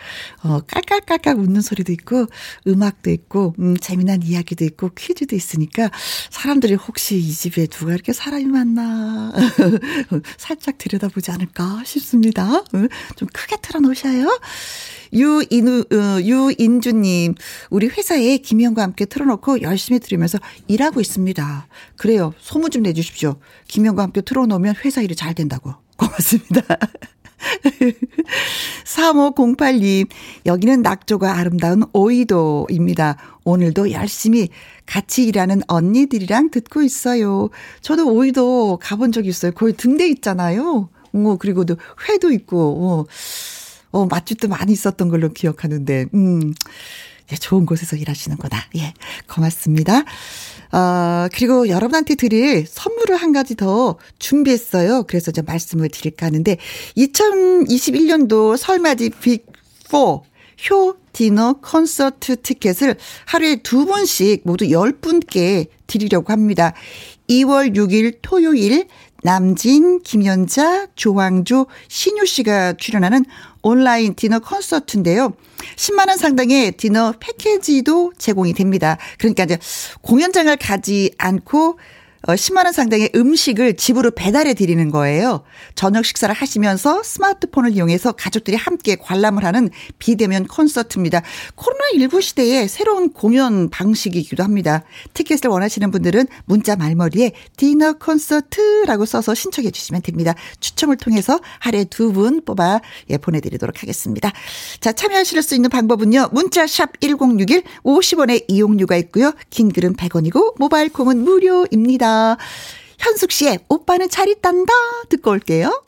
어, 0.43 0.59
깔깔깔깔 0.59 1.35
웃는 1.37 1.61
소리도 1.61 1.93
있고, 1.93 2.25
음악도 2.67 3.09
있고, 3.11 3.55
음, 3.59 3.77
재미난 3.77 4.23
이야기도 4.23 4.65
있고, 4.65 4.89
퀴즈도 4.93 5.37
있으니까 5.37 5.89
사람들이 6.31 6.73
혹시 6.73 7.17
이 7.17 7.31
집에 7.31 7.65
누가 7.67 7.93
이렇게 7.93 8.11
사람이 8.11 8.45
많나 8.45 9.31
살짝 10.37 10.77
들여다보지 10.77 11.31
않을까 11.31 11.83
싶습니다. 11.85 12.65
좀 13.15 13.29
크게 13.31 13.55
틀어놓으셔야 13.61 14.16
감사요 14.17 14.39
유인우, 15.13 15.85
어, 15.93 16.21
유인주님, 16.21 17.35
우리 17.69 17.87
회사에 17.87 18.39
김희영과 18.39 18.81
함께 18.83 19.05
틀어놓고 19.05 19.61
열심히 19.61 19.99
들으면서 19.99 20.37
일하고 20.67 20.99
있습니다. 20.99 21.67
그래요. 21.95 22.33
소문 22.39 22.71
좀 22.71 22.83
내주십시오. 22.83 23.37
김희영과 23.69 24.03
함께 24.03 24.19
틀어놓으면 24.19 24.75
회사 24.83 25.01
일이 25.01 25.15
잘 25.15 25.33
된다고. 25.33 25.73
고맙습니다. 25.95 26.61
3508님, 28.83 30.09
여기는 30.45 30.81
낙조가 30.81 31.37
아름다운 31.37 31.83
오이도입니다. 31.93 33.15
오늘도 33.45 33.91
열심히 33.91 34.49
같이 34.85 35.23
일하는 35.25 35.61
언니들이랑 35.67 36.49
듣고 36.49 36.81
있어요. 36.81 37.49
저도 37.79 38.11
오이도 38.11 38.79
가본 38.81 39.13
적 39.13 39.25
있어요. 39.25 39.53
거의 39.53 39.73
등대 39.73 40.05
있잖아요. 40.09 40.89
어, 41.13 41.37
그리고 41.39 41.63
도 41.63 41.77
회도 42.09 42.31
있고, 42.31 43.05
어. 43.05 43.05
어, 43.91 44.05
맛집도 44.05 44.47
많이 44.47 44.73
있었던 44.73 45.09
걸로 45.09 45.29
기억하는데, 45.31 46.05
음, 46.13 46.53
예, 47.31 47.35
좋은 47.35 47.65
곳에서 47.65 47.95
일하시는 47.95 48.37
거다. 48.37 48.67
예, 48.77 48.93
고맙습니다. 49.27 50.03
어, 50.71 51.27
그리고 51.33 51.67
여러분한테 51.67 52.15
드릴 52.15 52.65
선물을 52.67 53.15
한 53.15 53.31
가지 53.31 53.55
더 53.55 53.97
준비했어요. 54.19 55.03
그래서 55.03 55.31
이제 55.31 55.41
말씀을 55.41 55.89
드릴까 55.89 56.25
하는데, 56.25 56.57
2021년도 56.95 58.57
설맞이 58.57 59.09
빅4 59.09 60.21
효 60.69 60.97
디너 61.13 61.53
콘서트 61.61 62.41
티켓을 62.41 62.95
하루에 63.25 63.57
두 63.57 63.85
번씩 63.85 64.41
모두 64.43 64.65
10분께 64.65 65.67
드리려고 65.87 66.31
합니다. 66.33 66.73
2월 67.29 67.75
6일 67.75 68.19
토요일 68.21 68.87
남진, 69.27 69.99
김연자, 70.03 70.87
조황조, 70.95 71.65
신유 71.89 72.25
씨가 72.25 72.75
출연하는 72.77 73.25
온라인 73.61 74.15
디너 74.15 74.39
콘서트인데요. 74.39 75.33
10만 75.75 76.07
원 76.07 76.17
상당의 76.17 76.71
디너 76.77 77.13
패키지도 77.19 78.13
제공이 78.17 78.53
됩니다. 78.53 78.97
그러니까 79.17 79.43
이제 79.43 79.57
공연장을 80.01 80.55
가지 80.55 81.11
않고 81.17 81.77
10만 82.35 82.57
어, 82.57 82.63
원 82.65 82.73
상당의 82.73 83.11
음식을 83.15 83.77
집으로 83.77 84.11
배달해 84.11 84.53
드리는 84.53 84.91
거예요. 84.91 85.43
저녁 85.75 86.05
식사를 86.05 86.33
하시면서 86.33 87.03
스마트폰을 87.03 87.71
이용해서 87.71 88.11
가족들이 88.11 88.57
함께 88.57 88.95
관람을 88.95 89.45
하는 89.45 89.69
비대면 89.99 90.47
콘서트입니다. 90.47 91.21
코로나19 91.55 92.21
시대에 92.21 92.67
새로운 92.67 93.13
공연 93.13 93.69
방식이기도 93.69 94.43
합니다. 94.43 94.83
티켓을 95.13 95.49
원하시는 95.49 95.91
분들은 95.91 96.27
문자 96.45 96.75
말머리에 96.75 97.31
디너 97.55 97.93
콘서트라고 97.93 99.05
써서 99.05 99.33
신청해 99.33 99.71
주시면 99.71 100.01
됩니다. 100.01 100.33
추첨을 100.59 100.97
통해서 100.97 101.39
하루에 101.59 101.85
두 101.85 102.07
분 102.17 102.41
뽑아 102.43 102.81
예, 103.11 103.17
보내드리도록 103.17 103.83
하겠습니다. 103.83 104.31
자, 104.79 104.91
참여하실 104.91 105.43
수 105.43 105.53
있는 105.53 105.69
방법은요. 105.69 106.29
문자 106.31 106.65
샵 106.65 106.99
1061, 106.99 107.61
50원의 107.83 108.45
이용료가 108.47 108.95
있고요. 108.97 109.33
긴 109.51 109.71
글은 109.71 109.95
100원이고 109.95 110.55
모바일 110.57 110.89
콤은 110.89 111.23
무료입니다. 111.23 112.16
감사합니다. 112.17 112.37
현숙 112.99 113.31
씨의 113.31 113.59
오빠는 113.69 114.09
잘 114.09 114.27
있단다 114.27 114.73
듣고 115.09 115.31
올게요. 115.31 115.83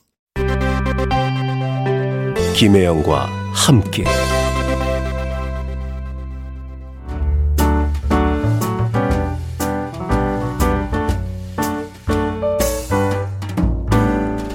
김혜영과 2.55 3.25
함께 3.53 4.03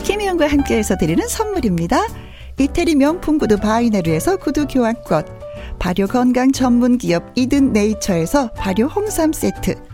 김혜영과 0.05 0.49
함께해서 0.49 0.97
드리는 0.97 1.27
선물입니다. 1.27 2.07
이태리 2.59 2.95
명품 2.95 3.39
구두 3.39 3.57
바이네르에서 3.57 4.37
구두 4.37 4.67
교환권 4.69 5.25
발효 5.81 6.07
건강 6.07 6.53
전문 6.53 6.99
기업 6.99 7.33
이든 7.35 7.73
네이처에서 7.73 8.53
발효 8.53 8.85
홍삼 8.85 9.33
세트 9.33 9.94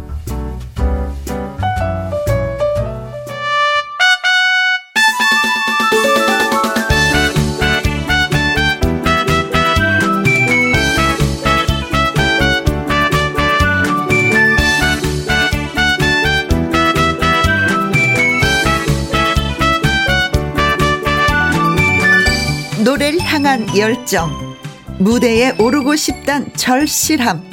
향한 23.51 23.77
열정, 23.77 24.55
무대에 24.97 25.53
오르고 25.59 25.97
싶단 25.97 26.53
절실함, 26.55 27.43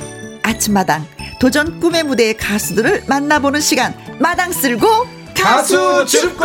아침마당, 0.45 1.05
도전 1.41 1.81
꿈의 1.81 2.05
무대의 2.05 2.37
가수들을 2.37 3.03
만나보는 3.09 3.61
시간, 3.61 3.97
마당 4.21 4.53
쓸고 4.53 4.87
가수 5.35 6.07
줍고! 6.07 6.45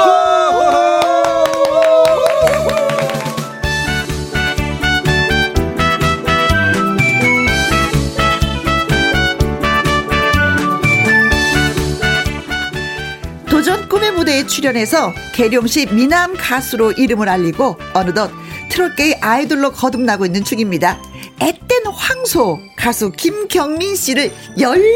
도전 13.52 13.88
꿈의 13.88 14.14
무대에 14.14 14.48
출연해서 14.48 15.14
계룡시 15.36 15.86
미남 15.92 16.34
가수로 16.36 16.94
이름을 16.94 17.30
알리고 17.30 17.78
어느덧 17.94 18.32
트롯계의 18.74 19.20
아이돌로 19.22 19.72
거듭나고 19.72 20.26
있는 20.26 20.44
중입니다. 20.44 21.00
앳된 21.40 21.86
황소 21.94 22.60
가수 22.76 23.12
김경민 23.12 23.96
씨를 23.96 24.32
열렬히 24.60 24.90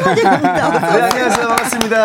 환영합니다. 0.00 0.70
네, 0.70 1.02
안녕하세요. 1.02 1.48
반갑습니다. 1.48 2.02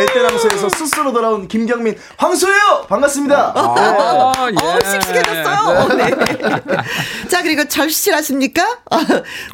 앳된 0.00 0.24
황소에서 0.24 0.68
스스로 0.70 1.12
돌아온 1.12 1.46
김경민 1.46 1.96
황소예요. 2.16 2.86
반갑습니다. 2.88 3.52
아, 3.54 4.32
네. 4.50 4.56
어, 4.60 4.78
씩씩해졌어요. 4.84 5.88
네. 5.96 6.10
네. 6.10 6.66
자, 7.30 7.42
그리고 7.42 7.64
절실하십니까? 7.68 8.78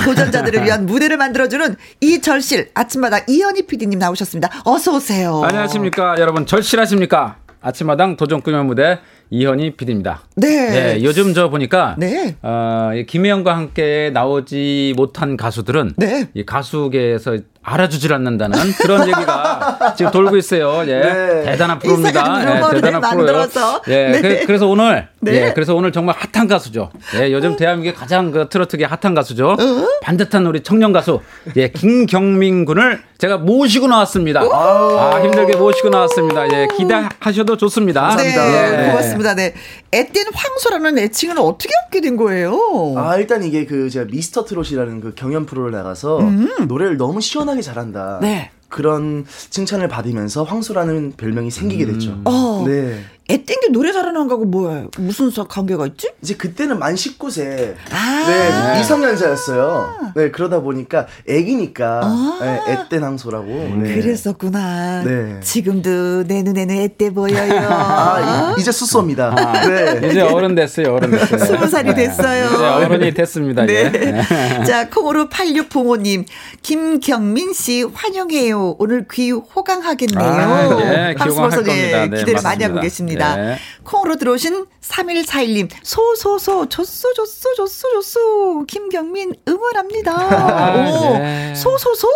도전자들을 0.03 0.65
위한 0.65 0.87
무대를 0.87 1.19
만들어주는 1.19 1.77
이 2.01 2.21
절실 2.23 2.71
아침마다 2.73 3.19
이현희 3.27 3.67
PD님 3.67 3.99
나오셨습니다. 3.99 4.63
어서 4.65 4.97
오세요. 4.97 5.43
안녕하십니까, 5.45 6.17
여러분. 6.19 6.47
절실하십니까? 6.47 7.37
아침마당 7.61 8.17
도전 8.17 8.41
꾸며 8.41 8.63
무대 8.63 9.01
이현희 9.31 9.77
PD입니다. 9.77 10.23
네. 10.37 10.71
네. 10.71 11.05
요즘 11.05 11.35
저 11.35 11.51
보니까 11.51 11.97
네. 11.99 12.37
어, 12.43 12.91
김혜영과 13.07 13.57
함께 13.57 14.11
나오지 14.13 14.95
못한 14.97 15.37
가수들은 15.37 15.95
네. 15.97 16.29
이 16.35 16.45
가수계에서 16.45 17.39
알아주질 17.69 18.13
않는다는 18.13 18.59
그런 18.81 19.03
얘기가 19.03 19.95
지금 19.97 20.11
돌고 20.11 20.37
있어요. 20.37 20.83
예. 20.87 21.01
네. 21.01 21.43
대단한 21.45 21.79
프로입니다. 21.79 22.41
예, 22.41 22.71
대단한 22.75 23.01
프로예요. 23.01 23.49
예. 23.89 24.21
네. 24.21 24.45
그, 24.47 24.53
래서 24.53 24.67
오늘 24.67 25.09
네. 25.21 25.33
예, 25.49 25.53
그래서 25.53 25.75
오늘 25.75 25.93
정말 25.93 26.15
핫한 26.33 26.49
가수죠. 26.49 26.91
예, 27.17 27.33
요즘 27.33 27.57
대한민국의 27.57 27.95
가장 27.95 28.31
그 28.31 28.49
트로트계 28.49 28.85
핫한 28.85 29.15
가수죠. 29.15 29.51
어? 29.51 29.57
반듯한 30.03 30.47
우리 30.47 30.63
청년 30.63 30.93
가수 30.93 31.21
예, 31.57 31.69
김경민 31.69 32.65
군을 32.65 33.03
제가 33.19 33.39
모시고 33.39 33.89
나왔습니다. 33.89 34.41
아, 34.41 35.21
힘들게 35.23 35.57
모시고 35.57 35.89
나왔습니다. 35.89 36.47
예, 36.53 36.69
기대하셔도 36.77 37.57
좋습니다. 37.57 38.15
네, 38.17 38.35
예. 38.35 38.87
고맙습니다. 38.91 39.35
네. 39.35 39.55
애땐 39.93 40.27
황소라는 40.33 40.99
애칭은 40.99 41.39
어떻게 41.39 41.73
얻게 41.85 42.01
된 42.01 42.17
거예요? 42.17 42.95
아, 42.97 43.17
일단 43.17 43.43
이게 43.43 43.65
그 43.65 43.89
제가 43.89 44.07
미스터 44.11 44.45
트롯이라는 44.45 45.01
그 45.01 45.15
경연 45.15 45.47
프로를 45.47 45.73
나가서 45.73 46.21
음. 46.21 46.67
노래를 46.69 46.97
너무 46.97 47.21
시원하게 47.21 47.63
잘한다. 47.63 48.19
네. 48.21 48.51
그런 48.69 49.25
칭찬을 49.51 49.89
받으면서 49.89 50.45
황소라는 50.45 51.15
별명이 51.17 51.51
생기게 51.51 51.87
됐죠. 51.87 52.11
음. 52.11 52.23
어. 52.27 52.65
네. 52.67 53.03
애땡기 53.31 53.73
노래 53.73 53.93
잘하는 53.93 54.27
거하고 54.27 54.47
뭐야? 54.47 54.87
무슨 54.97 55.31
관계가 55.31 55.87
있지? 55.89 56.11
이제 56.23 56.35
그때는 56.35 56.79
만 56.79 56.95
19세. 56.95 57.75
아~ 57.91 58.25
네, 58.27 58.79
미성년자였어요. 58.79 60.13
네, 60.15 60.31
그러다 60.31 60.61
보니까 60.61 61.07
애기니까 61.29 62.01
아~ 62.03 62.39
네, 62.41 62.73
애땡 62.73 63.05
황소라고. 63.05 63.47
네. 63.83 63.95
그랬었구나. 64.01 65.03
네. 65.03 65.41
지금도 65.41 66.25
내 66.25 66.43
눈에는 66.43 66.75
애때 66.75 67.11
보여요. 67.11 67.69
아, 67.71 68.55
이제 68.59 68.73
수소입니다. 68.73 69.35
아, 69.37 69.67
네. 69.67 70.09
이제 70.09 70.23
어른 70.23 70.55
됐어요. 70.55 70.95
어른 70.95 71.11
됐어요. 71.11 71.39
스무 71.45 71.67
살이 71.67 71.95
됐어요. 71.95 72.47
이제 72.47 72.65
어른이 72.65 73.13
됐습니다. 73.13 73.67
네. 73.67 74.23
자, 74.65 74.89
콩으로 74.89 75.29
8605님, 75.29 76.25
김경민 76.63 77.53
씨 77.53 77.83
환영해요. 77.83 78.77
오늘 78.79 79.07
귀 79.13 79.33
호강하겠네요. 79.33 80.19
아, 80.19 81.11
예, 81.11 81.15
기호강할 81.15 81.51
겁니다. 81.51 81.75
네, 81.75 82.03
기대를 82.05 82.33
맞습니다. 82.35 82.43
많이 82.43 82.65
하고 82.65 82.81
계십니다. 82.81 83.18
있습니다. 83.19 83.37
네. 83.37 83.59
콩으로 83.85 84.17
들어오신 84.17 84.67
3141님, 84.81 85.69
소소소, 85.83 86.69
좋소, 86.69 87.13
좋소, 87.15 87.55
좋소, 87.57 87.89
좋소. 87.93 88.65
김경민 88.67 89.35
응원합니다. 89.47 90.13
아, 90.17 91.19
네. 91.19 91.55
소소소? 91.55 92.09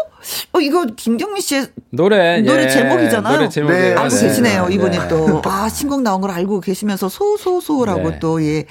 어, 0.53 0.61
이거 0.61 0.87
김경민 0.97 1.43
씨의 1.43 1.67
노래, 1.91 2.41
노래 2.41 2.65
예. 2.65 2.69
제목이잖아요. 2.69 3.37
노래 3.37 3.49
제목 3.49 3.73
네. 3.73 3.95
알고 3.95 4.17
계시네요. 4.17 4.69
이분이 4.71 4.99
네. 4.99 5.09
또. 5.09 5.43
아, 5.45 5.69
신곡 5.69 6.03
나온 6.03 6.21
걸 6.21 6.31
알고 6.31 6.61
계시면서 6.61 7.09
소소소라고 7.09 8.11
네. 8.11 8.19
또, 8.21 8.43
예, 8.43 8.65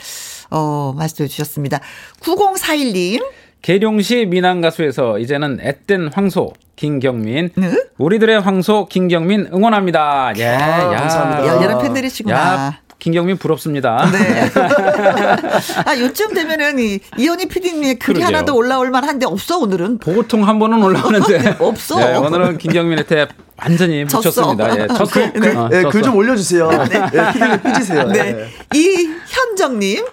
어, 0.50 0.94
말씀해 0.98 1.28
주셨습니다. 1.28 1.80
9041님. 2.22 3.24
계룡시 3.62 4.26
미남 4.26 4.62
가수에서 4.62 5.20
이제는 5.20 5.60
앳된 5.62 6.10
황소 6.14 6.54
김경민 6.76 7.52
네? 7.56 7.72
우리들의 7.98 8.42
황소 8.42 8.88
김경민 8.88 9.50
응원합니다. 9.54 10.34
예, 10.38 10.48
아, 10.48 10.94
야, 10.94 11.00
감사합니다. 11.00 11.48
열렬한 11.48 11.82
팬들이시구나. 11.84 12.36
야, 12.36 12.80
김경민 12.98 13.38
부럽습니다. 13.38 14.10
네. 14.12 14.50
아, 15.86 15.98
요즘 16.00 16.34
되면은 16.34 16.80
이, 16.80 17.00
이현희 17.18 17.48
PD님의 17.48 18.00
글이 18.00 18.20
그러게요. 18.20 18.26
하나도 18.26 18.56
올라올 18.56 18.90
만한데 18.90 19.28
없어, 19.28 19.60
오늘은. 19.60 20.00
보고통 20.00 20.48
한 20.48 20.58
번은 20.58 20.82
올라오는데. 20.82 21.58
없어. 21.62 22.00
네, 22.00 22.16
오늘은 22.16 22.58
김경민한테 22.58 23.28
완전히 23.58 24.04
묻혔습니다. 24.06 24.72
예. 24.80 24.88
글, 24.88 25.34
글, 25.34 25.58
어, 25.58 25.70
네, 25.70 25.84
글좀 25.84 26.16
올려주세요. 26.16 26.70
네. 26.70 27.10
네, 27.12 27.34
피디님 27.34 27.64
삐지세요. 27.64 28.08
네. 28.08 28.34
네. 28.34 28.50
이현정님. 28.74 30.06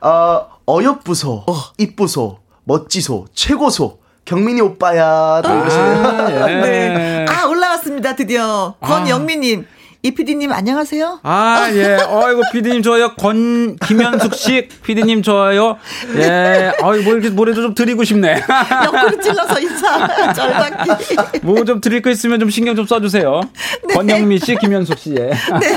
어, 0.00 0.46
어여쁘소, 0.68 1.44
어. 1.46 1.54
이쁘소, 1.78 2.38
멋지소, 2.68 3.24
최고소. 3.34 3.98
경민이 4.26 4.60
오빠야. 4.60 5.40
아, 5.42 6.28
예. 6.30 6.60
네. 6.60 7.26
아, 7.26 7.46
올라왔습니다. 7.46 8.14
드디어. 8.14 8.74
권영민님. 8.82 9.64
아. 9.66 9.78
이 10.02 10.12
PD님 10.12 10.52
안녕하세요. 10.52 11.20
아, 11.24 11.68
예. 11.72 11.96
어이구, 11.96 12.42
PD님 12.52 12.82
좋아요. 12.82 13.14
권, 13.18 13.74
김현숙 13.84 14.32
씨, 14.34 14.68
PD님 14.84 15.22
좋아요. 15.22 15.76
예. 16.16 16.72
어이, 16.82 17.00
뭐 17.02 17.14
이렇게 17.14 17.30
뭐라도 17.30 17.62
좀 17.62 17.74
드리고 17.74 18.04
싶네. 18.04 18.34
옆구리 18.84 19.20
찔러서 19.22 19.58
인사. 19.58 20.32
절박히. 20.34 21.40
뭐 21.42 21.64
좀 21.64 21.80
드릴 21.80 22.00
거 22.02 22.10
있으면 22.10 22.38
좀 22.38 22.48
신경 22.50 22.76
좀 22.76 22.86
써주세요. 22.86 23.40
네. 23.88 23.94
권영미 23.94 24.38
씨, 24.38 24.54
김현숙 24.56 24.98
씨, 24.98 25.10
예. 25.18 25.30
네. 25.58 25.76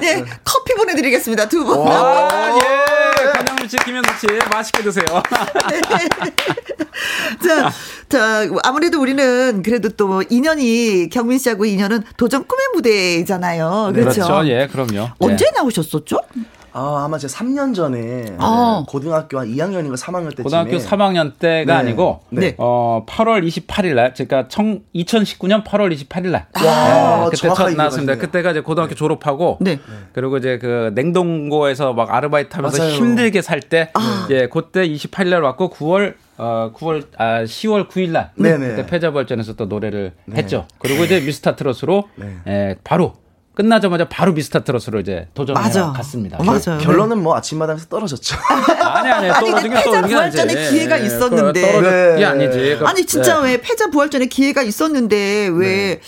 네. 0.00 0.24
커피 0.42 0.74
보내드리겠습니다. 0.74 1.48
두 1.48 1.64
분. 1.64 1.78
와, 1.78 2.28
예. 2.56 2.77
씨, 3.68 3.76
김현숙 3.76 4.18
씨, 4.18 4.26
맛있게 4.50 4.82
드세요. 4.82 5.04
네. 5.70 5.80
자, 7.46 7.72
자, 8.08 8.48
아무래도 8.64 9.00
우리는 9.00 9.62
그래도 9.62 9.88
또 9.90 10.22
인연이 10.30 11.08
경민 11.10 11.38
씨하고 11.38 11.64
인연은 11.64 12.02
도전 12.16 12.46
꿈의 12.46 12.66
무대잖아요. 12.74 13.92
그렇죠. 13.94 14.22
그렇죠. 14.22 14.48
예, 14.48 14.66
그럼요. 14.66 15.10
언제 15.18 15.46
예. 15.46 15.50
나오셨었죠? 15.56 16.20
아, 16.72 17.04
아마 17.04 17.18
제가 17.18 17.32
3년 17.32 17.74
전에 17.74 18.36
어. 18.38 18.84
고등학교 18.88 19.38
한 19.38 19.48
2학년인가 19.48 19.96
3학년 19.96 20.36
때 20.36 20.42
고등학교 20.42 20.76
3학년 20.76 21.38
때가 21.38 21.72
네. 21.74 21.78
아니고 21.78 22.20
네. 22.30 22.54
어 22.58 23.04
8월 23.08 23.46
28일 23.46 23.94
날 23.94 24.14
제가 24.14 24.48
청 24.48 24.80
2019년 24.94 25.64
8월 25.64 25.94
28일 25.94 26.28
날 26.28 26.46
와, 26.64 27.24
네, 27.24 27.30
그때 27.30 27.48
첫 27.54 27.70
나왔습니다. 27.74 28.16
그때가 28.16 28.50
이제 28.50 28.60
고등학교 28.60 28.90
네. 28.90 28.96
졸업하고 28.96 29.58
네. 29.60 29.78
그리고 30.12 30.36
이제 30.36 30.58
그 30.58 30.92
냉동고에서 30.94 31.92
막 31.92 32.12
아르바이트 32.12 32.54
하면서 32.54 32.78
맞아요. 32.82 32.94
힘들게 32.94 33.42
살때 33.42 33.90
아. 33.94 34.28
예, 34.30 34.48
그때 34.48 34.86
28일 34.88 35.28
날 35.28 35.42
왔고 35.42 35.70
9월 35.70 36.14
어 36.36 36.70
9월 36.74 37.06
아 37.16 37.42
10월 37.42 37.88
9일 37.88 38.10
날 38.10 38.30
그때 38.36 38.86
패자부활전에서 38.86 39.54
또 39.54 39.66
노래를 39.66 40.12
네. 40.26 40.36
했죠. 40.38 40.66
그리고 40.78 41.04
이제 41.04 41.20
미스터 41.20 41.56
트롯으로 41.56 42.08
예, 42.46 42.76
바로 42.84 43.14
끝나자마자 43.58 44.04
바로 44.08 44.32
미스터 44.32 44.62
트롯으로 44.62 45.00
이제 45.00 45.26
도전을 45.34 45.60
맞아. 45.60 45.92
갔습니다. 45.92 46.38
맞아요. 46.40 46.78
결론은 46.80 47.20
뭐 47.20 47.36
아침마당에서 47.36 47.86
떨어졌죠. 47.86 48.36
아니 48.80 49.10
아니 49.10 49.28
떨어진 49.32 49.70
게 49.74 49.82
패자 49.82 50.02
부활전에 50.02 50.70
기회가 50.70 50.96
네, 50.96 51.06
있었는데. 51.06 51.72
떨어진 51.72 52.16
게 52.18 52.24
아니지. 52.24 52.76
그, 52.78 52.86
아니 52.86 53.04
진짜 53.04 53.40
네. 53.40 53.50
왜 53.50 53.60
패자 53.60 53.90
부활전에 53.90 54.26
기회가 54.26 54.62
있었는데 54.62 55.48
왜 55.52 55.66
네. 55.66 56.00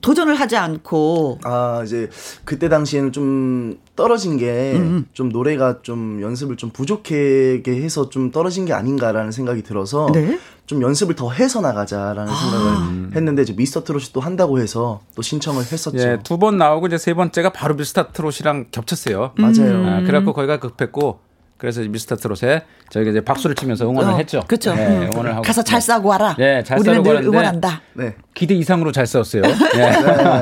도전을 0.00 0.34
하지 0.34 0.56
않고 0.56 1.38
아 1.44 1.82
이제 1.84 2.08
그때 2.44 2.68
당시에는 2.68 3.12
좀 3.12 3.78
떨어진 3.94 4.36
게좀 4.36 5.06
음. 5.26 5.28
노래가 5.30 5.80
좀 5.82 6.20
연습을 6.22 6.56
좀 6.56 6.70
부족하게 6.70 7.62
해서 7.66 8.08
좀 8.08 8.30
떨어진 8.32 8.64
게 8.64 8.72
아닌가라는 8.72 9.30
생각이 9.30 9.62
들어서 9.62 10.08
네? 10.12 10.38
좀 10.66 10.82
연습을 10.82 11.14
더 11.14 11.30
해서 11.30 11.60
나가자라는 11.60 12.32
아. 12.32 12.34
생각을 12.34 13.16
했는데 13.16 13.42
이제 13.42 13.52
미스터 13.52 13.84
트롯이 13.84 14.06
또 14.12 14.20
한다고 14.20 14.58
해서 14.58 15.02
또 15.14 15.22
신청을 15.22 15.60
했었죠. 15.70 15.98
예, 15.98 16.18
두 16.24 16.36
번 16.38 16.56
나오고 16.56 16.88
이제 16.88 16.98
세 16.98 17.14
번째가 17.14 17.52
바로 17.52 17.74
미스터 17.76 18.10
트롯이랑 18.12 18.66
겹쳤어요. 18.72 19.32
맞아요. 19.36 19.86
아, 19.86 20.00
그래갖고 20.00 20.32
거기가 20.32 20.58
급했고 20.58 21.20
그래서 21.62 21.80
미스터 21.82 22.16
트롯에 22.16 22.62
저희가 22.90 23.12
이제 23.12 23.20
박수를 23.20 23.54
치면서 23.54 23.88
응원을 23.88 24.14
어, 24.14 24.16
했죠. 24.16 24.42
그렇죠. 24.48 24.74
네, 24.74 24.84
음. 24.84 25.02
응원을 25.12 25.30
하고 25.30 25.42
가서 25.42 25.62
잘 25.62 25.80
싸고 25.80 26.08
와라. 26.08 26.34
네, 26.36 26.60
잘 26.64 26.80
우리는 26.80 27.00
늘 27.04 27.22
응원한다. 27.22 27.80
네. 27.92 28.16
기대 28.34 28.52
이상으로 28.54 28.90
잘 28.90 29.06
싸웠어요. 29.06 29.42
네. 29.76 29.92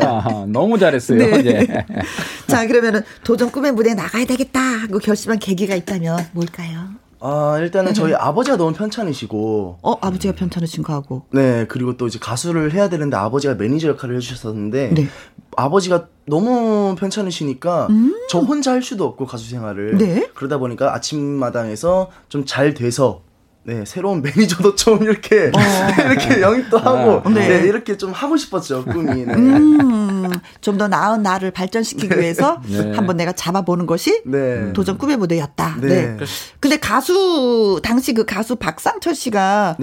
너무 0.49 0.79
잘했어요. 0.79 1.19
네. 1.19 1.43
네. 1.43 1.87
자, 2.49 2.67
그러면은 2.67 3.03
도전 3.23 3.53
꿈의 3.53 3.73
무대에 3.73 3.93
나가야 3.93 4.25
되겠다 4.25 4.59
하고 4.59 4.99
결심한 4.99 5.39
계기가 5.39 5.75
있다면 5.75 6.29
뭘까요? 6.33 6.89
아, 7.21 7.59
일단은 7.61 7.93
저희 7.95 8.15
아버지가 8.15 8.57
너무 8.57 8.73
편찮으시고. 8.73 9.79
어, 9.83 9.93
아버지가 10.01 10.35
편찮으신 10.35 10.83
거 10.83 10.93
하고. 10.95 11.23
네, 11.33 11.67
그리고 11.69 11.97
또 11.97 12.07
이제 12.07 12.19
가수를 12.19 12.73
해야 12.73 12.89
되는데 12.89 13.17
아버지가 13.17 13.55
매니저 13.55 13.89
역할을 13.89 14.17
해주셨었는데. 14.17 14.95
네. 14.95 15.09
아버지가 15.57 16.07
너무 16.27 16.95
편찮으시니까 16.97 17.89
음~ 17.91 18.15
저 18.29 18.39
혼자 18.39 18.71
할 18.73 18.83
수도 18.83 19.05
없고 19.05 19.27
가수 19.27 19.51
생활을. 19.51 19.99
네? 19.99 20.29
그러다 20.35 20.59
보니까 20.59 20.95
아침마당에서 20.95 22.11
좀 22.29 22.45
잘 22.47 22.73
돼서 22.75 23.23
네, 23.63 23.85
새로운 23.85 24.23
매니저도 24.23 24.75
좀 24.75 25.03
이렇게 25.03 25.51
어. 25.55 25.61
이렇게 26.11 26.41
영입도 26.41 26.79
하고 26.79 27.29
네. 27.31 27.61
네. 27.61 27.69
이렇게 27.69 27.97
좀 27.97 28.11
하고 28.13 28.37
싶었죠 28.37 28.85
꿈이. 28.85 29.25
네. 29.27 29.35
음, 29.35 30.31
좀 30.61 30.81
더 30.81 30.89
나은 30.89 31.23
나를 31.23 31.51
발전시키기 31.51 32.09
네. 32.09 32.21
위해서 32.21 32.63
네. 32.67 32.93
한번 32.95 33.19
내가 33.19 33.33
잡아보는 33.33 33.85
것이 33.85 34.23
네. 34.25 34.73
도전 34.73 34.97
꿈의 34.97 35.19
무대였다. 35.19 35.77
네. 35.83 36.17
근데 36.59 36.79
가수 36.79 37.81
당시 37.83 38.15
그 38.15 38.25
가수 38.25 38.57
박상철 38.57 39.15
씨가 39.15 39.77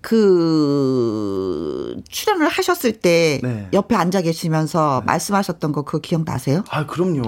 그 0.00 2.02
출연을 2.08 2.48
하셨을 2.48 2.94
때 2.94 3.40
옆에 3.72 3.94
앉아 3.94 4.22
계시면서 4.22 5.04
말씀하셨던 5.06 5.70
거 5.70 5.82
그거 5.82 5.98
기억나세요? 5.98 6.64
아 6.68 6.84
그럼요. 6.86 7.22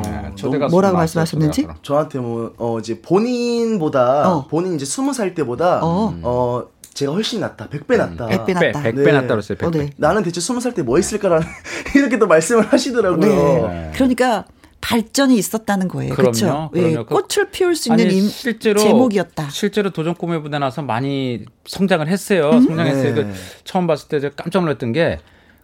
뭐라고 0.70 0.96
말씀하셨는지? 0.96 1.68
저한테 1.82 2.18
뭐 2.18 2.52
어, 2.56 2.80
이제 2.80 3.00
본인보다 3.00 4.32
어. 4.32 4.46
본인 4.48 4.74
이제 4.74 4.84
스무 4.84 5.12
살 5.12 5.36
때보다 5.36 5.78
어. 5.82 6.01
어. 6.04 6.20
어 6.22 6.68
제가 6.94 7.12
훨씬 7.12 7.40
낫다. 7.40 7.68
100배 7.68 7.96
낫다. 7.96 8.26
100배 8.28 8.52
낫다. 8.54 8.82
100배 8.82 9.04
네. 9.04 9.12
낫다 9.12 9.28
그랬어요. 9.28 9.58
100배. 9.58 9.66
어, 9.66 9.70
네. 9.70 9.90
나는 9.96 10.22
대체 10.22 10.40
20살 10.40 10.74
때 10.74 10.82
뭐 10.82 10.96
했을까라는 10.96 11.46
이렇게 11.96 12.18
또 12.18 12.26
말씀을 12.26 12.64
하시더라고요. 12.64 13.68
네. 13.68 13.90
그러니까 13.94 14.44
발전이 14.80 15.36
있었다는 15.36 15.88
거예요. 15.88 16.14
그렇죠. 16.14 16.70
예, 16.74 16.96
꽃을 16.96 17.50
피울 17.52 17.76
수 17.76 17.88
있는 17.90 18.04
아니, 18.04 18.20
실제로, 18.22 18.80
제목이었다. 18.80 19.48
실제로 19.50 19.90
도전 19.90 20.16
무대 20.20 20.58
나서 20.58 20.82
많이 20.82 21.44
성장을 21.66 22.06
했어요. 22.08 22.50
음? 22.52 22.62
성장했어요. 22.64 23.14
네. 23.14 23.22
그 23.22 23.32
처음 23.64 23.86
봤을 23.86 24.08
때 24.08 24.30
깜짝 24.36 24.60
놀랐던 24.60 24.92
게 24.92 25.18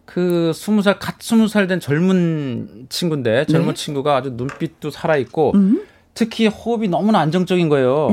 그 0.08 0.52
스무 0.54 0.80
살, 0.80 0.98
갓 0.98 1.16
스무 1.20 1.48
살 1.48 1.68
된 1.68 1.80
젊은 1.80 2.86
친구인데 2.88 3.44
젊은 3.44 3.68
네? 3.68 3.74
친구가 3.74 4.16
아주 4.16 4.30
눈빛도 4.34 4.90
살아 4.90 5.18
있고 5.18 5.52
음? 5.54 5.82
특히 6.14 6.46
호흡이 6.46 6.88
너무나 6.88 7.18
안정적인 7.20 7.68
거예요. 7.68 8.08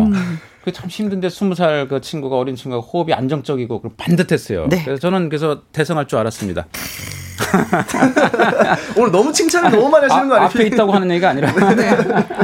음. 0.65 0.71
그참 0.71 0.89
힘든데 0.89 1.29
스무 1.29 1.53
살 1.55 1.87
그 1.89 2.01
친구가 2.01 2.37
어린 2.37 2.55
친구가 2.55 2.85
호흡이 2.87 3.13
안정적이고 3.13 3.81
반듯했어요. 3.97 4.67
네. 4.69 4.81
그래서 4.83 4.99
저는 4.99 5.29
그래서 5.29 5.61
대성할 5.71 6.07
줄 6.07 6.17
알았습니다. 6.19 6.65
오늘 8.97 9.11
너무 9.11 9.31
칭찬을 9.31 9.71
너무 9.71 9.89
많이 9.89 10.07
하시는 10.07 10.27
거 10.29 10.35
아니에요? 10.35 10.47
앞에 10.49 10.63
있다고 10.67 10.93
하는 10.93 11.11
얘기가 11.11 11.29
아니라. 11.29 11.51
네. 11.75 11.89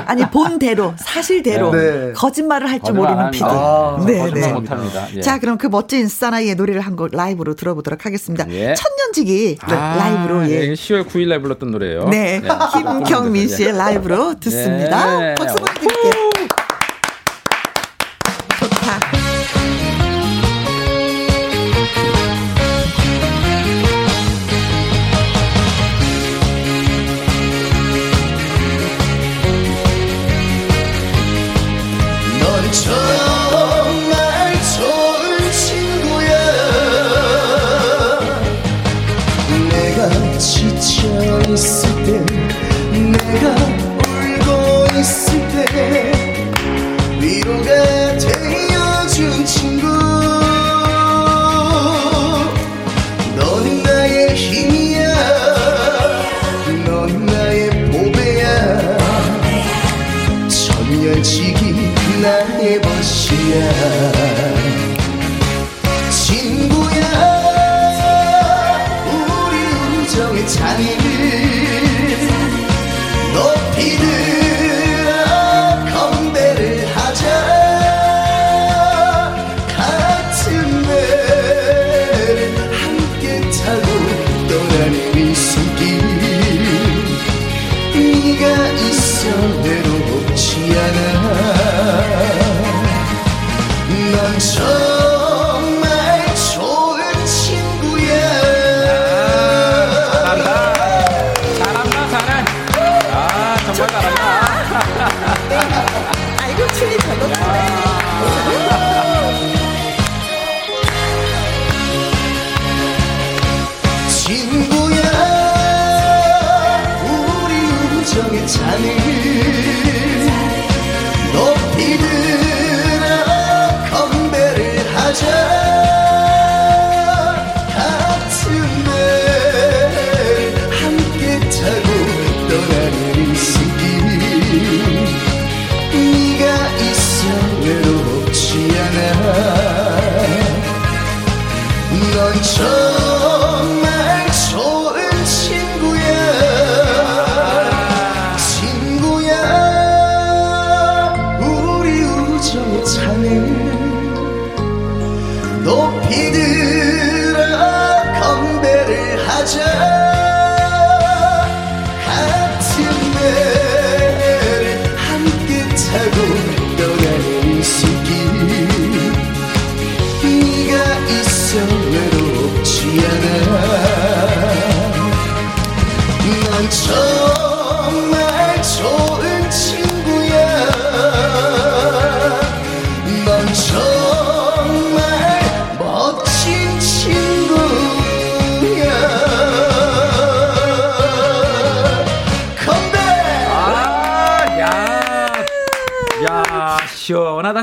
아니 0.06 0.24
본대로 0.30 0.94
사실대로 0.98 1.72
네. 1.72 2.12
거짓말을 2.14 2.70
할 2.70 2.82
줄 2.82 2.96
모르는 2.96 3.32
피디. 3.32 3.44
아, 3.48 4.04
네, 4.06 4.20
거짓말 4.20 4.42
네. 4.42 4.54
못합니다. 4.54 5.08
예. 5.16 5.22
자 5.22 5.40
그럼 5.40 5.58
그 5.58 5.68
멋진 5.68 6.08
사나이의 6.08 6.56
노래를 6.56 6.82
한 6.82 6.96
곡 6.96 7.10
라이브로 7.14 7.54
들어보도록 7.56 8.06
하겠습니다. 8.06 8.46
예. 8.50 8.74
천년지기 8.76 9.58
아, 9.62 9.96
라이브로 9.98 10.50
예. 10.52 10.74
10월 10.74 11.08
9일 11.08 11.30
날 11.30 11.42
불렀던 11.42 11.72
노래예요. 11.72 12.10
네, 12.10 12.42
네. 12.42 12.50
김경민 12.74 13.48
씨의 13.48 13.78
라이브로 13.78 14.36
듣습니다. 14.42 15.20
네. 15.20 15.36
박수 15.36 15.56
부탁드릴게요. 15.56 16.21
넌 56.86 57.26
나의 57.26 57.70
보배야, 57.92 58.98
점령시기 60.48 61.74
나의 62.22 62.82
벗이야. 62.82 64.41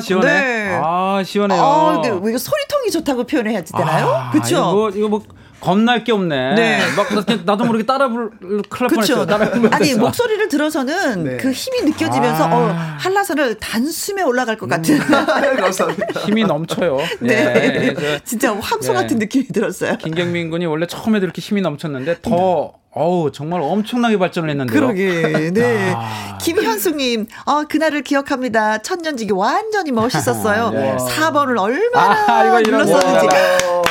시원하다 0.00 0.32
시원해. 0.34 0.68
네. 0.68 0.80
아 0.82 1.22
시원해요. 1.24 1.60
아, 1.60 1.92
근데 1.94 2.10
왜 2.22 2.30
이거 2.30 2.38
소리통이 2.38 2.90
좋다고 2.90 3.24
표현해야 3.24 3.62
되나요? 3.62 4.06
아, 4.08 4.30
그렇죠. 4.30 4.56
이거, 4.56 4.90
이거 4.94 5.08
뭐 5.08 5.22
겁날 5.60 6.04
게 6.04 6.12
없네. 6.12 6.54
네. 6.54 6.78
막 6.96 7.08
나도 7.44 7.64
모르게 7.64 7.84
따라 7.84 8.08
부를 8.08 8.30
큰일 8.68 8.88
뻔했어. 8.88 9.26
따라 9.26 9.50
아니 9.72 9.94
목소리를 9.94 10.48
들어서는 10.48 11.24
네. 11.24 11.36
그 11.38 11.50
힘이 11.50 11.82
느껴지면서 11.90 12.44
아. 12.44 12.56
어, 12.56 12.68
한라산을 12.98 13.56
단숨에 13.56 14.22
올라갈 14.22 14.56
것 14.56 14.68
같은. 14.68 14.96
음. 14.96 15.00
힘이 16.26 16.44
넘쳐요. 16.44 16.98
네. 17.20 17.94
네. 17.94 18.20
진짜 18.24 18.54
함소 18.54 18.92
같은 18.92 19.18
네. 19.18 19.24
느낌이 19.24 19.48
들었어요. 19.48 19.96
김경민 19.98 20.50
군이 20.50 20.66
원래 20.66 20.86
처음에도 20.86 21.24
이렇게 21.24 21.40
힘이 21.40 21.60
넘쳤는데 21.60 22.20
더 22.22 22.77
어우 22.90 23.30
정말 23.32 23.60
엄청나게 23.62 24.18
발전을 24.18 24.50
했는데요. 24.50 24.80
그러게. 24.80 25.50
네. 25.52 25.92
아. 25.94 26.38
김현숙님, 26.40 27.26
어 27.44 27.64
그날을 27.64 28.02
기억합니다. 28.02 28.78
천년지기 28.78 29.32
완전히 29.32 29.92
멋있었어요. 29.92 30.70
네. 30.74 30.96
4번을 30.96 31.60
얼마나 31.60 32.24
아, 32.54 32.60
눌렀었는지. 32.60 33.26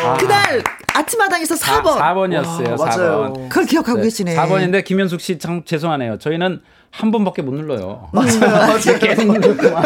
아. 0.03 0.17
그날 0.19 0.63
아침마당에서 0.93 1.55
4번. 1.55 1.97
4, 1.97 2.13
번이었어요 2.15 2.75
4번. 2.75 3.49
그걸 3.49 3.65
기억하고 3.65 3.97
네. 3.99 4.03
계시네. 4.05 4.35
4번인데 4.35 4.83
김현숙 4.83 5.21
씨 5.21 5.37
참 5.37 5.63
죄송하네요. 5.63 6.17
저희는 6.17 6.61
한 6.91 7.11
번밖에 7.11 7.41
못 7.41 7.53
눌러요. 7.53 8.09
맞아요. 8.13 8.39
맞아요. 8.39 8.99
계속 8.99 9.25
눌렀구만. 9.31 9.83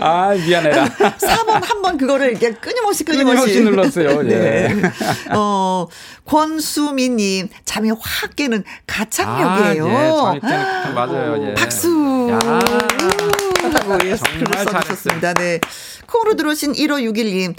아, 0.00 0.30
미안해라. 0.34 0.84
4번 1.18 1.64
한 1.64 1.78
번 1.82 1.96
그거를 1.96 2.30
이렇게 2.30 2.52
끊임없이 2.52 3.04
끊임없이, 3.04 3.36
끊임없이 3.54 3.60
눌렀어요. 3.62 4.22
네. 4.22 4.68
네. 4.74 4.82
어, 5.34 5.86
권수미님, 6.26 7.48
잠이 7.64 7.90
확 7.98 8.36
깨는 8.36 8.64
가창력이에요. 8.86 9.86
아, 9.86 10.34
예. 10.34 10.40
잠이 10.40 10.94
맞아요. 10.94 11.48
예. 11.48 11.54
박수. 11.54 12.28
야. 12.30 12.38
하고 12.42 13.98
예, 14.06 14.16
정말 14.16 14.64
잘하셨습니다. 14.66 15.34
네. 15.34 15.60
콩으로 16.06 16.34
들어오신 16.36 16.72
1561님, 16.74 17.54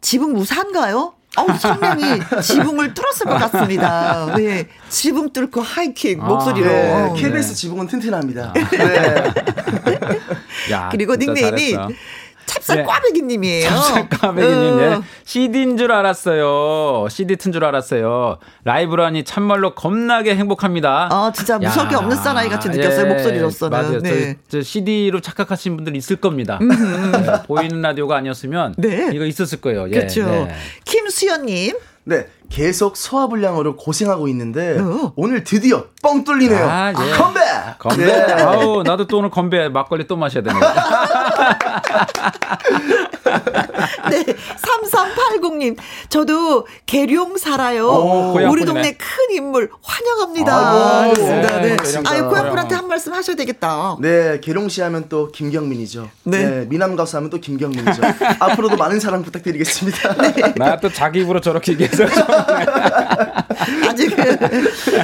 지붕 0.00 0.32
무사한가요? 0.34 1.14
어우, 1.36 1.58
성명이 1.58 2.02
지붕을 2.42 2.94
뚫었을 2.94 3.26
것 3.26 3.34
같습니다. 3.38 4.34
네. 4.36 4.68
지붕 4.88 5.32
뚫고 5.32 5.60
하이킥 5.60 6.20
아, 6.22 6.26
목소리로. 6.26 6.66
네. 6.68 7.12
KBS 7.16 7.48
네. 7.48 7.54
지붕은 7.54 7.86
튼튼합니다. 7.88 8.52
네. 8.54 8.62
야, 10.70 10.88
그리고 10.90 11.16
닉네임이 11.16 11.72
잘했어. 11.72 11.88
찹쌀 12.46 12.76
네. 12.78 12.82
꽈배기님이에요. 12.84 13.68
찹쌀 13.68 14.08
꽈배기님, 14.08 14.80
예. 14.80 14.84
어. 14.94 15.02
CD인 15.24 15.76
줄 15.76 15.92
알았어요. 15.92 17.06
CD 17.10 17.36
튼 17.36 17.52
줄 17.52 17.64
알았어요. 17.64 18.38
라이브라니 18.64 19.24
참말로 19.24 19.74
겁나게 19.74 20.34
행복합니다. 20.36 21.08
아, 21.10 21.32
진짜 21.34 21.58
무섭게 21.58 21.94
야. 21.94 21.98
없는 21.98 22.16
사나이 22.16 22.48
같이 22.48 22.68
느꼈어요. 22.68 23.06
예. 23.06 23.08
목소리로서는. 23.10 23.70
맞아요. 23.78 24.00
네. 24.00 24.36
저, 24.48 24.58
저 24.58 24.62
CD로 24.62 25.20
착각하신 25.20 25.76
분들 25.76 25.96
있을 25.96 26.16
겁니다. 26.16 26.58
음. 26.60 26.68
네. 26.68 27.42
보이는 27.46 27.80
라디오가 27.80 28.16
아니었으면 28.16 28.74
네. 28.78 29.10
이거 29.12 29.24
있었을 29.24 29.60
거예요. 29.60 29.86
예. 29.88 29.94
그렇죠. 29.94 30.24
네. 30.26 30.54
김수연님. 30.84 31.76
네, 32.06 32.26
계속 32.50 32.98
소화불량으로 32.98 33.76
고생하고 33.76 34.28
있는데 34.28 34.78
어. 34.78 35.14
오늘 35.16 35.42
드디어 35.42 35.86
뻥 36.02 36.22
뚫리네요. 36.22 36.68
아, 36.68 36.90
예. 36.90 37.10
컴백! 37.16 37.42
컴백. 37.78 38.06
네. 38.06 38.32
아우, 38.42 38.82
나도 38.82 39.06
또 39.06 39.16
오늘 39.18 39.30
건배 39.30 39.70
막걸리 39.70 40.06
또 40.06 40.14
마셔야 40.14 40.42
되네. 40.42 40.54
네, 44.10 44.24
3380님. 44.24 45.76
저도 46.08 46.66
계룡 46.86 47.36
살아요. 47.38 47.88
오, 47.88 48.34
우리 48.50 48.64
동네 48.64 48.92
큰 48.92 49.34
인물 49.36 49.70
환영합니다. 49.82 50.54
아, 50.54 51.12
네. 51.14 51.42
네. 51.60 51.76
아유, 52.06 52.28
고향분한테 52.28 52.74
한 52.74 52.88
말씀 52.88 53.12
하셔야 53.12 53.36
되겠다. 53.36 53.96
네, 54.00 54.40
계룡 54.40 54.68
씨 54.68 54.80
하면 54.82 55.06
또 55.08 55.30
김경민이죠. 55.32 56.10
네. 56.24 56.44
네 56.44 56.66
미남 56.68 56.96
가수 56.96 57.16
하면 57.16 57.30
또 57.30 57.38
김경민이죠. 57.40 58.02
앞으로도 58.40 58.76
많은 58.76 59.00
사랑 59.00 59.22
부탁드리겠습니다. 59.22 60.14
네. 60.16 60.54
나 60.56 60.74
또 60.84 60.90
자기 60.92 61.20
입으로 61.20 61.40
저렇게 61.40 61.72
얘기해서. 61.72 62.04
아직, 63.88 64.12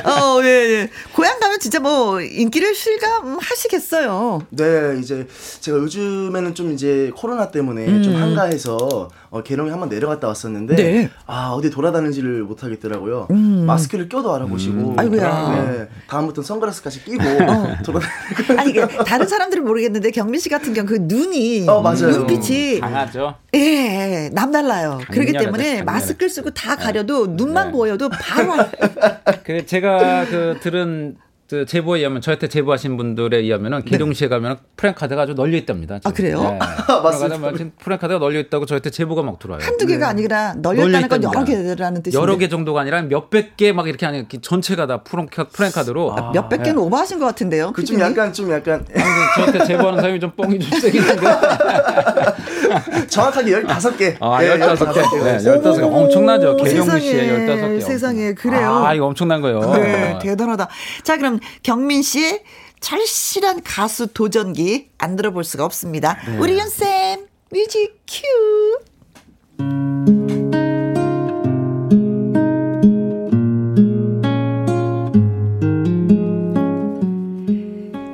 어, 0.04 0.40
예, 0.42 0.46
예. 0.48 0.90
고향 1.14 1.38
가면 1.40 1.58
진짜 1.60 1.78
뭐 1.80 2.20
인기를 2.20 2.74
실감하시겠어요. 2.74 4.42
네, 4.50 4.98
이제 5.00 5.26
제가 5.60 5.78
요즘 5.78 6.19
에는 6.28 6.54
좀 6.54 6.72
이제 6.72 7.10
코로나 7.16 7.50
때문에 7.50 7.86
음. 7.86 8.02
좀 8.02 8.14
한가해서 8.14 9.08
어, 9.30 9.42
계룡에 9.42 9.70
한번 9.70 9.88
내려갔다 9.88 10.28
왔었는데 10.28 10.76
네. 10.76 11.10
아 11.26 11.50
어디 11.50 11.70
돌아다니지를 11.70 12.42
못하겠더라고요. 12.42 13.28
음. 13.30 13.64
마스크를 13.66 14.08
껴도 14.08 14.34
알아보시고. 14.34 14.90
음. 14.92 14.98
아이고야. 14.98 15.66
네, 15.70 15.88
다음부터는 16.08 16.46
선글라스까지 16.46 17.04
끼고 17.04 17.22
어. 17.22 17.76
돌아다니고. 17.84 18.60
아니 18.60 18.72
그 18.72 19.04
다른 19.04 19.26
사람들은 19.26 19.64
모르겠는데 19.64 20.10
경민 20.10 20.40
씨 20.40 20.48
같은 20.48 20.74
경우 20.74 20.86
그 20.86 20.98
눈이 21.00 21.68
어, 21.68 21.80
맞아요. 21.80 22.10
눈빛이 22.10 22.80
강하죠. 22.80 23.34
예, 23.54 24.30
남달라요. 24.32 25.00
그렇기 25.10 25.32
때문에 25.32 25.64
강렬하죠. 25.64 25.84
마스크를 25.84 26.28
쓰고 26.28 26.50
다 26.50 26.76
가려도 26.76 27.28
눈만 27.28 27.68
네. 27.68 27.72
보여도 27.72 28.08
바로. 28.08 28.54
그 29.44 29.66
제가 29.66 30.26
그 30.26 30.58
들은 30.60 31.16
그 31.51 31.66
제보에 31.66 31.98
의하면 31.98 32.20
저한테 32.20 32.46
제보하신 32.46 32.96
분들에 32.96 33.38
의하면은 33.38 33.84
기동시에 33.84 34.28
네. 34.28 34.30
가면 34.30 34.59
프랭카드가 34.76 35.22
아주 35.22 35.34
널려 35.34 35.57
있답니다. 35.59 35.98
지금. 35.98 36.09
아 36.09 36.14
그래요? 36.14 36.42
네. 36.42 36.59
맞습니다. 37.03 37.74
프랭카드가 37.82 38.20
널려 38.20 38.38
있다고 38.38 38.66
저한테 38.66 38.90
제보가 38.90 39.22
막 39.22 39.40
들어와요. 39.40 39.61
한두 39.64 39.84
개가 39.84 40.07
네. 40.07 40.11
아니라 40.11 40.55
널렸다는 40.55 41.09
건 41.09 41.24
여러 41.24 41.44
개라는 41.44 42.05
뜻이죠. 42.05 42.20
여러 42.20 42.36
개 42.38 42.48
정도가 42.48 42.82
아니라 42.82 43.03
몇백 43.03 43.57
개 43.57 43.72
막 43.72 43.88
이렇게 43.88 44.07
아니 44.07 44.26
전체가 44.28 44.86
다 44.86 45.03
프랭카드로 45.03 46.12
아, 46.16 46.30
몇백 46.32 46.62
개는 46.62 46.76
네. 46.76 46.82
오버하신 46.82 47.18
것 47.18 47.26
같은데요. 47.26 47.72
그좀 47.72 47.98
약간 47.98 48.32
좀 48.32 48.48
약간 48.53 48.86
저한테 49.34 49.64
제보하는 49.64 50.01
사람이 50.01 50.20
좀 50.20 50.30
뻥이 50.36 50.59
좀 50.61 50.78
세긴 50.80 51.03
한데. 51.03 51.26
정확하게 53.09 53.51
15개. 53.62 54.16
아, 54.20 54.41
네, 54.41 54.59
15개. 54.59 55.24
네, 55.24 55.38
15개. 55.38 55.82
엄청나죠. 55.82 56.57
개경미 56.57 57.01
씨의 57.01 57.28
15개. 57.47 57.80
세상에, 57.82 58.34
그래요. 58.34 58.82
아, 58.84 58.95
이거 58.95 59.07
엄청난 59.07 59.41
거예요. 59.41 59.61
네, 59.74 60.18
대단하다. 60.20 60.68
자, 61.03 61.16
그럼 61.16 61.41
경민 61.62 62.03
씨의 62.03 62.43
절실한 62.80 63.62
가수 63.62 64.07
도전기 64.09 64.88
안 64.99 65.16
들어볼 65.16 65.45
수가 65.45 65.64
없습니다. 65.64 66.18
네. 66.26 66.38
우리 66.38 66.59
윤쌤, 66.59 67.26
뮤직 67.51 68.01
큐. 68.09 68.89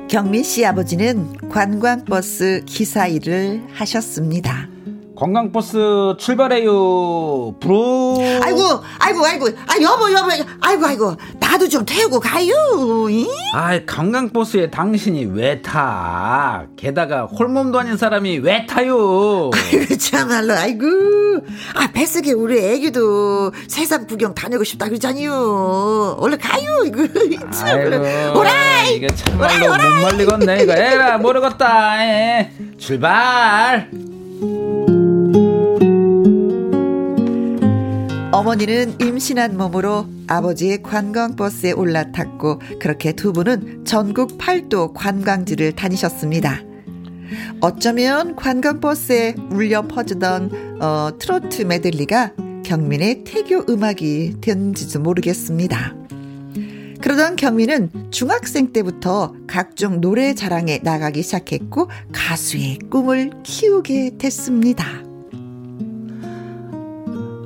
경민 0.07 0.41
씨 0.41 0.65
아버지는 0.65 1.33
관광버스 1.49 2.63
기사 2.65 3.07
일을 3.07 3.61
하셨습니다. 3.73 4.76
관광버스 5.17 6.13
출발해요. 6.19 7.55
부르. 7.59 7.73
아이고, 8.43 8.61
아이고, 8.99 9.25
아이고, 9.25 9.47
아 9.65 9.81
여보, 9.81 10.11
여보, 10.13 10.29
아이고, 10.61 10.85
아이고, 10.85 11.15
나도 11.39 11.67
좀 11.69 11.83
태우고 11.85 12.19
가요. 12.19 12.53
아, 13.55 13.79
관광버스에 13.87 14.69
당신이 14.69 15.25
왜 15.33 15.59
타? 15.63 16.67
게다가 16.77 17.23
홀몸도 17.23 17.79
아닌 17.79 17.97
사람이 17.97 18.37
왜 18.39 18.67
타요? 18.67 19.49
아이고 19.55 19.97
참말로, 19.97 20.53
아이고, 20.53 20.85
아 21.73 21.87
뱃속에 21.91 22.33
우리 22.33 22.59
애기도 22.59 23.51
세상 23.67 24.05
구경 24.05 24.35
다니고 24.35 24.63
싶다 24.63 24.87
그러잖요. 24.87 25.31
얼른 26.19 26.37
가요, 26.37 26.83
이거. 26.85 27.01
아이고, 27.63 28.39
오라이. 28.39 28.95
이게 28.97 29.07
참말로 29.07 29.65
오라이. 29.73 29.95
못 29.95 30.01
말리겠네 30.03 30.63
이거. 30.63 30.73
에라 30.73 31.17
모르겠다. 31.17 32.03
에. 32.05 32.51
출발. 32.77 33.89
어머니는 38.37 39.01
임신한 39.01 39.57
몸으로 39.57 40.05
아버지의 40.27 40.83
관광버스에 40.83 41.71
올라탔고 41.71 42.61
그렇게 42.79 43.13
두 43.13 43.33
분은 43.33 43.83
전국 43.83 44.37
팔도 44.37 44.93
관광지를 44.93 45.71
다니셨습니다. 45.71 46.61
어쩌면 47.61 48.35
관광버스에 48.35 49.33
울려 49.49 49.87
퍼지던 49.87 50.79
어, 50.79 51.17
트로트 51.17 51.63
메들리가 51.63 52.33
경민의 52.63 53.23
태교 53.23 53.65
음악이 53.69 54.35
된지도 54.39 54.99
모르겠습니다. 54.99 55.95
그러던 57.01 57.37
경민은 57.37 58.11
중학생 58.11 58.71
때부터 58.71 59.33
각종 59.47 59.99
노래 59.99 60.35
자랑에 60.35 60.79
나가기 60.83 61.23
시작했고 61.23 61.89
가수의 62.11 62.77
꿈을 62.91 63.31
키우게 63.41 64.17
됐습니다. 64.19 65.06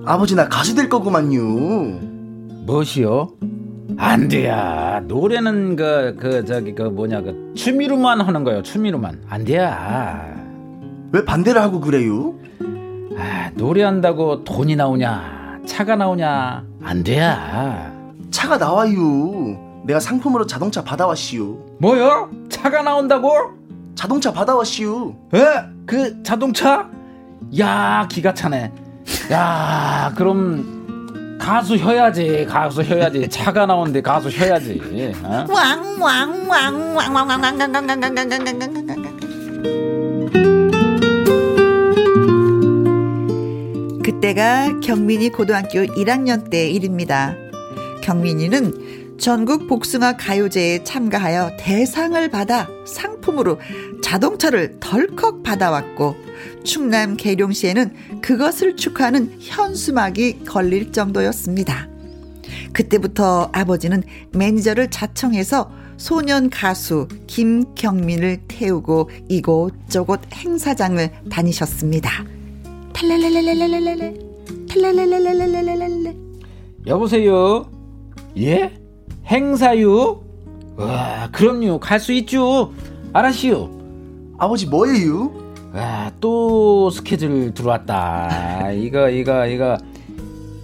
아버지 0.05 0.35
나 0.35 0.47
가수 0.47 0.75
될 0.75 0.89
거구만요. 0.89 1.41
무엇이요? 2.65 3.29
안 3.97 4.27
돼야. 4.27 5.01
노래는 5.07 5.75
그, 5.75 6.15
그, 6.19 6.45
저기, 6.45 6.73
그 6.73 6.83
뭐냐, 6.83 7.21
그, 7.21 7.53
취미로만 7.55 8.21
하는 8.21 8.43
거예요. 8.43 8.63
취미로만. 8.63 9.21
안 9.29 9.43
돼야. 9.45 10.33
왜 11.11 11.25
반대를 11.25 11.61
하고 11.61 11.79
그래요? 11.81 12.35
아, 13.17 13.51
노래한다고 13.55 14.43
돈이 14.43 14.75
나오냐, 14.75 15.59
차가 15.67 15.95
나오냐, 15.95 16.63
안 16.81 17.03
돼야. 17.03 17.91
차가 18.31 18.57
나와요. 18.57 19.81
내가 19.85 19.99
상품으로 19.99 20.47
자동차 20.47 20.83
받아왔시오. 20.83 21.57
뭐요? 21.79 22.29
차가 22.49 22.81
나온다고? 22.81 23.29
자동차 23.93 24.31
받아왔시오. 24.31 25.15
에? 25.35 25.39
그 25.85 26.23
자동차? 26.23 26.89
야, 27.59 28.07
기가 28.09 28.33
차네. 28.33 28.71
야, 29.31 30.13
그럼 30.17 31.37
가수 31.39 31.77
혀야지. 31.77 32.45
가수 32.49 32.81
혀야지. 32.83 33.29
차가 33.29 33.65
나오는데 33.65 34.01
가수 34.01 34.29
혀야지. 34.29 34.81
그때가 44.03 44.79
경민이 44.81 45.29
고등학교 45.29 45.79
1학년 45.79 46.49
때 46.49 46.69
일입니다. 46.69 47.33
경민이는 48.03 48.90
전국 49.21 49.67
복숭아 49.67 50.17
가요제에 50.17 50.83
참가하여 50.83 51.51
대상을 51.59 52.27
받아 52.31 52.67
상품으로 52.87 53.59
자동차를 54.01 54.79
덜컥 54.79 55.43
받아왔고 55.43 56.15
충남 56.63 57.15
계룡시에는 57.17 58.21
그것을 58.23 58.75
축하하는 58.75 59.35
현수막이 59.39 60.45
걸릴 60.45 60.91
정도였습니다. 60.91 61.87
그때부터 62.73 63.51
아버지는 63.53 64.01
매니저를 64.31 64.89
자청해서 64.89 65.69
소년 65.97 66.49
가수 66.49 67.07
김경민을 67.27 68.41
태우고 68.47 69.11
이곳저곳 69.29 70.21
행사장을 70.33 71.11
다니셨습니다. 71.29 72.25
탈랄랄랄랄랄랄랄 72.93 74.17
탈랄랄랄랄랄랄랄 74.67 76.15
여보세요? 76.87 77.69
예? 78.37 78.80
행사요? 79.25 80.21
와, 80.77 81.29
그럼요. 81.31 81.79
갈 81.79 81.99
수 81.99 82.11
있죠. 82.13 82.71
알았시오. 83.13 83.69
아버지 84.37 84.65
뭐예요? 84.67 85.31
아, 85.73 86.11
또 86.19 86.89
스케줄 86.89 87.53
들어왔다. 87.53 88.71
이거, 88.71 89.09
이거, 89.09 89.45
이거. 89.45 89.77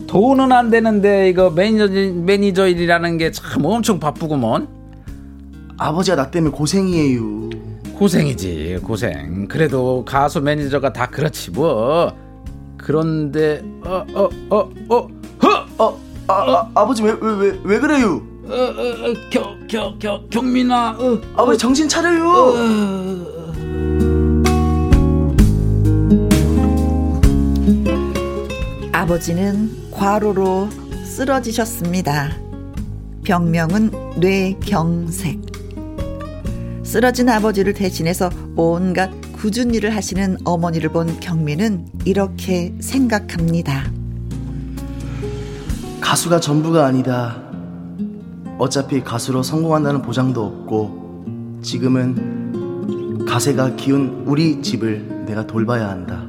돈은 0.07 0.51
안 0.51 0.69
되는데, 0.69 1.29
이거 1.29 1.49
매니저, 1.49 1.87
매니저 2.23 2.67
일이라는 2.67 3.17
게 3.17 3.31
참 3.31 3.63
엄청 3.65 3.99
바쁘구먼. 3.99 4.67
아버지가 5.77 6.15
나 6.15 6.31
때문에 6.31 6.51
고생이에요. 6.55 7.49
고생이지, 7.93 8.79
고생. 8.83 9.47
그래도 9.47 10.03
가수 10.05 10.41
매니저가 10.41 10.93
다 10.93 11.07
그렇지, 11.07 11.51
뭐. 11.51 12.11
그런데, 12.77 13.61
어, 13.85 14.03
어, 14.13 14.29
어, 14.49 14.69
어, 14.89 15.07
허! 15.43 15.65
어, 15.83 15.99
아, 16.27 16.33
아, 16.33 16.71
아버지 16.75 17.03
왜, 17.03 17.15
왜, 17.19 17.31
왜, 17.33 17.59
왜 17.63 17.79
그래요? 17.79 18.21
어, 18.49 18.53
어, 18.53 19.09
어, 19.09 19.13
겨, 19.29 19.57
겨, 19.67 19.97
겨, 19.99 20.23
경민아, 20.29 20.91
어, 20.97 21.19
아버지 21.35 21.59
정신 21.59 21.89
차려요. 21.89 22.29
어, 22.29 23.37
아버지는 28.93 29.69
과로로 29.91 30.69
쓰러지셨습니다. 31.05 32.31
병명은 33.25 33.91
뇌경색. 34.17 35.39
쓰러진 36.83 37.27
아버지를 37.27 37.73
대신해서 37.73 38.29
온갖 38.55 39.11
굳은 39.33 39.75
일을 39.75 39.93
하시는 39.93 40.37
어머니를 40.45 40.89
본 40.93 41.19
경민은 41.19 41.85
이렇게 42.05 42.73
생각합니다. 42.79 43.91
가수가 45.99 46.39
전부가 46.39 46.85
아니다. 46.85 47.46
어차피 48.57 49.03
가수로 49.03 49.43
성공한다는 49.43 50.01
보장도 50.01 50.43
없고 50.43 51.59
지금은 51.61 53.25
가세가 53.25 53.75
기운 53.75 54.23
우리 54.25 54.61
집을 54.61 55.25
내가 55.27 55.45
돌봐야 55.45 55.89
한다. 55.89 56.25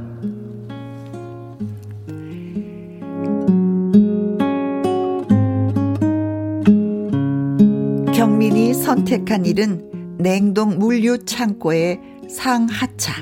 경민이 8.13 8.75
선택한 8.75 9.47
일은 9.47 10.17
냉동 10.19 10.79
물류 10.79 11.25
창고의 11.25 12.01
상하차. 12.29 13.15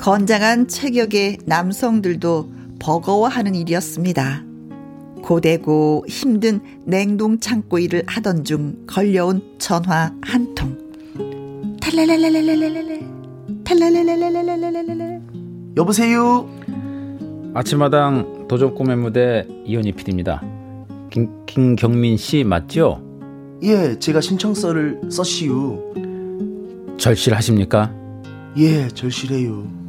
건장한 0.00 0.68
체격의 0.68 1.38
남성들도 1.44 2.52
버거워하는 2.78 3.54
일이었습니다. 3.54 4.53
고되고 5.24 6.04
힘든 6.06 6.60
냉동 6.84 7.40
창고 7.40 7.78
일을 7.78 8.02
하던 8.06 8.44
중 8.44 8.76
걸려온 8.86 9.40
전화 9.58 10.12
한 10.20 10.54
통. 10.54 10.76
탈랄랄랄랄랄랄랄 11.80 13.00
탈랄랄랄랄랄랄랄 13.64 15.22
여보세요. 15.78 16.46
아침마당 17.54 18.46
도전 18.48 18.74
꿈의 18.74 18.96
무대 18.98 19.48
이현희 19.64 19.92
PD입니다. 19.92 20.42
김, 21.10 21.30
김경민 21.46 22.18
씨 22.18 22.44
맞죠? 22.44 23.00
예, 23.62 23.98
제가 23.98 24.20
신청서를 24.20 25.00
썼시우. 25.10 25.94
절실하십니까? 26.98 27.90
예, 28.58 28.88
절실해요. 28.88 29.83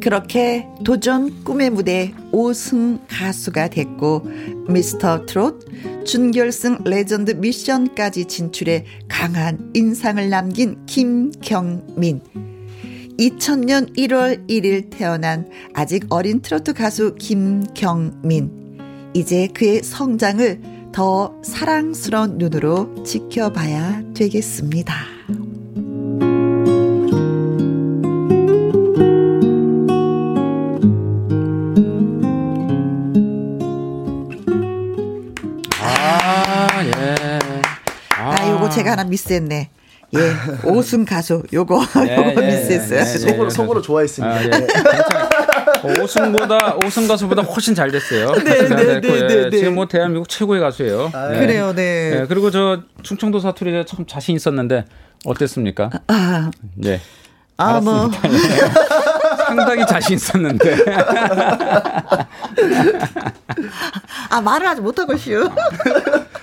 그렇게 0.00 0.66
도전 0.84 1.44
꿈의 1.44 1.70
무대 1.70 2.12
5승 2.32 3.00
가수가 3.08 3.68
됐고 3.68 4.22
미스터 4.68 5.26
트롯 5.26 5.66
준결승 6.06 6.84
레전드 6.84 7.32
미션까지 7.32 8.24
진출해 8.24 8.86
강한 9.08 9.70
인상을 9.74 10.30
남긴 10.30 10.84
김경민. 10.86 12.20
2000년 13.18 13.94
1월 13.96 14.48
1일 14.48 14.88
태어난 14.90 15.46
아직 15.74 16.06
어린 16.08 16.40
트로트 16.40 16.72
가수 16.72 17.14
김경민. 17.16 18.50
이제 19.12 19.48
그의 19.48 19.82
성장을 19.82 20.60
더 20.92 21.34
사랑스러운 21.42 22.38
눈으로 22.38 23.04
지켜봐야 23.04 24.02
되겠습니다. 24.14 25.19
제가 38.68 38.92
하나 38.92 39.04
미스했네. 39.04 39.70
예, 40.12 40.68
오승 40.68 41.04
가수 41.04 41.44
요거 41.52 41.82
예, 42.08 42.16
요거 42.16 42.42
예, 42.42 42.46
미스했어요. 42.46 42.98
예, 42.98 43.02
예, 43.02 43.04
속으로 43.04 43.50
속으로 43.50 43.80
좋아했습니다. 43.80 44.34
아, 44.34 44.42
예. 44.42 46.00
오승보다 46.02 46.76
오승 46.84 47.06
가수보다 47.06 47.42
훨씬 47.42 47.74
잘 47.74 47.90
됐어요. 47.90 48.32
네, 48.32 48.68
네, 48.68 49.00
네, 49.00 49.48
네, 49.50 49.50
지금 49.50 49.76
뭐 49.76 49.86
대한민국 49.86 50.28
최고의 50.28 50.60
가수예요. 50.60 51.10
아, 51.12 51.28
그래요, 51.28 51.72
네. 51.74 52.26
그리고 52.28 52.50
저 52.50 52.82
충청도 53.02 53.40
사투리 53.40 53.84
참 53.86 54.04
자신 54.06 54.34
있었는데 54.34 54.84
어땠습니까? 55.24 55.90
아, 56.08 56.50
네. 56.74 57.00
아, 57.56 57.80
뭐. 57.80 58.10
알았습니다. 58.10 58.28
뭐. 58.28 59.09
상당히 59.50 59.84
자신 59.86 60.16
있었는데. 60.16 60.84
아, 64.30 64.40
말을 64.40 64.68
하지 64.68 64.80
못하고 64.80 65.16
쉬우. 65.16 65.50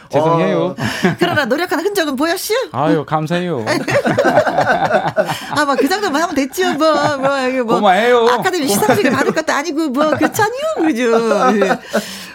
죄송해요. 0.10 0.60
어, 0.60 0.76
그러나 1.20 1.45
노력하는 1.45 1.86
흔적은 1.86 2.16
보였슈? 2.16 2.53
아유, 2.72 3.05
감사해요. 3.05 3.66
아, 5.55 5.66
뭐, 5.66 5.76
그 5.76 5.88
정도만 5.88 6.22
하면 6.22 6.36
됐죠, 6.36 6.74
뭐, 6.74 7.18
뭐, 7.18 7.30
뭐. 7.66 7.76
고마해요. 7.76 8.28
아카데미 8.28 8.68
시상식을 8.68 9.12
받을 9.12 9.32
것도 9.34 9.53
아니고, 9.53 9.89
뭐, 9.89 10.12
그렇잖요, 10.12 10.51
그죠? 10.80 11.12
예. 11.58 11.72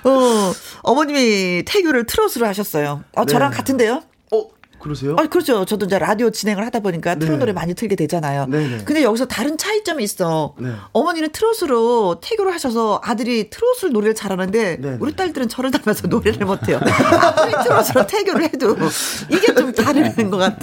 어, 0.08 0.52
어머님이 0.82 1.64
태교를 1.66 2.06
트롯으로 2.06 2.46
하셨어요. 2.46 3.02
어, 3.14 3.24
저랑 3.24 3.50
네. 3.50 3.56
같은데요? 3.56 4.02
그러세요? 4.82 5.16
아, 5.18 5.26
그렇죠. 5.28 5.64
저도 5.64 5.86
이제 5.86 5.98
라디오 5.98 6.30
진행을 6.30 6.66
하다 6.66 6.80
보니까 6.80 7.14
트롯 7.14 7.32
네. 7.34 7.38
노래 7.38 7.52
많이 7.52 7.72
틀게 7.74 7.94
되잖아요. 7.96 8.46
네네. 8.46 8.76
네. 8.78 8.84
근데 8.84 9.02
여기서 9.02 9.26
다른 9.26 9.56
차이점이 9.56 10.02
있어. 10.04 10.54
네. 10.58 10.70
어머니는 10.92 11.30
트롯으로 11.32 12.20
태교를 12.20 12.52
하셔서 12.52 13.00
아들이 13.02 13.48
트롯을 13.48 13.92
노래를 13.92 14.14
잘하는데 14.14 14.76
네네. 14.80 14.96
우리 15.00 15.14
딸들은 15.14 15.48
저를 15.48 15.70
닮아서 15.70 16.08
노래를 16.08 16.44
못해요. 16.46 16.78
아들이 16.82 17.52
트롯으로 17.62 18.06
태교를 18.06 18.42
해도 18.44 18.76
이게 19.30 19.54
좀 19.54 19.72
다른 19.72 20.30
것 20.30 20.36
같아. 20.38 20.58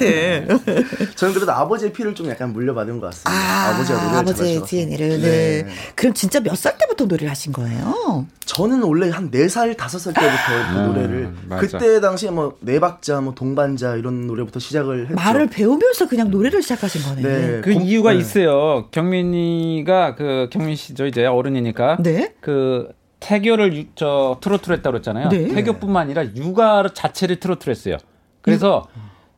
저는 1.16 1.34
그래도 1.34 1.52
아버지의 1.52 1.94
피를 1.94 2.14
좀 2.14 2.28
약간 2.30 2.52
물려받은 2.54 3.00
것 3.00 3.08
같습니다. 3.08 3.32
아, 3.32 3.78
버지가 3.78 3.98
노래를 4.04 4.18
아버지의 4.20 4.64
DNA를. 4.66 5.10
네. 5.22 5.64
네. 5.64 5.68
그럼 5.96 6.14
진짜 6.14 6.40
몇 6.42 6.60
살 6.60 6.78
때부터 6.78 7.06
노래를 7.06 7.30
하신 7.30 7.54
거예요? 7.54 8.28
저는 8.46 8.84
원래 8.84 9.10
한 9.10 9.32
4살, 9.32 9.78
5살 9.78 10.14
때부터 10.14 10.28
그 10.74 10.78
아, 10.78 10.86
노래를 10.88 11.34
그때 11.60 12.02
당시에 12.02 12.32
뭐 12.32 12.50
네 12.62 12.80
박자, 12.80 13.22
뭐 13.22 13.34
동반자 13.34 13.96
이런 13.96 14.09
그런 14.10 14.28
노래부터 14.28 14.60
시작을 14.60 15.04
했죠. 15.04 15.16
말을 15.16 15.48
배우면서 15.48 16.08
그냥 16.08 16.32
노래를 16.32 16.62
시작하신 16.62 17.02
거네요. 17.02 17.28
네. 17.28 17.62
그 17.62 17.74
공, 17.74 17.84
이유가 17.84 18.12
네. 18.14 18.20
있어요. 18.20 18.88
경민이가 18.92 20.16
그 20.16 20.50
경민 20.52 20.76
씨죠 20.76 21.06
이제 21.06 21.26
어른이니까. 21.26 21.98
네. 22.02 22.34
그 22.42 22.90
태교를 23.20 23.88
저 23.96 24.38
트로트로 24.42 24.76
했다고 24.78 24.94
그랬잖아요. 24.94 25.30
네. 25.30 25.48
태교뿐만 25.50 26.04
아니라 26.04 26.26
육아 26.36 26.88
자체를 26.94 27.40
트로트로 27.40 27.72
했어요. 27.72 27.98
그래서 28.42 28.88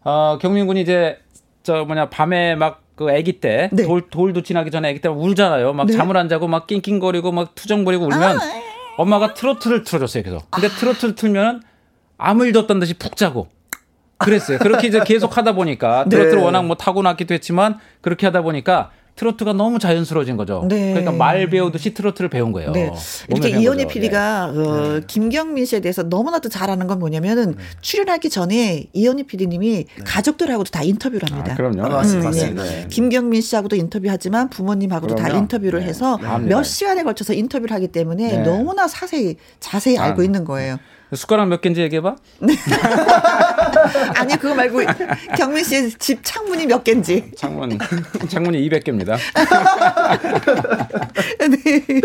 어, 0.03 0.37
경민 0.41 0.67
군이 0.67 0.81
이제 0.81 1.17
저 1.63 1.85
뭐냐 1.85 2.09
밤에 2.09 2.55
막 2.55 2.81
그 3.01 3.09
아기 3.09 3.39
때 3.39 3.69
네. 3.71 3.83
돌, 3.83 4.09
돌도 4.09 4.43
지나기 4.43 4.69
전에 4.69 4.89
아기 4.89 5.01
때 5.01 5.09
울잖아요. 5.09 5.73
막 5.73 5.87
네. 5.87 5.93
잠을 5.93 6.17
안 6.17 6.29
자고 6.29 6.47
막 6.47 6.67
낑낑거리고 6.67 7.31
막 7.31 7.55
투정 7.55 7.83
부리고 7.83 8.05
울면 8.05 8.37
아, 8.37 8.41
엄마가 8.97 9.33
트로트를 9.33 9.83
틀어줬어요. 9.83 10.21
계속. 10.21 10.51
근데 10.51 10.67
아. 10.67 10.69
트로트를 10.69 11.15
틀면 11.15 11.63
아무 12.19 12.45
일도 12.45 12.59
없던 12.59 12.79
듯이 12.79 12.93
푹 12.93 13.15
자고 13.15 13.47
그랬어요. 14.21 14.59
그렇게 14.59 14.87
이제 14.87 14.99
계속 15.05 15.37
하다 15.37 15.53
보니까 15.53 16.05
네. 16.05 16.09
트로트를 16.09 16.37
네. 16.39 16.43
워낙 16.43 16.63
뭐 16.65 16.75
타고났기도 16.75 17.33
했지만 17.33 17.79
그렇게 18.01 18.25
하다 18.25 18.41
보니까 18.41 18.91
트로트가 19.15 19.53
너무 19.53 19.77
자연스러워진 19.77 20.37
거죠. 20.37 20.65
네. 20.67 20.91
그러니까 20.91 21.11
말 21.11 21.47
배우듯이 21.49 21.93
트로트를 21.93 22.29
배운 22.29 22.51
거예요. 22.51 22.71
네. 22.71 22.91
이렇게 23.27 23.49
이현희 23.49 23.87
PD가 23.87 24.51
네. 24.51 24.59
어, 24.59 24.93
네. 24.93 25.01
김경민 25.05 25.65
씨에 25.65 25.79
대해서 25.79 26.01
너무나도 26.03 26.49
잘 26.49 26.64
아는 26.64 26.87
건 26.87 26.97
뭐냐면은 26.99 27.51
네. 27.51 27.63
출연하기 27.81 28.29
전에 28.29 28.85
이현희 28.93 29.23
PD님이 29.23 29.69
네. 29.83 30.03
가족들하고도 30.05 30.71
다 30.71 30.81
인터뷰를 30.81 31.29
합니다. 31.29 31.53
아, 31.53 31.55
그럼요. 31.55 31.83
아, 31.83 31.89
맞습니다. 31.89 32.29
음, 32.29 32.31
맞습니다. 32.31 32.63
네. 32.63 32.87
김경민 32.89 33.41
씨하고도 33.41 33.75
인터뷰하지만 33.75 34.49
부모님하고도 34.49 35.15
그럼요. 35.15 35.31
다 35.31 35.37
인터뷰를 35.37 35.83
해서 35.83 36.17
몇 36.47 36.63
시간에 36.63 37.03
걸쳐서 37.03 37.33
인터뷰를 37.33 37.75
하기 37.75 37.89
때문에 37.89 38.39
너무나 38.43 38.87
자세히 38.87 39.35
자세히 39.59 39.99
아. 39.99 40.05
알고 40.05 40.23
있는 40.23 40.45
거예요. 40.45 40.77
숟가락 41.13 41.47
몇 41.49 41.59
개인지 41.61 41.81
얘기해봐. 41.81 42.15
아니 44.15 44.37
그거 44.37 44.55
말고 44.55 44.79
경민 45.37 45.63
씨집 45.63 46.19
창문이 46.23 46.65
몇 46.67 46.83
개인지. 46.83 47.31
창문 47.37 47.77
창문이 48.29 48.57
200개입니다. 48.69 49.17
네. 51.39 52.01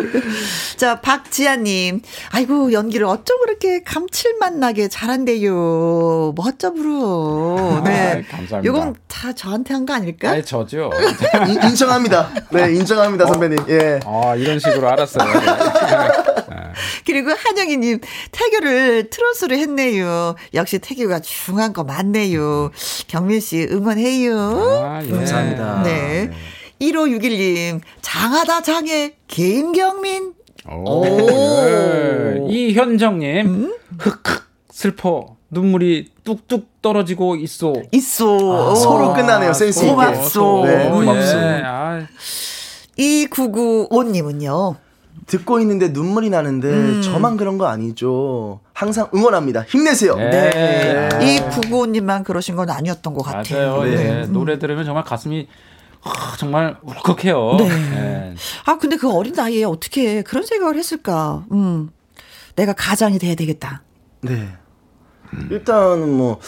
자 0.77 1.01
박지아님, 1.01 2.03
아이고 2.33 2.73
연기를 2.73 3.07
어쩜 3.07 3.39
그렇게 3.45 3.83
감칠맛 3.85 4.55
나게 4.55 4.89
잘한대요. 4.89 6.33
멋져부러. 6.37 7.83
네, 7.85 8.25
아, 8.29 8.37
감사합니다. 8.37 8.61
이건 8.63 8.95
다 9.09 9.33
저한테 9.33 9.73
한 9.75 9.87
거 9.87 9.95
아닐까? 9.95 10.31
아 10.31 10.43
저죠. 10.43 10.91
인정합니다. 11.63 12.29
네, 12.51 12.73
인정합니다 12.75 13.25
어? 13.25 13.27
선배님. 13.29 13.59
예. 13.69 14.01
아 14.05 14.35
이런 14.37 14.59
식으로 14.59 14.89
알았어요. 14.91 15.31
그리고 17.07 17.31
한영희님 17.31 18.01
태교를 18.33 18.96
트로스로 19.05 19.57
했네요. 19.57 20.35
역시 20.55 20.79
태교가 20.79 21.21
중요한 21.21 21.73
거 21.73 21.85
맞네요. 21.85 22.71
경민 23.07 23.41
씨 23.41 23.67
응원해요. 23.71 24.39
아, 24.85 25.01
예. 25.05 25.11
감사합니다. 25.11 25.83
네. 25.83 26.27
네. 26.27 26.37
1561님 26.81 27.81
장하다 28.03 28.63
장애 28.63 29.15
개인경민. 29.29 30.35
오. 30.71 31.05
네. 31.05 32.45
이현정님 32.49 33.47
음? 33.47 33.75
흑흑 33.99 34.45
슬퍼 34.71 35.37
눈물이 35.51 36.11
뚝뚝 36.25 36.83
떨어지고 36.83 37.37
있어. 37.37 37.73
있어. 37.93 38.73
아, 38.73 38.75
서로 38.75 39.15
끝나네요. 39.15 39.53
센스 39.53 39.81
있게. 39.81 39.91
고맙소. 39.91 40.65
네, 40.67 40.91
고맙소. 40.91 41.41
네. 41.41 41.63
아. 41.65 42.07
2995님은요. 42.99 44.77
듣고 45.27 45.61
있는데 45.61 45.89
눈물이 45.89 46.31
나는데 46.31 46.69
음. 46.69 47.03
저만 47.03 47.37
그런 47.37 47.59
거 47.59 47.67
아니죠. 47.67 48.61
항상 48.73 49.09
응원합니다. 49.15 49.63
힘내세요. 49.63 50.17
네. 50.17 50.51
네. 50.51 51.09
이 51.23 51.41
구구님만 51.51 52.23
그러신 52.25 52.57
건 52.57 52.71
아니었던 52.71 53.13
것 53.13 53.23
같아요. 53.23 53.77
맞아요. 53.77 53.85
네. 53.85 53.97
네. 53.97 54.27
노래 54.27 54.59
들으면 54.59 54.85
정말 54.85 55.05
가슴이 55.05 55.49
아, 56.03 56.37
정말 56.39 56.77
울컥해요. 56.83 57.57
네. 57.59 57.69
네. 57.69 58.35
아 58.67 58.79
근데 58.79 58.97
그 58.97 59.11
어린 59.11 59.35
나이에 59.35 59.65
어떻게 59.65 60.23
그런 60.23 60.47
생각을 60.47 60.77
했을까? 60.77 61.45
음, 61.51 61.91
내가 62.55 62.73
가장이 62.73 63.19
돼야 63.19 63.35
되겠다. 63.35 63.83
네. 64.21 64.49
음. 65.35 65.49
일단 65.51 66.17
뭐 66.17 66.39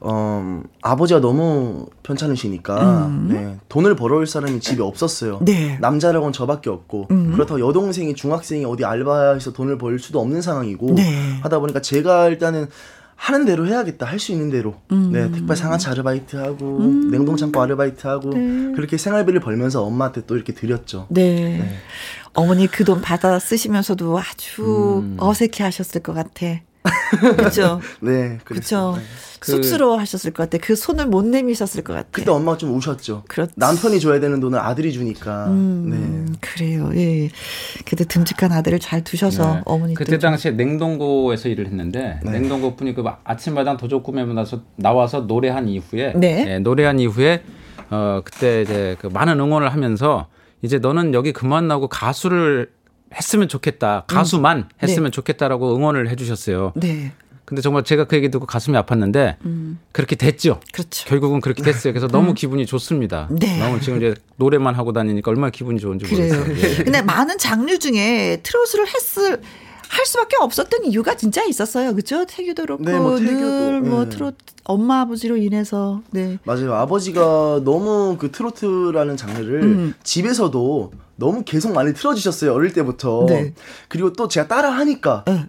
어, 0.00 0.62
아버지가 0.82 1.20
너무 1.20 1.86
편찮으시니까 2.02 3.06
음. 3.06 3.28
네, 3.30 3.58
돈을 3.68 3.96
벌어올 3.96 4.26
사람이 4.26 4.60
집에 4.60 4.82
없었어요. 4.82 5.40
네. 5.44 5.76
남자라고는 5.80 6.32
저밖에 6.32 6.70
없고 6.70 7.08
음. 7.10 7.32
그렇다고 7.32 7.60
여동생이 7.60 8.14
중학생이 8.14 8.64
어디 8.64 8.84
알바해서 8.84 9.52
돈을 9.52 9.76
벌 9.78 9.98
수도 9.98 10.20
없는 10.20 10.40
상황이고 10.42 10.94
네. 10.94 11.38
하다 11.42 11.58
보니까 11.58 11.80
제가 11.82 12.28
일단은 12.28 12.66
하는 13.16 13.44
대로 13.44 13.66
해야겠다 13.66 14.06
할 14.06 14.18
수 14.18 14.32
있는 14.32 14.48
대로 14.50 14.76
음. 14.92 15.10
네 15.12 15.30
택배 15.30 15.54
상하차 15.54 15.90
아르바이트 15.90 16.36
하고 16.36 16.78
음. 16.78 17.10
냉동창고 17.10 17.60
아르바이트 17.60 18.06
하고 18.06 18.30
네. 18.30 18.72
그렇게 18.74 18.96
생활비를 18.96 19.40
벌면서 19.40 19.84
엄마한테 19.84 20.22
또 20.26 20.36
이렇게 20.36 20.54
드렸죠. 20.54 21.06
네. 21.10 21.58
네. 21.58 21.74
어머니 22.32 22.66
그 22.66 22.84
돈 22.84 23.02
받아 23.02 23.38
쓰시면서도 23.38 24.18
아주 24.18 25.00
음. 25.02 25.16
어색해 25.20 25.62
하셨을 25.64 26.00
것 26.02 26.14
같아. 26.14 26.46
그렇죠. 27.36 27.80
네, 28.00 28.38
그렇죠. 28.44 28.96
그 29.40 29.52
쑥스러워 29.52 29.98
하셨을 29.98 30.32
것 30.32 30.44
같아. 30.44 30.62
그 30.64 30.76
손을 30.76 31.06
못 31.06 31.24
내미셨을 31.24 31.82
것 31.82 31.94
같아. 31.94 32.08
그때 32.10 32.30
엄마가 32.30 32.58
좀 32.58 32.76
우셨죠. 32.76 33.24
그렇지. 33.26 33.54
남편이 33.56 33.98
줘야 33.98 34.20
되는 34.20 34.38
돈을 34.38 34.58
아들이 34.58 34.92
주니까. 34.92 35.46
음, 35.46 36.26
네. 36.28 36.38
그래요. 36.40 36.90
예. 36.94 37.30
그때 37.86 38.04
듬직한 38.04 38.52
아들을 38.52 38.78
잘 38.80 39.02
두셔서 39.02 39.54
네. 39.54 39.60
어머니 39.64 39.94
그때 39.94 40.18
당시에 40.18 40.52
냉동고에서 40.52 41.48
일을 41.48 41.66
했는데 41.66 42.20
네. 42.22 42.30
냉동고 42.32 42.76
분이 42.76 42.94
그 42.94 43.02
아침마당 43.24 43.78
도적 43.78 44.02
구매면 44.02 44.34
나서 44.34 44.60
나와서 44.76 45.20
노래한 45.20 45.68
이후에 45.68 46.12
네. 46.16 46.44
네. 46.44 46.58
노래한 46.58 47.00
이후에 47.00 47.42
어 47.90 48.20
그때 48.22 48.62
이제 48.62 48.96
그 49.00 49.06
많은 49.06 49.40
응원을 49.40 49.72
하면서 49.72 50.28
이제 50.62 50.78
너는 50.78 51.14
여기 51.14 51.32
그만 51.32 51.66
나고 51.66 51.88
가수를 51.88 52.70
했으면 53.14 53.48
좋겠다. 53.48 54.04
가수만 54.06 54.58
음. 54.58 54.64
했으면 54.82 55.04
네. 55.06 55.10
좋겠다라고 55.10 55.76
응원을 55.76 56.08
해주셨어요. 56.10 56.72
네. 56.76 57.12
근데 57.44 57.62
정말 57.62 57.82
제가 57.82 58.04
그 58.04 58.14
얘기 58.14 58.30
듣고 58.30 58.46
가슴이 58.46 58.76
아팠는데 58.78 59.34
음. 59.44 59.80
그렇게 59.90 60.14
됐죠. 60.14 60.60
그렇죠. 60.72 61.08
결국은 61.08 61.40
그렇게 61.40 61.64
됐어요. 61.64 61.92
그래서 61.92 62.06
너무 62.06 62.30
음. 62.30 62.34
기분이 62.34 62.64
좋습니다. 62.64 63.28
네. 63.32 63.58
너무 63.58 63.80
지금 63.80 63.96
이제 63.98 64.14
노래만 64.36 64.76
하고 64.76 64.92
다니니까 64.92 65.32
얼마나 65.32 65.50
기분이 65.50 65.80
좋은지 65.80 66.04
그래요. 66.04 66.32
모르겠어요. 66.38 66.78
예. 66.78 66.84
근데 66.84 67.02
많은 67.02 67.38
장르 67.38 67.76
중에 67.80 68.38
트로트를 68.44 68.86
했을 68.86 69.40
할 69.90 70.06
수밖에 70.06 70.36
없었던 70.38 70.84
이유가 70.84 71.16
진짜 71.16 71.42
있었어요. 71.42 71.94
그죠? 71.96 72.24
태교도 72.24 72.62
그렇고 72.62 72.84
네, 72.84 72.96
뭐 72.96 73.18
늘뭐 73.18 73.80
뭐 73.80 74.04
네. 74.04 74.10
트로트 74.10 74.36
엄마 74.64 75.00
아버지로 75.00 75.36
인해서 75.36 76.00
네. 76.10 76.38
맞아요. 76.44 76.74
아버지가 76.74 77.62
너무 77.64 78.16
그 78.16 78.30
트로트라는 78.30 79.16
장르를 79.16 79.62
음. 79.62 79.94
집에서도 80.04 80.92
너무 81.16 81.42
계속 81.44 81.72
많이 81.72 81.92
틀어 81.92 82.14
주셨어요. 82.14 82.54
어릴 82.54 82.72
때부터. 82.72 83.26
네. 83.28 83.52
그리고 83.88 84.12
또 84.12 84.28
제가 84.28 84.46
따라 84.46 84.70
하니까 84.70 85.24
네. 85.26 85.48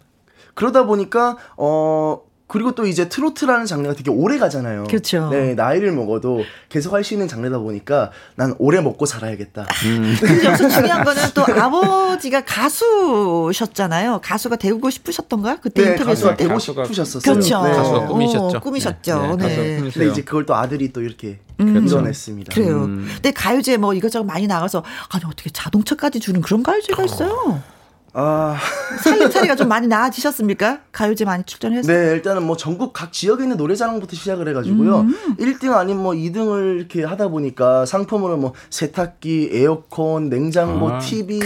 그러다 0.55 0.87
보니까 0.87 1.37
어 1.55 2.21
그리고 2.51 2.73
또 2.73 2.85
이제 2.85 3.07
트로트라는 3.07 3.65
장르가 3.65 3.93
되게 3.95 4.11
오래 4.11 4.37
가잖아요. 4.37 4.83
그렇죠. 4.89 5.29
네, 5.29 5.55
나이를 5.55 5.93
먹어도 5.93 6.43
계속 6.67 6.93
할 6.93 7.01
수 7.05 7.13
있는 7.13 7.27
장르다 7.29 7.59
보니까 7.59 8.11
난 8.35 8.53
오래 8.59 8.81
먹고 8.81 9.05
살아야겠다. 9.05 9.65
음. 9.85 10.15
근데 10.19 10.43
여기서 10.45 10.67
중요한 10.69 11.03
거는 11.05 11.21
또 11.33 11.43
아버지가 11.43 12.41
가수셨잖아요. 12.45 14.19
가수가 14.21 14.57
되고 14.57 14.89
싶으셨던가? 14.89 15.61
그때 15.61 15.81
네, 15.83 15.89
인터뷰했을 15.91 16.27
가수가 16.27 16.35
때. 16.35 16.47
되고 16.47 16.59
싶으셨어요. 16.59 17.21
그렇죠. 17.21 17.63
네. 17.63 17.71
가수가 17.71 18.07
꿈이셨죠. 18.07 18.57
어, 18.57 18.59
꿈이셨죠. 18.59 19.15
네, 19.15 19.21
네. 19.21 19.27
가수가 19.43 19.47
네. 19.47 19.77
꿈이세요. 19.77 19.91
근데 19.93 20.07
이제 20.11 20.21
그걸 20.21 20.45
또 20.45 20.53
아들이 20.55 20.91
또 20.91 21.01
이렇게 21.01 21.39
음. 21.61 21.87
이뤄냈습니다. 21.87 22.53
그래요. 22.53 22.83
음. 22.83 23.07
근데 23.13 23.31
가요제 23.31 23.77
뭐 23.77 23.93
이것저것 23.93 24.25
많이 24.25 24.45
나가서 24.47 24.83
아니 25.09 25.23
어떻게 25.25 25.49
자동차까지 25.49 26.19
주는 26.19 26.41
그런 26.41 26.63
가요제가 26.63 27.03
있어요. 27.05 27.63
아, 28.13 28.57
살림살이가 29.03 29.55
좀 29.55 29.69
많이 29.69 29.87
나아지셨습니까? 29.87 30.79
가요제 30.91 31.25
많이 31.25 31.43
출전했어요. 31.43 31.95
네, 31.95 32.11
일단은 32.11 32.43
뭐 32.43 32.57
전국 32.57 32.91
각 32.91 33.13
지역에 33.13 33.43
있는 33.43 33.57
노래자랑부터 33.57 34.15
시작을 34.15 34.47
해가지고요. 34.49 35.01
음. 35.01 35.35
1등 35.39 35.73
아닌 35.73 35.97
뭐 35.97 36.13
2등을 36.13 36.79
이렇게 36.79 37.03
하다 37.03 37.29
보니까 37.29 37.85
상품으로 37.85 38.37
뭐 38.37 38.53
세탁기, 38.69 39.51
에어컨, 39.53 40.29
냉장고, 40.29 40.89
아. 40.89 40.99
TV 40.99 41.39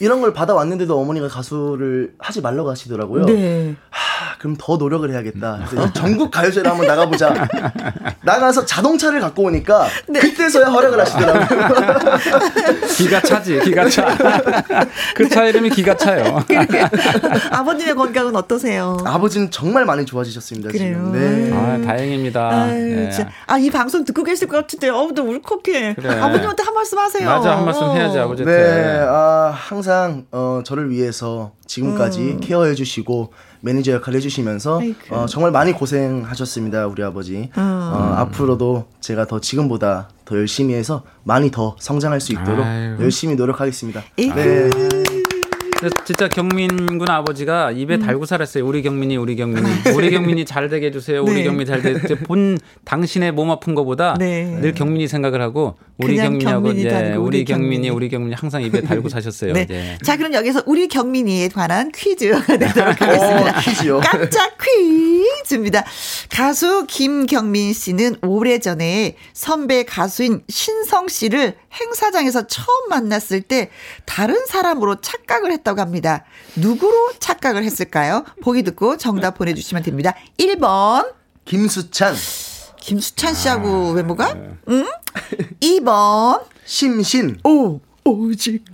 이런 0.00 0.20
걸 0.20 0.34
받아왔는데도 0.34 0.98
어머니가 0.98 1.28
가수를 1.28 2.14
하지 2.18 2.40
말라고 2.42 2.70
하시더라고요. 2.70 3.24
네. 3.26 3.74
하, 3.88 4.33
그럼 4.44 4.56
더 4.58 4.76
노력을 4.76 5.10
해야겠다. 5.10 5.64
그래서 5.70 5.90
전국 5.94 6.30
가요제를 6.30 6.70
한번 6.70 6.86
나가보자. 6.86 7.48
나가서 8.20 8.66
자동차를 8.66 9.18
갖고 9.18 9.44
오니까 9.44 9.88
네. 10.06 10.20
그때서야 10.20 10.66
허락을 10.66 11.00
하시더라고요. 11.00 12.18
기가 12.94 13.22
차지, 13.22 13.58
기가 13.60 13.88
차. 13.88 14.14
그차 15.16 15.46
이름이 15.46 15.70
기가 15.70 15.96
차요. 15.96 16.44
아버님의 17.52 17.94
건강은 17.94 18.36
어떠세요? 18.36 18.98
아버지는 19.06 19.50
정말 19.50 19.86
많이 19.86 20.04
좋아지셨습니다. 20.04 20.72
그래요? 20.72 21.10
지금. 21.10 21.12
네. 21.12 21.50
아, 21.50 21.80
다행입니다. 21.86 22.46
아유, 22.50 22.96
네. 22.96 23.10
아, 23.46 23.56
이 23.56 23.70
방송 23.70 24.04
듣고 24.04 24.24
계실 24.24 24.46
것 24.46 24.58
같은데, 24.58 24.90
어우, 24.90 25.12
너 25.14 25.22
울컥해. 25.22 25.94
그래. 25.94 26.20
아버님한테 26.20 26.62
한 26.62 26.74
말씀 26.74 26.98
하세요. 26.98 27.26
맞아, 27.26 27.56
한 27.56 27.64
말씀 27.64 27.84
어. 27.84 27.94
해야지, 27.94 28.18
아버지한테. 28.18 28.54
네, 28.54 28.98
아, 29.08 29.54
항상 29.56 30.26
어, 30.32 30.60
저를 30.66 30.90
위해서 30.90 31.52
지금까지 31.66 32.40
케어해 32.42 32.74
주시고 32.74 33.32
매니저 33.64 33.92
역할을 33.92 34.18
해주시면서. 34.18 34.80
어, 35.10 35.26
정말 35.26 35.50
많이 35.50 35.72
고생하셨습니다, 35.72 36.86
우리 36.86 37.02
아버지. 37.02 37.50
어, 37.56 38.14
앞으로도 38.18 38.84
제가 39.00 39.26
더 39.26 39.40
지금보다 39.40 40.08
더 40.24 40.36
열심히 40.36 40.74
해서 40.74 41.02
많이 41.22 41.50
더 41.50 41.74
성장할 41.78 42.20
수 42.20 42.32
있도록 42.32 42.64
아이고. 42.64 43.02
열심히 43.02 43.34
노력하겠습니다. 43.36 44.02
에이구. 44.18 44.34
네. 44.34 45.13
진짜 46.04 46.28
경민 46.28 46.98
군 46.98 47.08
아버지가 47.10 47.72
입에 47.72 47.98
달고 47.98 48.26
살았어요. 48.26 48.66
우리 48.66 48.82
경민이, 48.82 49.16
우리 49.16 49.36
경민이. 49.36 49.68
우리 49.94 50.10
경민이 50.10 50.44
잘 50.44 50.68
되게 50.68 50.86
해주세요. 50.86 51.22
우리 51.22 51.34
네. 51.34 51.42
경민이 51.44 51.66
잘 51.66 51.82
되게. 51.82 52.14
본 52.20 52.58
당신의 52.84 53.32
몸 53.32 53.50
아픈 53.50 53.74
거보다 53.74 54.14
네. 54.18 54.44
늘 54.60 54.72
경민이 54.72 55.08
생각을 55.08 55.40
하고 55.42 55.76
우리 55.98 56.16
경민이하고 56.16 56.62
경민이 56.62 56.84
예, 56.86 57.14
우리 57.14 57.38
우리 57.38 57.44
경민이. 57.44 57.90
우리 57.90 58.08
경민이 58.08 58.34
항상 58.34 58.62
입에 58.62 58.82
달고 58.82 59.08
사셨어요. 59.08 59.52
네. 59.52 59.66
예. 59.70 59.98
자, 60.02 60.16
그럼 60.16 60.32
여기서 60.34 60.62
우리 60.66 60.88
경민이에 60.88 61.48
관한 61.48 61.90
퀴즈가 61.92 62.56
되도록 62.56 63.00
하겠습니다. 63.00 63.50
어, 63.58 63.60
퀴즈요? 63.60 64.00
깜짝 64.00 64.56
퀴즈입니다. 64.62 65.84
가수 66.30 66.86
김경민 66.86 67.72
씨는 67.72 68.16
오래전에 68.22 69.16
선배 69.32 69.84
가수인 69.84 70.42
신성 70.48 71.08
씨를 71.08 71.54
행사장에서 71.80 72.46
처음 72.46 72.88
만났을 72.88 73.40
때 73.40 73.70
다른 74.06 74.46
사람으로 74.46 75.00
착각을 75.00 75.50
했 75.52 75.63
다고 75.64 75.80
합니다. 75.80 76.24
누구로 76.56 77.12
착각을 77.18 77.64
했을까요? 77.64 78.24
보기 78.42 78.62
듣고 78.62 78.96
정답 78.98 79.36
보내주시면 79.38 79.82
됩니다. 79.82 80.14
1번. 80.38 81.12
김수찬, 81.44 82.14
김수찬 82.80 83.34
씨하고 83.34 83.90
외모가? 83.92 84.34
응? 84.68 84.86
2번. 85.60 86.42
심신, 86.64 87.38
오, 87.44 87.80
오직. 88.04 88.64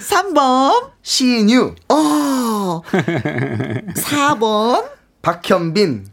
3번. 0.00 0.90
시인유, 1.02 1.74
어. 1.88 2.82
4번. 3.94 4.84
박현빈, 5.20 6.06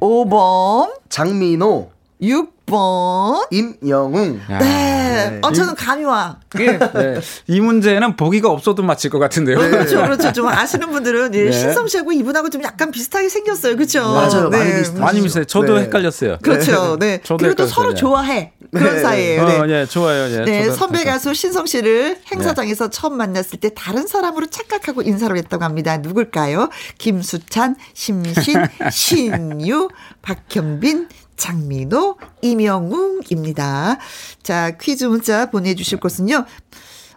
5번. 0.00 0.92
장민호, 1.08 1.92
6 2.22 2.55
번. 2.66 3.44
임영웅. 3.50 4.40
야. 4.50 4.58
네. 4.58 5.38
어, 5.42 5.52
저는 5.52 5.74
감이 5.74 6.04
와. 6.04 6.40
예. 6.58 6.78
네. 6.78 7.20
이 7.46 7.60
문제는 7.60 8.16
보기가 8.16 8.50
없어도 8.50 8.82
맞힐 8.82 9.10
것 9.10 9.18
같은데요. 9.18 9.56
그렇죠, 9.56 10.02
그렇죠. 10.02 10.32
좀 10.32 10.48
아시는 10.48 10.90
분들은 10.90 11.34
예, 11.34 11.44
네. 11.44 11.52
신성 11.52 11.86
씨하고 11.86 12.12
이분하고 12.12 12.50
좀 12.50 12.62
약간 12.64 12.90
비슷하게 12.90 13.28
생겼어요, 13.28 13.76
그렇죠? 13.76 14.02
맞아요, 14.02 14.50
많이 14.50 14.64
비슷하시죠. 14.64 15.00
많이 15.00 15.22
비슷해요. 15.22 15.44
저도 15.44 15.76
네. 15.76 15.82
헷갈렸어요. 15.82 16.38
그렇죠, 16.42 16.96
네. 16.98 17.20
저도 17.22 17.38
그리고 17.38 17.54
또 17.54 17.62
헷갈렸어요. 17.62 17.68
서로 17.68 17.88
네. 17.90 17.94
좋아해 17.94 18.52
그런 18.72 18.96
네. 18.96 19.00
사이예요. 19.00 19.44
네. 19.46 19.58
어, 19.60 19.68
예, 19.68 19.86
좋아요. 19.86 20.32
예. 20.32 20.44
네, 20.44 20.70
선배. 20.70 21.04
가수 21.04 21.34
신성 21.34 21.66
씨를 21.66 22.18
행사장에서 22.32 22.90
처음 22.90 23.16
만났을 23.16 23.60
때 23.60 23.70
다른 23.74 24.08
사람으로 24.08 24.46
착각하고 24.46 25.02
인사를 25.02 25.36
했다고 25.36 25.62
합니다. 25.62 25.96
누굴까요? 25.98 26.68
김수찬, 26.98 27.76
심신, 27.94 28.64
신유, 28.90 29.88
박현빈, 30.22 31.08
장민호, 31.36 32.16
이명웅입니다. 32.42 33.98
자, 34.42 34.70
퀴즈 34.80 35.04
문자 35.04 35.50
보내주실 35.50 36.00
곳은요. 36.00 36.44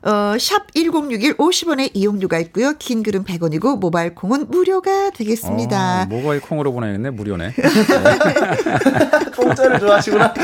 어, 0.01 0.33
샵 0.39 0.73
1061 0.73 1.35
50원의 1.35 1.89
이용료가 1.93 2.39
있고요. 2.39 2.73
긴 2.79 3.03
글은 3.03 3.25
100원이고 3.25 3.79
모바일 3.79 4.15
콩은 4.15 4.47
무료가 4.49 5.09
되겠습니다. 5.09 6.03
어, 6.03 6.05
모바일 6.05 6.39
콩으로 6.39 6.71
보내겠네. 6.71 7.09
무료네. 7.09 7.53
공짜를 9.35 9.77
좋아하시구나. 9.79 10.33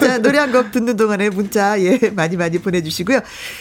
자, 0.00 0.18
노래 0.18 0.38
한 0.38 0.50
곡 0.52 0.70
듣는 0.72 0.96
동안에 0.96 1.30
문자, 1.30 1.80
예, 1.80 1.98
많이 2.12 2.36
많이 2.36 2.58
보내 2.58 2.82
주시고요. 2.82 3.20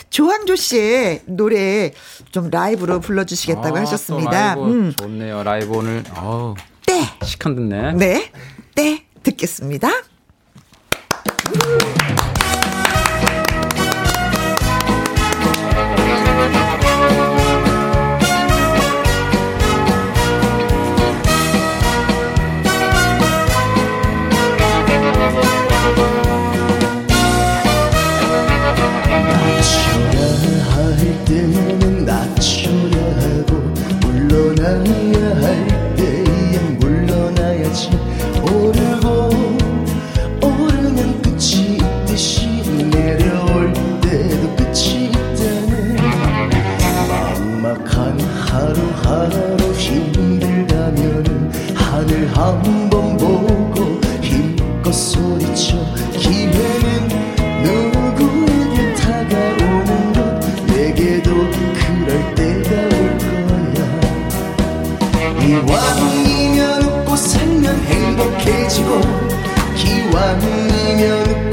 조항조 0.10 0.56
씨의 0.58 1.22
노래 1.28 1.94
좀 2.32 2.50
라이브로 2.50 3.00
불러 3.00 3.24
주시겠다고 3.24 3.78
아, 3.78 3.82
하셨습니다. 3.82 4.56
또 4.56 4.62
라이브 4.66 4.74
음, 4.78 4.94
좋네요. 4.98 5.44
라이브 5.44 5.78
오늘. 5.78 6.04
아우, 6.16 6.56
때, 6.90 7.02
시kan 7.24 7.54
듣네. 7.56 7.94
네, 7.94 8.32
때, 8.74 9.06
듣겠습니다. 9.22 9.90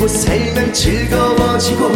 웃고 0.07 0.09
살면 0.09 0.73
즐거워지고 0.73 1.91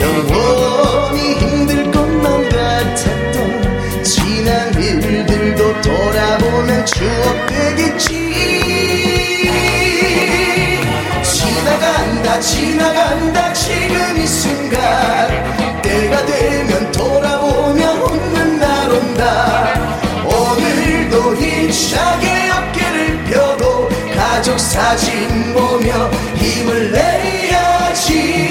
영원히 0.00 1.34
힘들 1.34 1.90
것만 1.90 2.48
같았던 2.48 4.02
지난 4.02 4.74
일들도 4.74 5.80
돌아보면 5.80 6.84
추억 6.84 7.46
되겠지. 7.46 8.30
지나간다 11.22 12.40
지나간다 12.40 13.52
지금 13.52 14.16
이 14.18 14.26
순간. 14.26 15.82
때가 15.82 16.26
되면 16.26 16.92
돌아보면 16.92 17.96
웃는 18.02 18.58
날 18.58 18.90
온다. 18.90 19.68
오늘도 20.24 21.36
힘차게 21.36 22.50
어깨를 22.50 23.24
펴고 23.24 23.88
가족 24.16 24.58
사진 24.58 25.54
보며 25.54 26.10
힘을 26.36 26.92
내 26.92 27.09
야 28.10 28.49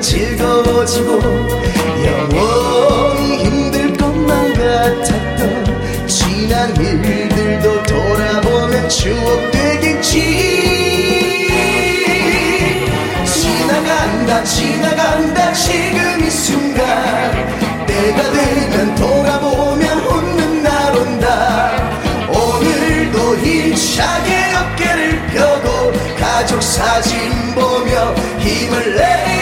즐거워지고 0.00 1.20
영원히 2.04 3.44
힘들 3.44 3.92
것만 3.96 4.54
같았던 4.54 6.06
지난 6.06 6.74
일들도 6.76 7.82
돌아보면 7.82 8.88
추억 8.88 9.50
되겠지. 9.50 10.20
지나간다 13.26 14.42
지나간다 14.44 15.52
지금 15.52 16.24
이 16.26 16.30
순간. 16.30 17.86
때가 17.86 18.32
되면 18.32 18.94
돌아보면 18.94 19.98
웃는 20.00 20.62
날 20.62 20.96
온다. 20.96 21.72
오늘도 22.28 23.36
힘차게 23.36 24.54
어깨를 24.54 25.26
펴고 25.26 25.92
가족 26.18 26.62
사진 26.62 27.54
보며 27.54 28.14
힘을 28.38 28.96
내 28.96 29.39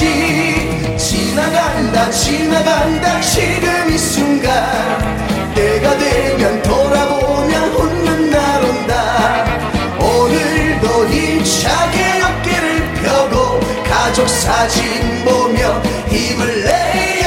야지 0.00 0.96
지나간다 0.96 2.10
지나간다. 2.10 3.20
지금 3.20 3.90
이 3.90 3.98
순간 3.98 5.54
때가 5.54 5.98
되면 5.98 6.62
돌아보면 6.62 7.74
웃는 7.74 8.30
날 8.30 8.64
온다. 8.64 9.44
오늘도 9.98 11.06
힘차게 11.06 12.22
어깨를 12.22 12.94
펴고 12.94 13.60
가족 13.84 14.26
사진 14.26 14.82
보며 15.22 15.82
힘을 16.08 16.64
내 16.64 17.19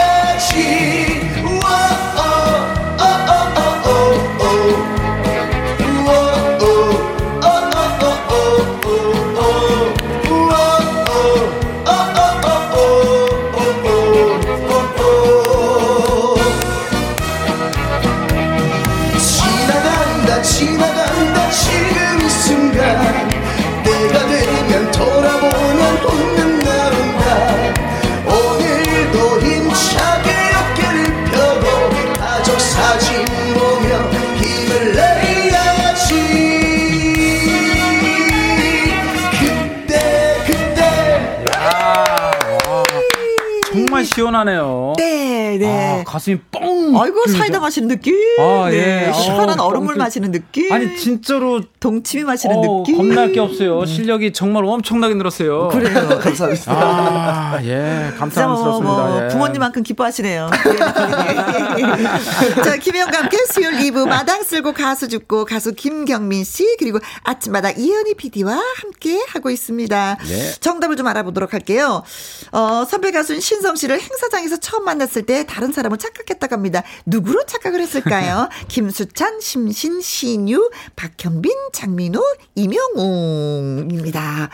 시원하네요. 44.34 44.93
네, 44.97 45.57
네. 45.57 46.01
아, 46.01 46.03
가슴이 46.03 46.38
뻥. 46.51 46.62
아이고 46.99 47.24
뚫리죠. 47.26 47.38
사이다 47.40 47.60
마시는 47.60 47.88
느낌. 47.88 48.15
아, 48.40 48.68
네. 48.70 49.07
예. 49.07 49.14
시원한 49.14 49.60
어, 49.60 49.64
얼음물 49.64 49.95
마시는 49.95 50.32
느낌. 50.32 50.72
아니 50.72 50.98
진짜로 50.98 51.61
동치미 51.80 52.24
마시는 52.24 52.56
어, 52.57 52.84
느낌. 52.84 52.98
겁날 52.98 53.32
게 53.32 53.40
없어요. 53.40 53.86
실력이 53.86 54.34
정말 54.34 54.65
엄청나게 54.65 55.14
늘었어요. 55.15 55.70
그래요. 55.70 56.10
감사합니다. 56.20 56.72
아, 56.72 57.60
예. 57.64 58.11
진짜 58.18 58.48
뭐. 58.48 58.82
뭐 58.82 59.24
예. 59.24 59.28
부모님만큼 59.30 59.84
기뻐하시네요. 59.84 60.49
자, 62.64 62.78
김혜영과 62.78 63.20
함께 63.20 63.38
수요일 63.52 63.78
2부 63.91 64.07
마당 64.07 64.44
쓸고 64.44 64.74
가수 64.74 65.07
죽고 65.07 65.45
가수 65.45 65.74
김경민 65.74 66.44
씨 66.44 66.76
그리고 66.80 66.99
아침마다 67.24 67.72
이현희 67.72 68.15
PD와 68.15 68.60
함께 68.82 69.24
하고 69.30 69.49
있습니다. 69.49 70.18
예. 70.28 70.52
정답을 70.60 70.95
좀 70.95 71.07
알아보도록 71.07 71.53
할게요. 71.53 72.03
어, 72.52 72.86
선배 72.90 73.11
가수인 73.11 73.40
신성 73.40 73.76
씨를 73.76 73.99
행사장에서 73.99 74.57
처음 74.57 74.86
만났을 74.86 75.24
때 75.24 75.45
다른 75.45 75.72
사람을 75.72 75.98
착각했다고 75.98 76.53
합니다. 76.53 76.82
누구로 77.05 77.45
착각을 77.45 77.80
했을까요? 77.81 78.49
김수찬, 78.68 79.39
심신, 79.41 80.01
신유, 80.01 80.69
박현빈, 80.95 81.51
장민호, 81.73 82.22
이명웅입니다. 82.55 84.49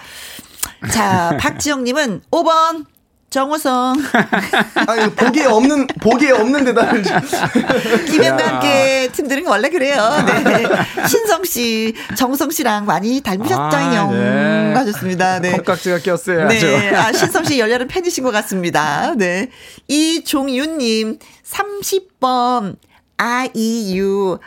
자, 0.91 1.38
박지영님은 1.39 2.22
5번 2.31 2.85
정우성. 3.30 4.01
아니 4.88 5.11
보기에 5.11 5.45
없는 5.45 5.88
보기에 6.01 6.31
없는 6.31 6.65
대답을 6.65 7.03
좀- 7.03 7.18
김현과 8.10 8.47
함께 8.47 9.10
팀들은 9.14 9.45
원래 9.45 9.69
그래요. 9.69 9.95
네. 10.43 10.65
신성 11.07 11.43
씨, 11.43 11.93
정성 12.18 12.49
씨랑 12.49 12.85
많이 12.85 13.22
닮으셨잖요. 13.22 13.99
아, 13.99 14.11
네. 14.11 14.73
하셨습니다. 14.73 15.39
네. 15.39 15.51
콩깍지가 15.51 15.99
꼈어요. 15.99 16.47
네. 16.47 16.95
아, 16.95 17.11
신성 17.14 17.43
씨 17.43 17.60
열렬한 17.60 17.88
팬이신 17.88 18.23
것 18.23 18.31
같습니다. 18.31 19.14
네. 19.15 19.49
이종윤님, 19.88 21.19
30번. 21.47 22.76
아이유, 23.21 24.39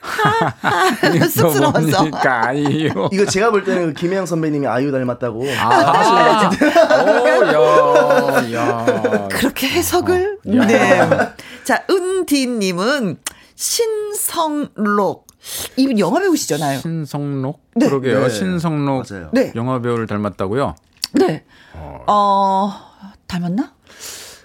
하하하. 0.00 0.94
쑥스러워서. 1.28 1.80
뭡니까, 1.80 2.46
아이유. 2.46 2.88
이거 3.12 3.26
제가 3.26 3.50
볼 3.50 3.64
때는 3.64 3.88
그 3.88 4.00
김혜영 4.00 4.24
선배님이 4.24 4.66
아이유 4.66 4.90
닮았다고 4.90 5.44
아, 5.60 6.50
오, 7.04 7.44
야, 7.44 8.52
야. 8.54 9.28
그렇게 9.30 9.68
해석을? 9.68 10.38
야. 10.56 10.66
네. 10.66 11.00
자, 11.64 11.84
은디님은 11.90 13.18
신성록. 13.56 15.26
이분 15.76 15.98
영화 15.98 16.18
배우시잖아요. 16.20 16.78
신성록? 16.80 17.60
네. 17.76 17.86
그러게요. 17.88 18.22
네. 18.22 18.30
신성록 18.30 19.04
맞아요. 19.10 19.28
네. 19.34 19.52
영화 19.54 19.82
배우를 19.82 20.06
닮았다고요? 20.06 20.74
네. 21.12 21.44
어, 22.06 22.72
닮았나? 23.26 23.74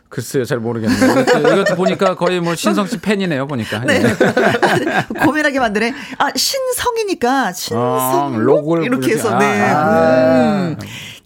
글쎄요, 0.10 0.44
잘 0.44 0.60
모르겠네요. 0.60 1.22
이것도, 1.22 1.54
이것도 1.54 1.76
보니까 1.76 2.16
거의 2.16 2.40
뭐 2.42 2.56
신성 2.56 2.88
씨 2.88 2.98
팬이네요, 2.98 3.48
보니까. 3.48 3.80
네. 3.86 4.02
예. 4.04 5.06
고민하게 5.24 5.60
만드네. 5.60 5.94
아, 6.18 6.32
신성이니까 6.36 7.54
신성 7.54 8.34
아, 8.34 8.38
록을 8.38 8.84
이렇게 8.86 9.12
해서 9.12 9.30
이렇게. 9.30 9.46
네. 9.46 9.62
아, 9.70 10.70
음. 10.70 10.78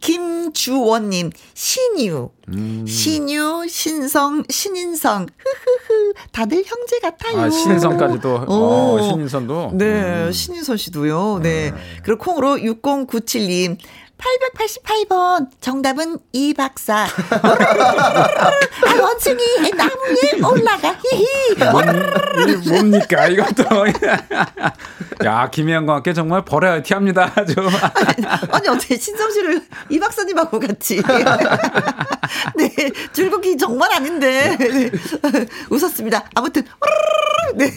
김주원님 0.01 1.31
신유, 1.53 2.29
음. 2.49 2.85
신유, 2.85 3.67
신성, 3.69 4.43
신인성. 4.49 5.27
흐흐흐. 5.37 6.13
다들 6.33 6.63
형제 6.65 6.99
같아요. 6.99 7.39
아, 7.39 7.49
신인성까지도. 7.49 8.45
오. 8.49 8.53
어, 8.53 9.01
신인선도. 9.01 9.71
네, 9.75 10.25
음. 10.25 10.31
신인선 10.33 10.75
씨도요. 10.75 11.39
네. 11.41 11.73
그리고 12.03 12.21
콩으로 12.21 12.57
6097님. 12.57 13.77
888번 14.23 15.47
정답은 15.59 16.17
이 16.31 16.53
박사. 16.53 17.05
아, 17.31 19.01
원숭이 19.01 19.43
나무에 19.75 20.41
올라가. 20.49 20.95
히히. 21.11 21.27
이게 21.51 22.69
뭡니까, 22.69 23.27
이것도. 23.27 23.63
야, 25.25 25.49
김혜영과 25.49 25.95
함께 25.95 26.13
정말 26.13 26.45
버라이티 26.45 26.93
합니다. 26.93 27.31
아주. 27.35 27.55
아니 28.51 28.67
어떻게 28.69 28.97
신성 28.97 29.29
씨를 29.31 29.61
이 29.89 29.99
박사님하고 29.99 30.59
같이 30.59 31.01
네 32.55 32.69
줄넘기 33.11 33.57
정말 33.57 33.91
아닌데 33.93 34.55
네. 34.57 34.91
웃었습니다. 35.69 36.29
아무튼 36.35 36.63
네 37.55 37.71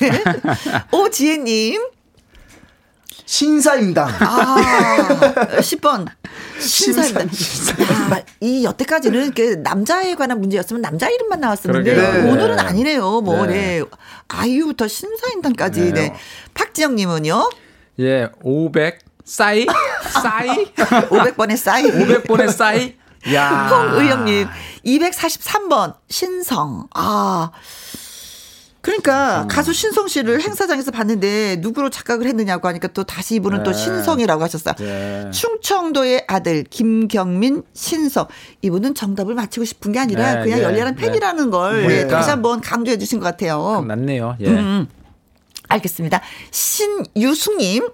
오지혜님 0.93 1.95
신사임당 3.26 4.08
아 4.20 4.56
10번 5.58 6.06
신사입니다. 6.60 8.14
아, 8.14 8.22
이 8.40 8.64
여태까지는 8.64 9.24
이렇게 9.24 9.56
남자에 9.56 10.14
관한 10.14 10.40
문제였으면 10.40 10.80
남자 10.80 11.10
이름만 11.10 11.40
나왔었는데. 11.40 11.94
네. 11.94 12.30
오늘은 12.30 12.58
아니네요. 12.58 13.20
뭐 13.20 13.44
네. 13.46 13.80
네. 13.80 13.84
아이유부터 14.28 14.88
신사임당까지 14.88 15.80
네. 15.80 15.92
네. 15.92 16.14
박지영님은요 16.54 17.50
예, 17.98 18.28
500. 18.42 19.00
싸이? 19.24 19.66
싸이? 20.22 20.72
500번의 20.76 21.56
싸이 21.56 21.82
500번의 21.84 22.52
싸이? 22.52 22.96
야. 23.34 23.66
홍의영님 23.68 24.46
243번 24.84 25.96
신성 26.08 26.86
아 26.94 27.50
그러니까 28.86 29.48
가수 29.50 29.72
신성 29.72 30.06
씨를 30.06 30.40
행사장에서 30.40 30.92
봤는데 30.92 31.56
누구로 31.56 31.90
착각을 31.90 32.24
했느냐고 32.28 32.68
하니까 32.68 32.86
또 32.88 33.02
다시 33.02 33.34
이분은 33.34 33.64
또 33.64 33.72
네. 33.72 33.76
신성이라고 33.76 34.44
하셨어요. 34.44 34.74
네. 34.78 35.28
충청도의 35.32 36.26
아들 36.28 36.62
김경민 36.62 37.64
신성 37.72 38.28
이분은 38.62 38.94
정답을 38.94 39.34
맞히고 39.34 39.64
싶은 39.64 39.90
게 39.90 39.98
아니라 39.98 40.34
네, 40.34 40.42
그냥 40.44 40.58
네, 40.60 40.64
열렬한 40.64 40.94
네. 40.94 41.00
팬이라는 41.02 41.50
걸 41.50 41.80
네, 41.80 41.86
그러니까. 41.88 42.18
다시 42.18 42.30
한번 42.30 42.60
강조해 42.60 42.96
주신 42.96 43.18
것 43.18 43.24
같아요. 43.24 43.84
낫네요. 43.88 44.36
예. 44.38 44.50
음, 44.50 44.86
알겠습니다. 45.66 46.20
신유숙님 46.52 47.88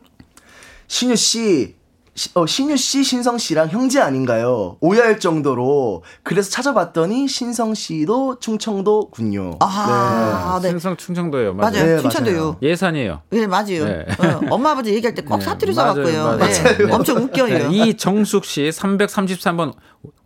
신유 0.89 1.17
씨 1.17 1.75
시, 2.15 2.29
어, 2.35 2.45
신유 2.45 2.77
씨, 2.77 3.03
신성 3.05 3.39
씨랑 3.39 3.71
형제 3.71 3.99
아닌가요? 3.99 4.77
오해할 4.81 5.19
정도로. 5.19 6.03
그래서 6.23 6.51
찾아봤더니 6.51 7.27
신성 7.27 7.73
씨도 7.73 8.39
충청도군요. 8.39 9.57
아, 9.61 10.59
네. 10.61 10.69
네. 10.69 10.73
신성 10.73 10.97
충청도예요. 10.99 11.55
맞아요. 11.55 11.73
맞아요. 11.73 11.97
네, 11.97 12.03
충청도요. 12.03 12.57
예산이에요. 12.61 13.23
네, 13.31 13.47
맞아요. 13.47 13.85
네. 13.87 14.07
어, 14.19 14.41
엄마 14.51 14.73
아버지 14.73 14.93
얘기할 14.93 15.15
때꼭 15.15 15.39
네, 15.39 15.45
사투리 15.45 15.73
써갖고요. 15.73 16.37
네. 16.37 16.93
엄청 16.93 17.17
웃겨요. 17.17 17.71
네, 17.71 17.77
이정숙 17.89 18.45
씨 18.45 18.69
333번 18.69 19.73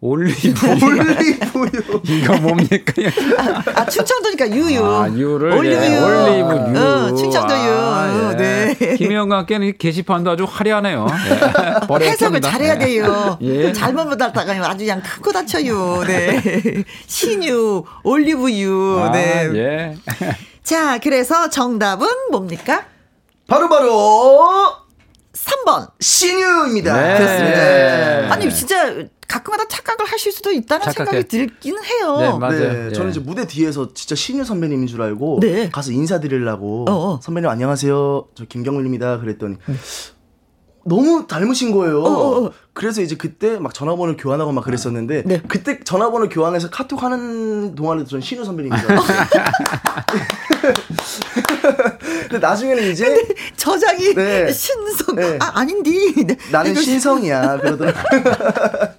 올리브. 0.01 0.55
올리브유. 0.85 2.01
이거 2.05 2.37
뭡니까? 2.39 2.93
아, 3.39 3.81
아, 3.81 3.87
충청도니까 3.87 4.51
유유. 4.51 4.85
아, 4.85 5.11
유를. 5.11 5.53
올리브유. 5.53 5.81
예, 5.81 5.99
올리브 5.99 6.75
유. 6.75 6.81
어, 6.83 7.15
충청도 7.15 7.55
유. 7.55 7.71
아, 7.71 8.33
예. 8.33 8.37
네. 8.37 8.97
김혜영과 8.97 9.39
함께는 9.39 9.75
게시판도 9.79 10.31
아주 10.31 10.45
화려하네요. 10.49 11.07
예. 11.11 11.76
해석을 12.01 12.41
잘해야 12.41 12.79
돼요. 12.79 13.39
예. 13.43 13.73
잘못 13.73 14.05
받았다가 14.09 14.53
아주 14.69 14.79
그냥 14.79 15.03
큰거 15.03 15.33
다쳐요. 15.33 16.05
네. 16.07 16.85
신유, 17.07 17.85
올리브유. 18.05 19.01
아, 19.03 19.13
네. 19.13 19.51
예. 19.55 19.97
자, 20.63 20.99
그래서 20.99 21.49
정답은 21.51 22.07
뭡니까? 22.31 22.85
바로바로 23.47 23.89
바로 23.89 24.73
3번. 25.33 25.91
신유입니다. 26.01 27.01
네. 27.01 27.19
그렇습니다. 27.19 28.33
아니, 28.35 28.53
진짜 28.53 28.93
가끔가다 29.29 29.69
착각을 29.69 30.07
하실 30.07 30.33
수도 30.33 30.51
있다는 30.53 30.85
착각해. 30.87 31.11
생각이 31.11 31.29
들기는 31.29 31.85
해요. 31.85 32.17
네, 32.19 32.39
맞아요. 32.39 32.59
네, 32.59 32.85
네. 32.89 32.93
저는 32.93 33.11
이제 33.11 33.21
무대 33.21 33.47
뒤에서 33.47 33.93
진짜 33.93 34.15
신유 34.15 34.45
선배님인 34.45 34.87
줄 34.87 35.03
알고 35.03 35.41
네. 35.43 35.69
가서 35.71 35.93
인사드리려고 35.93 36.87
어어. 36.89 37.21
선배님 37.23 37.51
안녕하세요. 37.51 38.27
저 38.35 38.45
김경률입니다. 38.45 39.19
그랬더니 39.19 39.57
네. 39.67 39.75
너무 40.87 41.27
닮으신 41.27 41.73
거예요. 41.73 42.03
어 42.03 42.07
어 42.07 42.45
어. 42.47 42.53
그래서 42.73 43.01
이제 43.01 43.17
그때 43.17 43.59
막 43.59 43.73
전화번호 43.73 44.17
교환하고 44.17 44.53
막 44.53 44.63
그랬었는데 44.65 45.23
네. 45.25 45.43
그때 45.49 45.81
전화번호 45.83 46.29
교환해서 46.29 46.69
카톡 46.71 47.03
하는 47.03 47.75
동안에도 47.75 48.07
전 48.07 48.21
신우 48.21 48.45
선배님인 48.45 48.79
줄 48.79 48.93
알았어요. 48.93 49.17
근데 52.29 52.39
나중에는 52.39 52.91
이제 52.91 53.27
저장이 53.57 54.15
네. 54.15 54.53
신성 54.53 55.17
네. 55.17 55.39
아 55.41 55.53
아닌디 55.61 56.27
나는 56.53 56.75
신성이야 56.75 57.59
그러더라고. 57.59 57.99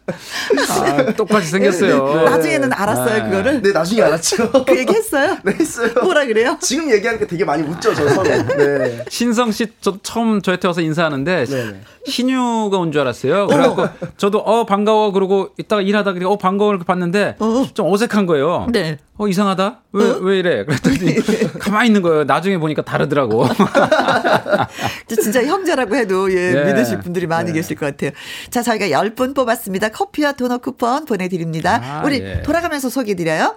아, 0.69 1.13
똑같이 1.13 1.47
생겼어요. 1.47 2.05
네, 2.05 2.15
네. 2.15 2.23
나중에는 2.25 2.73
알았어요 2.73 3.21
아. 3.23 3.25
그거를. 3.29 3.61
네 3.61 3.71
나중에 3.71 4.01
알았죠. 4.01 4.51
그 4.65 4.77
얘기 4.77 4.93
했어요? 4.93 5.37
네 5.45 5.53
했어요. 5.59 5.89
뭐라 6.01 6.25
그래요? 6.25 6.57
지금 6.61 6.89
얘기하니까 6.91 7.25
되게 7.27 7.43
많이 7.45 7.63
웃죠 7.63 7.93
저 7.93 8.07
서로. 8.09 8.23
네. 8.23 9.03
신성 9.09 9.51
씨 9.51 9.67
저 9.81 9.97
처음 10.03 10.41
저한테 10.41 10.67
와서 10.67 10.81
인사하는데 10.81 11.45
네. 11.45 11.81
신유가 12.05 12.77
온 12.77 12.91
줄 12.91 13.01
알았어요. 13.01 13.47
그래갖고 13.47 13.87
저도 14.17 14.39
어 14.39 14.65
반가워 14.65 15.11
그러고 15.11 15.49
이따가 15.57 15.81
일하다 15.81 16.13
그래 16.13 16.25
어 16.25 16.37
반가워 16.37 16.71
이렇게 16.71 16.85
봤는데 16.85 17.35
어. 17.39 17.67
좀 17.73 17.91
어색한 17.91 18.25
거예요. 18.25 18.67
네. 18.71 18.97
어 19.17 19.27
이상하다. 19.27 19.81
왜왜 19.93 20.11
어? 20.11 20.17
왜 20.21 20.39
이래? 20.39 20.63
그랬더니 20.65 21.15
가만히 21.59 21.87
있는 21.87 22.01
거예요. 22.01 22.23
나중에 22.23 22.57
보니까 22.59 22.83
다르더라고. 22.83 23.47
진짜 25.07 25.43
형제라고 25.43 25.95
해도 25.95 26.31
예, 26.31 26.51
네. 26.51 26.65
믿으실 26.73 26.99
분들이 26.99 27.27
많이 27.27 27.47
네. 27.51 27.53
계실 27.59 27.75
것 27.75 27.85
같아요. 27.87 28.11
자 28.49 28.61
저희가 28.61 28.87
10분 28.87 29.35
뽑았습니다. 29.35 29.89
커피와 29.89 30.33
도넛 30.33 30.56
쿠폰 30.59 31.05
보내드립니다. 31.05 31.79
아, 31.83 32.05
우리 32.05 32.17
예. 32.21 32.41
돌아가면서 32.43 32.89
소개드려요. 32.89 33.55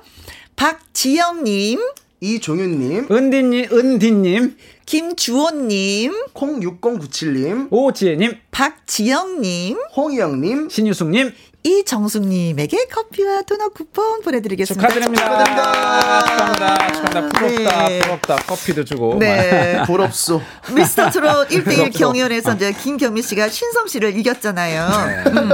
박지영님. 0.56 1.81
이종윤님, 2.22 3.06
은디님, 3.10 3.68
은디님, 3.72 4.56
김주호님, 4.85 6.12
콩6097님, 6.35 7.68
오지혜님, 7.70 8.35
박지영님, 8.51 9.78
홍희영님, 9.97 10.68
신유숙님, 10.68 11.32
이정숙님에게 11.62 12.87
커피와 12.87 13.43
도넛 13.43 13.74
쿠폰 13.74 14.23
보내드리겠습니다. 14.23 14.89
축하드립니다. 14.89 15.45
축하드립니다. 15.45 16.93
축하합니다. 16.93 17.28
부럽다, 17.28 17.89
네. 17.89 17.99
부럽다. 18.01 18.37
커피도 18.37 18.85
주고. 18.85 19.16
네. 19.19 19.82
부럽소. 19.87 20.41
미스터 20.74 21.11
트롯 21.11 21.49
1대1 21.51 21.97
경연에서 21.97 22.55
이제 22.55 22.73
김경민 22.73 23.23
씨가 23.23 23.49
신성 23.49 23.87
씨를 23.87 24.16
이겼잖아요. 24.16 24.89
네. 25.07 25.31
음. 25.31 25.51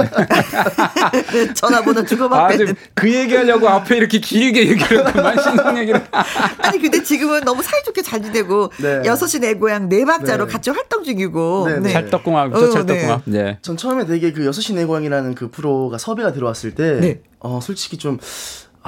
전화번호 1.53 2.05
주고받고. 2.05 2.63
아, 2.63 2.73
그 2.93 3.13
얘기하려고 3.13 3.67
앞에 3.67 3.97
이렇게 3.97 4.19
길게 4.19 4.69
얘기를 4.69 5.05
했구만, 5.05 5.41
신성 5.41 5.77
얘기를. 5.77 6.01
아니, 6.59 6.79
근데 6.79 7.03
지금은 7.03 7.41
너무 7.43 7.61
사이좋게 7.63 8.01
잘 8.01 8.21
지내고, 8.21 8.71
네. 8.77 9.01
6시 9.01 9.41
내 9.41 9.53
고향 9.55 9.89
네 9.89 10.05
박자로 10.05 10.45
네. 10.45 10.51
같이 10.51 10.69
활동 10.69 11.03
중이고. 11.03 11.67
네. 11.67 11.79
네. 11.79 11.93
찰떡궁합이죠, 11.93 12.65
어, 12.65 12.69
찰떡궁합. 12.69 13.21
네. 13.25 13.57
전 13.61 13.75
처음에 13.75 14.05
되게 14.05 14.31
그 14.31 14.41
6시 14.49 14.75
내 14.75 14.85
고향이라는 14.85 15.35
그 15.35 15.49
프로가 15.49 15.96
섭외가 15.97 16.31
들어왔을 16.31 16.75
때, 16.75 16.99
네. 16.99 17.21
어, 17.39 17.59
솔직히 17.61 17.97
좀, 17.97 18.19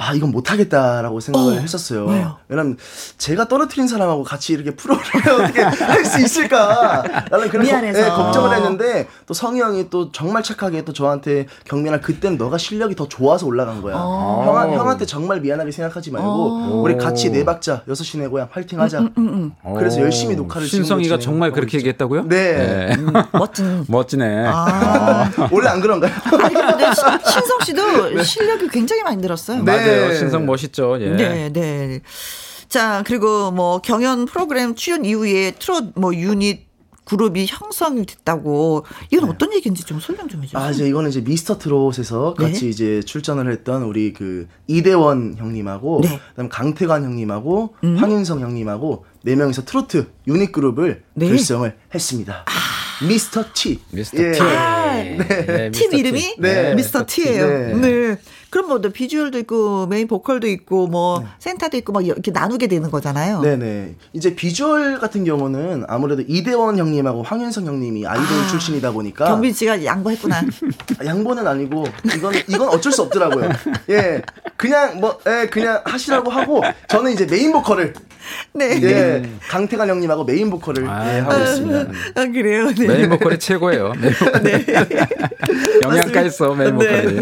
아, 0.00 0.14
이건 0.14 0.30
못하겠다라고 0.30 1.20
생각을 1.20 1.58
어, 1.58 1.60
했었어요. 1.60 2.06
왜요? 2.06 2.38
왜냐면 2.48 2.78
제가 3.18 3.48
떨어뜨린 3.48 3.86
사람하고 3.86 4.22
같이 4.24 4.54
이렇게 4.54 4.74
프로를 4.74 5.02
어떻게 5.42 5.60
할 5.62 6.04
수 6.04 6.20
있을까? 6.20 7.02
라는 7.30 7.48
그런 7.50 7.66
거, 7.66 7.80
네, 7.80 7.92
걱정을 8.08 8.56
했는데 8.56 9.06
또 9.26 9.34
성희 9.34 9.60
형이 9.60 9.90
또 9.90 10.10
정말 10.12 10.42
착하게 10.42 10.84
또 10.86 10.92
저한테 10.94 11.46
경민아, 11.64 12.00
그땐 12.00 12.38
너가 12.38 12.56
실력이 12.56 12.94
더 12.96 13.06
좋아서 13.08 13.46
올라간 13.46 13.82
거야. 13.82 13.96
어. 13.98 14.42
형, 14.46 14.72
형한테 14.72 15.04
정말 15.04 15.40
미안하게 15.40 15.70
생각하지 15.70 16.10
말고 16.12 16.28
어. 16.28 16.80
우리 16.82 16.96
같이 16.96 17.30
네 17.30 17.44
박자, 17.44 17.82
여섯 17.88 18.02
시 18.04 18.16
내 18.20 18.26
고향 18.26 18.48
파이팅 18.48 18.80
하자. 18.80 18.98
음, 19.00 19.10
음, 19.18 19.52
음, 19.64 19.74
그래서 19.74 20.00
열심히 20.00 20.34
녹화를 20.36 20.66
신성이가 20.66 21.18
정말 21.18 21.52
그렇게. 21.52 21.78
얘기했다고요? 21.78 22.28
네. 22.28 22.96
네. 22.96 22.96
멋진. 23.32 23.84
멋지네. 23.88 24.46
아. 24.46 25.30
아. 25.36 25.48
원래 25.52 25.68
안 25.68 25.80
그런가요? 25.80 26.10
아니, 26.42 26.54
근데 26.54 26.84
신성 27.24 27.58
씨도 27.64 28.14
네. 28.16 28.22
실력이 28.24 28.68
굉장히 28.68 29.02
많이 29.02 29.16
늘었어요. 29.18 29.62
네. 29.62 29.72
맞아요. 29.90 30.08
네. 30.08 30.16
신성 30.16 30.46
멋있죠. 30.46 30.98
예. 31.00 31.10
네, 31.10 31.52
네. 31.52 32.00
자, 32.68 33.02
그리고 33.06 33.50
뭐 33.50 33.80
경연 33.80 34.26
프로그램 34.26 34.74
출연 34.74 35.04
이후에 35.04 35.52
트롯 35.58 35.92
뭐 35.96 36.14
유닛 36.14 36.70
그룹이 37.10 37.46
형성이 37.48 38.06
됐다고 38.06 38.84
이건 39.10 39.24
네. 39.24 39.34
어떤 39.34 39.52
얘기인지 39.52 39.82
좀 39.82 39.98
설명 39.98 40.28
좀 40.28 40.44
해주세요. 40.44 40.62
아 40.62 40.70
이제 40.70 40.86
이거는 40.86 41.10
이제 41.10 41.20
미스터 41.20 41.58
트롯에서 41.58 42.36
네. 42.38 42.44
같이 42.44 42.68
이제 42.68 43.02
출전을 43.04 43.50
했던 43.50 43.82
우리 43.82 44.12
그 44.12 44.46
이대원 44.68 45.34
형님하고 45.36 46.02
네. 46.04 46.20
그다음 46.30 46.48
강태관 46.48 47.02
형님하고 47.02 47.74
음. 47.82 47.96
황윤성 47.96 48.40
형님하고 48.40 49.04
네 49.24 49.34
명이서 49.34 49.64
트로트 49.64 50.06
유닛 50.28 50.52
그룹을 50.52 51.02
네. 51.14 51.28
결성을 51.28 51.76
했습니다. 51.92 52.44
아. 52.46 53.04
미스터 53.04 53.44
T. 53.54 53.80
미스터 53.90 54.22
예. 54.22 54.32
T. 54.32 54.40
아. 54.42 54.94
네. 54.94 55.70
팀 55.72 55.92
이름이 55.92 56.36
네. 56.38 56.74
미스터 56.74 57.06
T예요. 57.06 57.76
네. 57.78 58.18
네. 58.50 58.60
그럼 58.60 58.68
뭐 58.68 58.78
비주얼도 58.80 59.38
있고 59.40 59.86
메인 59.86 60.08
보컬도 60.08 60.48
있고 60.48 60.88
뭐 60.88 61.20
네. 61.20 61.26
센터도 61.38 61.76
있고 61.78 61.92
막 61.92 62.04
이렇게 62.04 62.32
나누게 62.32 62.66
되는 62.66 62.90
거잖아요. 62.90 63.40
네네. 63.42 63.94
이제 64.12 64.34
비주얼 64.34 64.98
같은 64.98 65.24
경우는 65.24 65.84
아무래도 65.88 66.22
이대원 66.26 66.76
형님하고 66.76 67.22
황윤성 67.22 67.66
형님이 67.66 68.06
아이돌 68.06 68.24
아, 68.24 68.46
출신이다 68.48 68.90
보니까 68.90 69.26
경민 69.26 69.52
씨가 69.52 69.84
양보했구나. 69.84 70.42
양보는 71.04 71.46
아니고 71.46 71.84
이건 72.16 72.34
이건 72.48 72.68
어쩔 72.68 72.90
수 72.90 73.02
없더라고요. 73.02 73.50
예, 73.90 74.22
그냥 74.56 75.00
뭐 75.00 75.18
예, 75.26 75.46
그냥 75.46 75.80
하시라고 75.84 76.30
하고 76.30 76.62
저는 76.88 77.12
이제 77.12 77.26
메인 77.26 77.52
보컬을 77.52 77.94
네. 78.52 78.80
예, 78.82 79.30
강태관 79.48 79.88
형님하고 79.88 80.24
메인 80.24 80.50
보컬을 80.50 80.88
아, 80.88 81.14
예, 81.14 81.20
하고 81.20 81.40
있습니다. 81.40 81.80
아, 82.16 82.26
그래요? 82.26 82.66
네. 82.74 82.86
메인 82.86 83.08
보컬이 83.10 83.38
최고예요. 83.38 83.92
메인 84.00 84.14
보컬. 84.14 84.42
네. 84.42 84.64
영양가 85.82 86.22
있어, 86.22 86.54
네. 86.54 86.72
보컬이. 86.72 87.20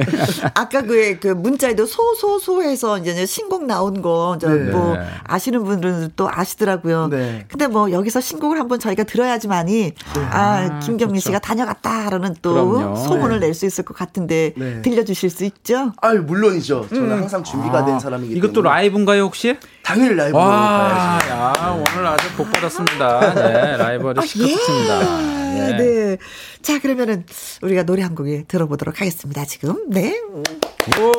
아까 0.54 0.82
그, 0.82 1.18
그 1.20 1.28
문자에도 1.28 1.86
소소소해서 1.86 2.98
이제 2.98 3.26
신곡 3.26 3.64
나온 3.66 4.02
거, 4.02 4.36
저 4.40 4.48
네. 4.48 4.70
뭐, 4.70 4.96
아시는 5.24 5.64
분들은 5.64 6.12
또 6.16 6.28
아시더라고요. 6.30 7.08
네. 7.08 7.44
근데 7.48 7.66
뭐, 7.66 7.90
여기서 7.90 8.20
신곡을 8.20 8.58
한번 8.58 8.78
저희가 8.78 9.04
들어야지만이, 9.04 9.72
네. 9.82 10.20
아, 10.30 10.78
김경민 10.80 11.20
그렇죠. 11.20 11.28
씨가 11.28 11.38
다녀갔다라는 11.40 12.36
또 12.42 12.52
그럼요. 12.52 12.96
소문을 12.96 13.40
낼 13.40 13.54
수 13.54 13.66
있을 13.66 13.84
것 13.84 13.96
같은데, 13.96 14.52
네. 14.56 14.82
들려주실 14.82 15.30
수 15.30 15.44
있죠? 15.44 15.92
아유, 16.00 16.20
물론이죠. 16.22 16.86
저는 16.88 17.04
음. 17.10 17.18
항상 17.22 17.42
준비가 17.42 17.84
된 17.84 17.94
아, 17.94 17.98
사람이기 17.98 18.34
때문에. 18.34 18.46
이것도 18.48 18.62
라이브인가요, 18.62 19.22
혹시? 19.22 19.56
당일 19.88 20.16
라이브로 20.16 20.38
와, 20.38 21.18
야, 21.30 21.74
오늘 21.74 22.06
아주 22.06 22.30
복 22.36 22.52
받았습니다. 22.52 23.32
네, 23.32 23.76
라이브 23.78 24.10
아주 24.10 24.26
시끄럽습니다. 24.26 25.00
예. 25.56 25.72
네. 25.72 25.76
네. 25.78 26.16
자, 26.60 26.78
그러면은 26.78 27.24
우리가 27.62 27.84
노래 27.84 28.02
한 28.02 28.14
곡에 28.14 28.44
들어보도록 28.46 29.00
하겠습니다. 29.00 29.46
지금. 29.46 29.88
네. 29.88 30.20
오. 30.20 31.12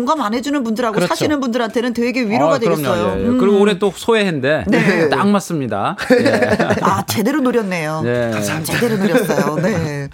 공감 0.00 0.22
안 0.22 0.32
해주는 0.32 0.62
분들하고 0.64 0.94
그렇죠. 0.94 1.08
사시는 1.08 1.40
분들한테는 1.40 1.92
되게 1.92 2.22
위로가 2.22 2.54
아. 2.54 2.58
되겠어요 2.58 3.16
예, 3.18 3.22
예. 3.22 3.26
음. 3.26 3.38
그리고 3.38 3.60
올해 3.60 3.78
또 3.78 3.92
소해인데 3.94 4.64
네. 4.66 5.08
딱 5.10 5.28
맞습니다. 5.28 5.96
예. 6.12 6.56
아 6.80 7.04
제대로 7.06 7.40
노렸네요 7.40 8.00
네. 8.02 8.32
제대로 8.64 8.96
노렸어요 8.96 9.56
네 9.56 10.08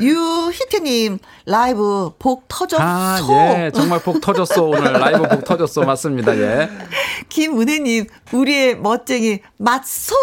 유희태님 0.00 1.18
라이브 1.44 2.12
복 2.18 2.48
터졌소 2.48 2.82
아, 2.82 3.18
예. 3.66 3.70
정말 3.74 4.00
복 4.00 4.20
터졌어. 4.20 4.62
오늘 4.64 4.92
라이브 4.92 5.28
복 5.28 5.44
터졌어. 5.44 5.82
맞습니다. 5.82 6.36
예. 6.38 6.70
김은혜님 7.28 8.06
우리의 8.32 8.78
멋쟁이 8.78 9.40
맞소 9.58 10.14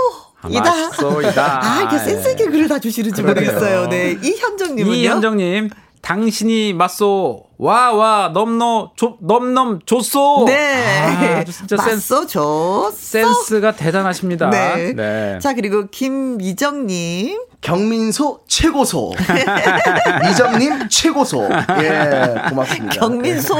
이다. 0.50 0.64
맞소이다. 0.90 1.60
아, 1.64 1.82
이렇게 1.82 1.98
센스 2.00 2.30
있게 2.30 2.46
글을 2.46 2.68
다 2.68 2.80
주시는지 2.80 3.22
그러게요. 3.22 3.52
모르겠어요. 3.52 3.90
네. 3.90 4.18
이현정님은요. 4.22 4.96
이현정님, 4.96 5.70
당신이 6.02 6.74
맞소. 6.74 7.44
와, 7.58 7.92
와, 7.92 8.32
넘넘, 8.34 8.90
조, 8.96 9.18
넘넘, 9.22 9.80
좋소. 9.86 10.46
네. 10.46 11.38
아, 11.40 11.44
진짜 11.44 11.78
센스, 11.78 12.14
맞소, 12.14 12.28
좋소. 12.28 12.92
센스가 12.96 13.72
대단하십니다. 13.76 14.50
네. 14.50 14.94
네. 14.96 15.40
자, 15.40 15.54
그리고 15.54 15.88
김미정님. 15.88 17.48
경민소 17.60 18.42
최고소 18.48 19.14
이정님 20.30 20.90
최고소 20.90 21.50
예 21.82 22.36
고맙습니다 22.50 23.00
경민소. 23.00 23.56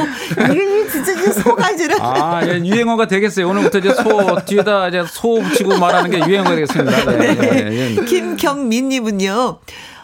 이게 0.52 0.88
진짜 0.88 1.14
이제 1.14 1.32
소가 1.34 1.72
이제는. 1.72 2.00
아, 2.00 2.42
예, 2.46 2.60
유행어가 2.64 3.08
되겠어요. 3.08 3.50
오늘부터 3.50 3.80
이제 3.80 3.92
소, 3.96 4.36
뒤에다 4.46 4.90
이제 4.90 5.04
소 5.10 5.42
붙이고 5.42 5.80
말하는 5.80 6.12
게 6.12 6.20
유행어가 6.20 6.56
되겠습니다. 6.56 7.12
네. 7.12 7.38
예, 7.42 7.96
예. 7.98 8.06
김경민님은요. 8.06 9.60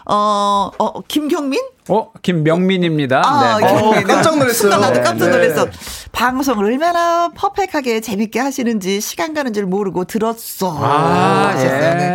어, 0.06 0.70
어, 0.76 1.00
김경민? 1.06 1.60
어, 1.88 2.10
김명민입니다. 2.22 3.22
아, 3.24 3.58
네. 3.58 3.66
어, 3.66 3.92
깜짝 4.06 4.38
놀랐어요. 4.38 4.52
순간 4.54 4.80
나도 4.80 5.02
깜짝 5.02 5.26
네. 5.26 5.30
놀랐어. 5.32 5.66
방송을 6.12 6.64
얼마나 6.64 7.28
퍼펙하게 7.34 8.00
재밌게 8.00 8.40
하시는지 8.40 9.00
시간 9.00 9.34
가는 9.34 9.52
줄 9.52 9.66
모르고 9.66 10.04
들었어. 10.04 10.78
아, 10.78 11.48
하셨어요. 11.48 11.94
네. 11.94 12.14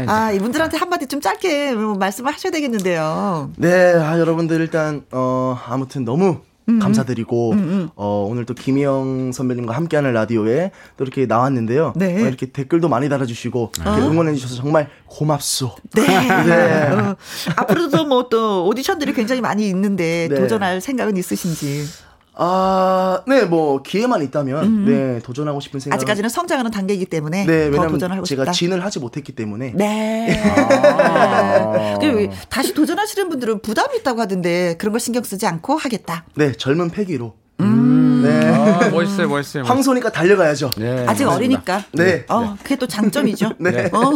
예. 0.00 0.06
아, 0.06 0.30
이분들한테 0.32 0.76
한마디 0.76 1.06
좀 1.06 1.20
짧게 1.20 1.72
말씀을 1.74 2.32
하셔야 2.32 2.50
되겠는데요. 2.52 3.50
네, 3.56 3.94
아, 3.94 4.18
여러분들 4.18 4.60
일단 4.60 5.04
어 5.12 5.58
아무튼 5.66 6.04
너무 6.04 6.38
음, 6.68 6.78
감사드리고 6.78 7.54
어 7.94 8.26
오늘 8.28 8.44
또 8.44 8.52
김희영 8.54 9.32
선배님과 9.32 9.74
함께하는 9.74 10.12
라디오에 10.12 10.72
또 10.96 11.04
이렇게 11.04 11.26
나왔는데요. 11.26 11.92
네. 11.96 12.22
어, 12.22 12.26
이렇게 12.26 12.46
댓글도 12.46 12.88
많이 12.88 13.08
달아주시고 13.08 13.72
이렇게 13.80 14.02
응원해 14.02 14.34
주셔서 14.34 14.56
정말 14.56 14.88
고맙소. 15.06 15.74
네. 15.94 16.02
네. 16.46 16.88
어, 16.90 17.16
앞으로도 17.56 18.04
뭐 18.06 18.26
또 18.28 18.66
오디션들이 18.66 19.12
굉장히 19.12 19.40
많이 19.40 19.68
있는데 19.68 20.28
네. 20.28 20.34
도전할 20.34 20.80
생각은 20.80 21.16
있으신지. 21.16 21.84
아, 22.38 23.22
네, 23.26 23.44
뭐 23.44 23.82
기회만 23.82 24.22
있다면 24.22 24.84
네 24.84 25.18
도전하고 25.20 25.58
싶은 25.60 25.80
생각. 25.80 25.94
음, 25.94 25.96
아직까지는 25.96 26.28
성장하는 26.28 26.70
단계이기 26.70 27.06
때문에 27.06 27.46
네, 27.46 27.70
더 27.70 27.88
도전을 27.88 28.16
하고 28.16 28.26
제가 28.26 28.44
싶다. 28.44 28.52
진을 28.52 28.84
하지 28.84 29.00
못했기 29.00 29.32
때문에. 29.32 29.72
네. 29.74 30.42
아. 30.44 31.96
그리고 32.00 32.32
다시 32.50 32.74
도전하시는 32.74 33.30
분들은 33.30 33.62
부담이 33.62 33.96
있다고 33.98 34.20
하던데 34.20 34.76
그런 34.78 34.92
거 34.92 34.98
신경 34.98 35.22
쓰지 35.22 35.46
않고 35.46 35.76
하겠다. 35.76 36.26
네, 36.34 36.52
젊은 36.52 36.90
패기로. 36.90 37.34
음. 37.60 38.22
네. 38.22 38.46
아, 38.52 38.90
멋있어요, 38.90 39.28
멋있어요. 39.28 39.64
황소니까 39.64 40.10
달려가야죠. 40.12 40.72
네, 40.76 41.06
아직 41.06 41.24
맞습니다. 41.24 41.34
어리니까. 41.34 41.84
네. 41.92 42.24
어, 42.28 42.56
그게 42.62 42.76
또 42.76 42.86
장점이죠. 42.86 43.52
네. 43.58 43.88
어. 43.92 44.10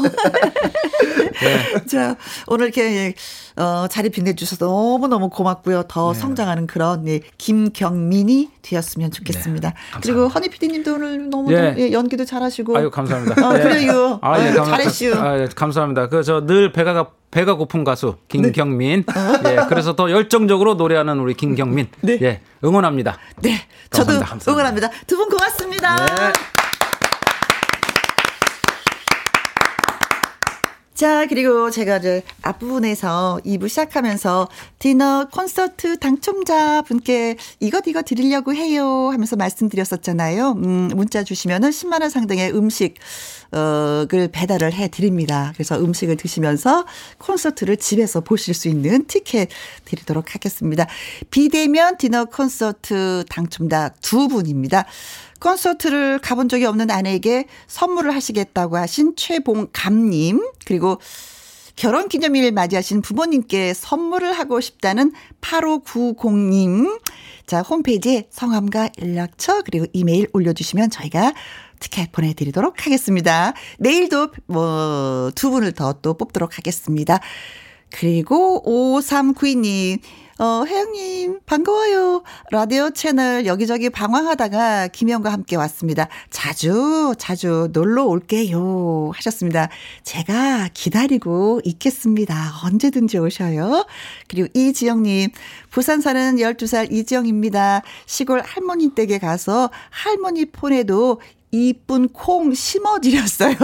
자, 1.89 2.17
오늘 2.47 2.67
이렇게 2.67 3.15
어, 3.57 3.87
자리 3.91 4.11
빛내주셔서 4.11 4.65
너무너무 4.65 5.29
고맙고요. 5.29 5.85
더 5.89 6.15
성장하는 6.15 6.67
그런 6.67 7.07
예, 7.09 7.21
김경민이 7.39 8.51
되었으면 8.63 9.11
좋겠습니다. 9.11 9.73
그리고 10.03 10.29
허니 10.29 10.49
PD님도 10.49 10.95
오늘 10.95 11.31
너무 11.31 11.53
예. 11.53 11.75
예, 11.79 11.93
연기도 11.93 12.25
잘하시고. 12.25 12.77
아유, 12.77 12.91
감사합니다. 12.91 13.47
어, 13.49 13.59
예. 13.59 13.63
그래요. 13.63 14.19
아, 14.23 14.39
예, 14.39 14.49
아유, 14.49 14.57
감, 14.57 14.65
잘했슈. 14.67 15.15
아, 15.17 15.39
예, 15.39 15.49
감사합니다. 15.55 16.09
그, 16.09 16.23
저, 16.23 16.45
늘 16.47 16.73
배가, 16.73 17.09
배가 17.31 17.55
고픈 17.55 17.85
가수, 17.85 18.17
김경민. 18.29 19.05
네. 19.43 19.51
예, 19.57 19.67
그래서 19.69 19.95
더 19.97 20.11
열정적으로 20.11 20.75
노래하는 20.75 21.19
우리 21.19 21.35
김경민. 21.35 21.89
네. 22.03 22.19
예, 22.23 22.41
응원합니다. 22.65 23.17
네, 23.43 23.57
저도 23.91 24.19
감사합니다. 24.21 24.27
감사합니다. 24.27 24.53
응원합니다. 24.53 24.91
두 25.07 25.17
분 25.17 25.29
고맙습니다. 25.29 25.97
자, 31.01 31.25
그리고 31.25 31.71
제가 31.71 31.97
이제 31.97 32.23
앞부분에서 32.43 33.41
2부 33.47 33.71
시작하면서 33.71 34.51
디너 34.79 35.29
콘서트 35.33 35.99
당첨자 35.99 36.83
분께 36.83 37.39
이것 37.59 37.87
이거 37.87 38.03
드리려고 38.03 38.55
해요 38.55 39.09
하면서 39.11 39.35
말씀드렸었잖아요. 39.35 40.51
음, 40.59 40.91
문자 40.95 41.25
주시면은 41.25 41.71
10만 41.71 42.03
원 42.03 42.11
상당의 42.11 42.55
음식 42.55 42.97
어를 43.51 44.29
배달을 44.31 44.75
해 44.75 44.89
드립니다. 44.89 45.53
그래서 45.55 45.81
음식을 45.81 46.19
드시면서 46.19 46.85
콘서트를 47.17 47.79
집에서 47.79 48.21
보실 48.21 48.53
수 48.53 48.69
있는 48.69 49.07
티켓 49.07 49.49
드리도록 49.87 50.35
하겠습니다. 50.35 50.87
비대면 51.31 51.97
디너 51.97 52.27
콘서트 52.27 53.25
당첨자 53.31 53.95
두 54.03 54.29
분입니다. 54.29 54.85
콘서트를 55.41 56.19
가본 56.21 56.49
적이 56.49 56.67
없는 56.67 56.91
아내에게 56.91 57.47
선물을 57.67 58.15
하시겠다고 58.15 58.77
하신 58.77 59.15
최봉감님, 59.17 60.41
그리고 60.67 61.01
결혼 61.77 62.09
기념일 62.09 62.53
맞이하신 62.53 63.01
부모님께 63.01 63.73
선물을 63.73 64.33
하고 64.35 64.61
싶다는 64.61 65.13
8590님. 65.41 67.01
자, 67.47 67.63
홈페이지에 67.63 68.29
성함과 68.31 68.91
연락처, 69.01 69.63
그리고 69.63 69.87
이메일 69.93 70.29
올려주시면 70.33 70.91
저희가 70.91 71.33
티켓 71.81 72.13
보내드리도록 72.13 72.85
하겠습니다. 72.85 73.55
내일도 73.79 74.29
뭐, 74.47 75.31
두 75.35 75.51
분을 75.51 75.73
더 75.73 75.95
또 76.03 76.15
뽑도록 76.15 76.59
하겠습니다. 76.59 77.19
그리고 77.91 78.63
5392님, 78.65 80.01
어, 80.41 80.65
혜영님, 80.65 81.41
반가워요. 81.45 82.23
라디오 82.51 82.89
채널 82.89 83.45
여기저기 83.45 83.91
방황하다가 83.91 84.89
김영과 84.89 85.31
함께 85.31 85.55
왔습니다. 85.57 86.09
자주, 86.31 87.15
자주 87.19 87.69
놀러 87.75 88.07
올게요. 88.07 89.11
하셨습니다. 89.13 89.69
제가 90.03 90.71
기다리고 90.73 91.61
있겠습니다. 91.63 92.55
언제든지 92.65 93.19
오셔요. 93.19 93.85
그리고 94.29 94.49
이지영님, 94.55 95.29
부산 95.69 96.01
사는 96.01 96.37
12살 96.37 96.91
이지영입니다. 96.91 97.83
시골 98.07 98.41
할머니 98.41 98.95
댁에 98.95 99.19
가서 99.19 99.69
할머니 99.91 100.47
폰에도 100.47 101.21
이쁜 101.51 102.09
콩 102.09 102.55
심어드렸어요. 102.55 103.57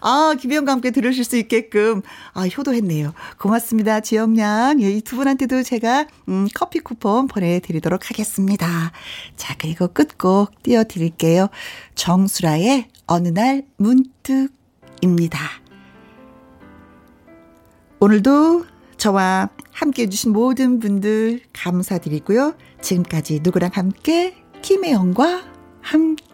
아, 0.00 0.34
김혜영과 0.38 0.72
함께 0.72 0.90
들으실 0.90 1.24
수 1.24 1.36
있게끔, 1.36 2.02
아, 2.34 2.46
효도했네요. 2.46 3.12
고맙습니다. 3.38 4.00
지영양. 4.00 4.80
예, 4.82 4.90
이두 4.90 5.16
분한테도 5.16 5.62
제가, 5.62 6.06
음, 6.28 6.46
커피 6.54 6.78
쿠폰 6.78 7.26
보내드리도록 7.26 8.10
하겠습니다. 8.10 8.92
자, 9.36 9.56
그리고 9.58 9.88
끝곡 9.88 10.62
띄워드릴게요. 10.62 11.48
정수라의 11.94 12.88
어느 13.06 13.28
날 13.28 13.64
문득입니다. 13.76 15.38
오늘도 17.98 18.66
저와 18.96 19.48
함께 19.72 20.02
해주신 20.02 20.32
모든 20.32 20.78
분들 20.78 21.40
감사드리고요. 21.52 22.54
지금까지 22.80 23.40
누구랑 23.42 23.70
함께, 23.74 24.36
김혜영과 24.62 25.44
함께. 25.80 26.31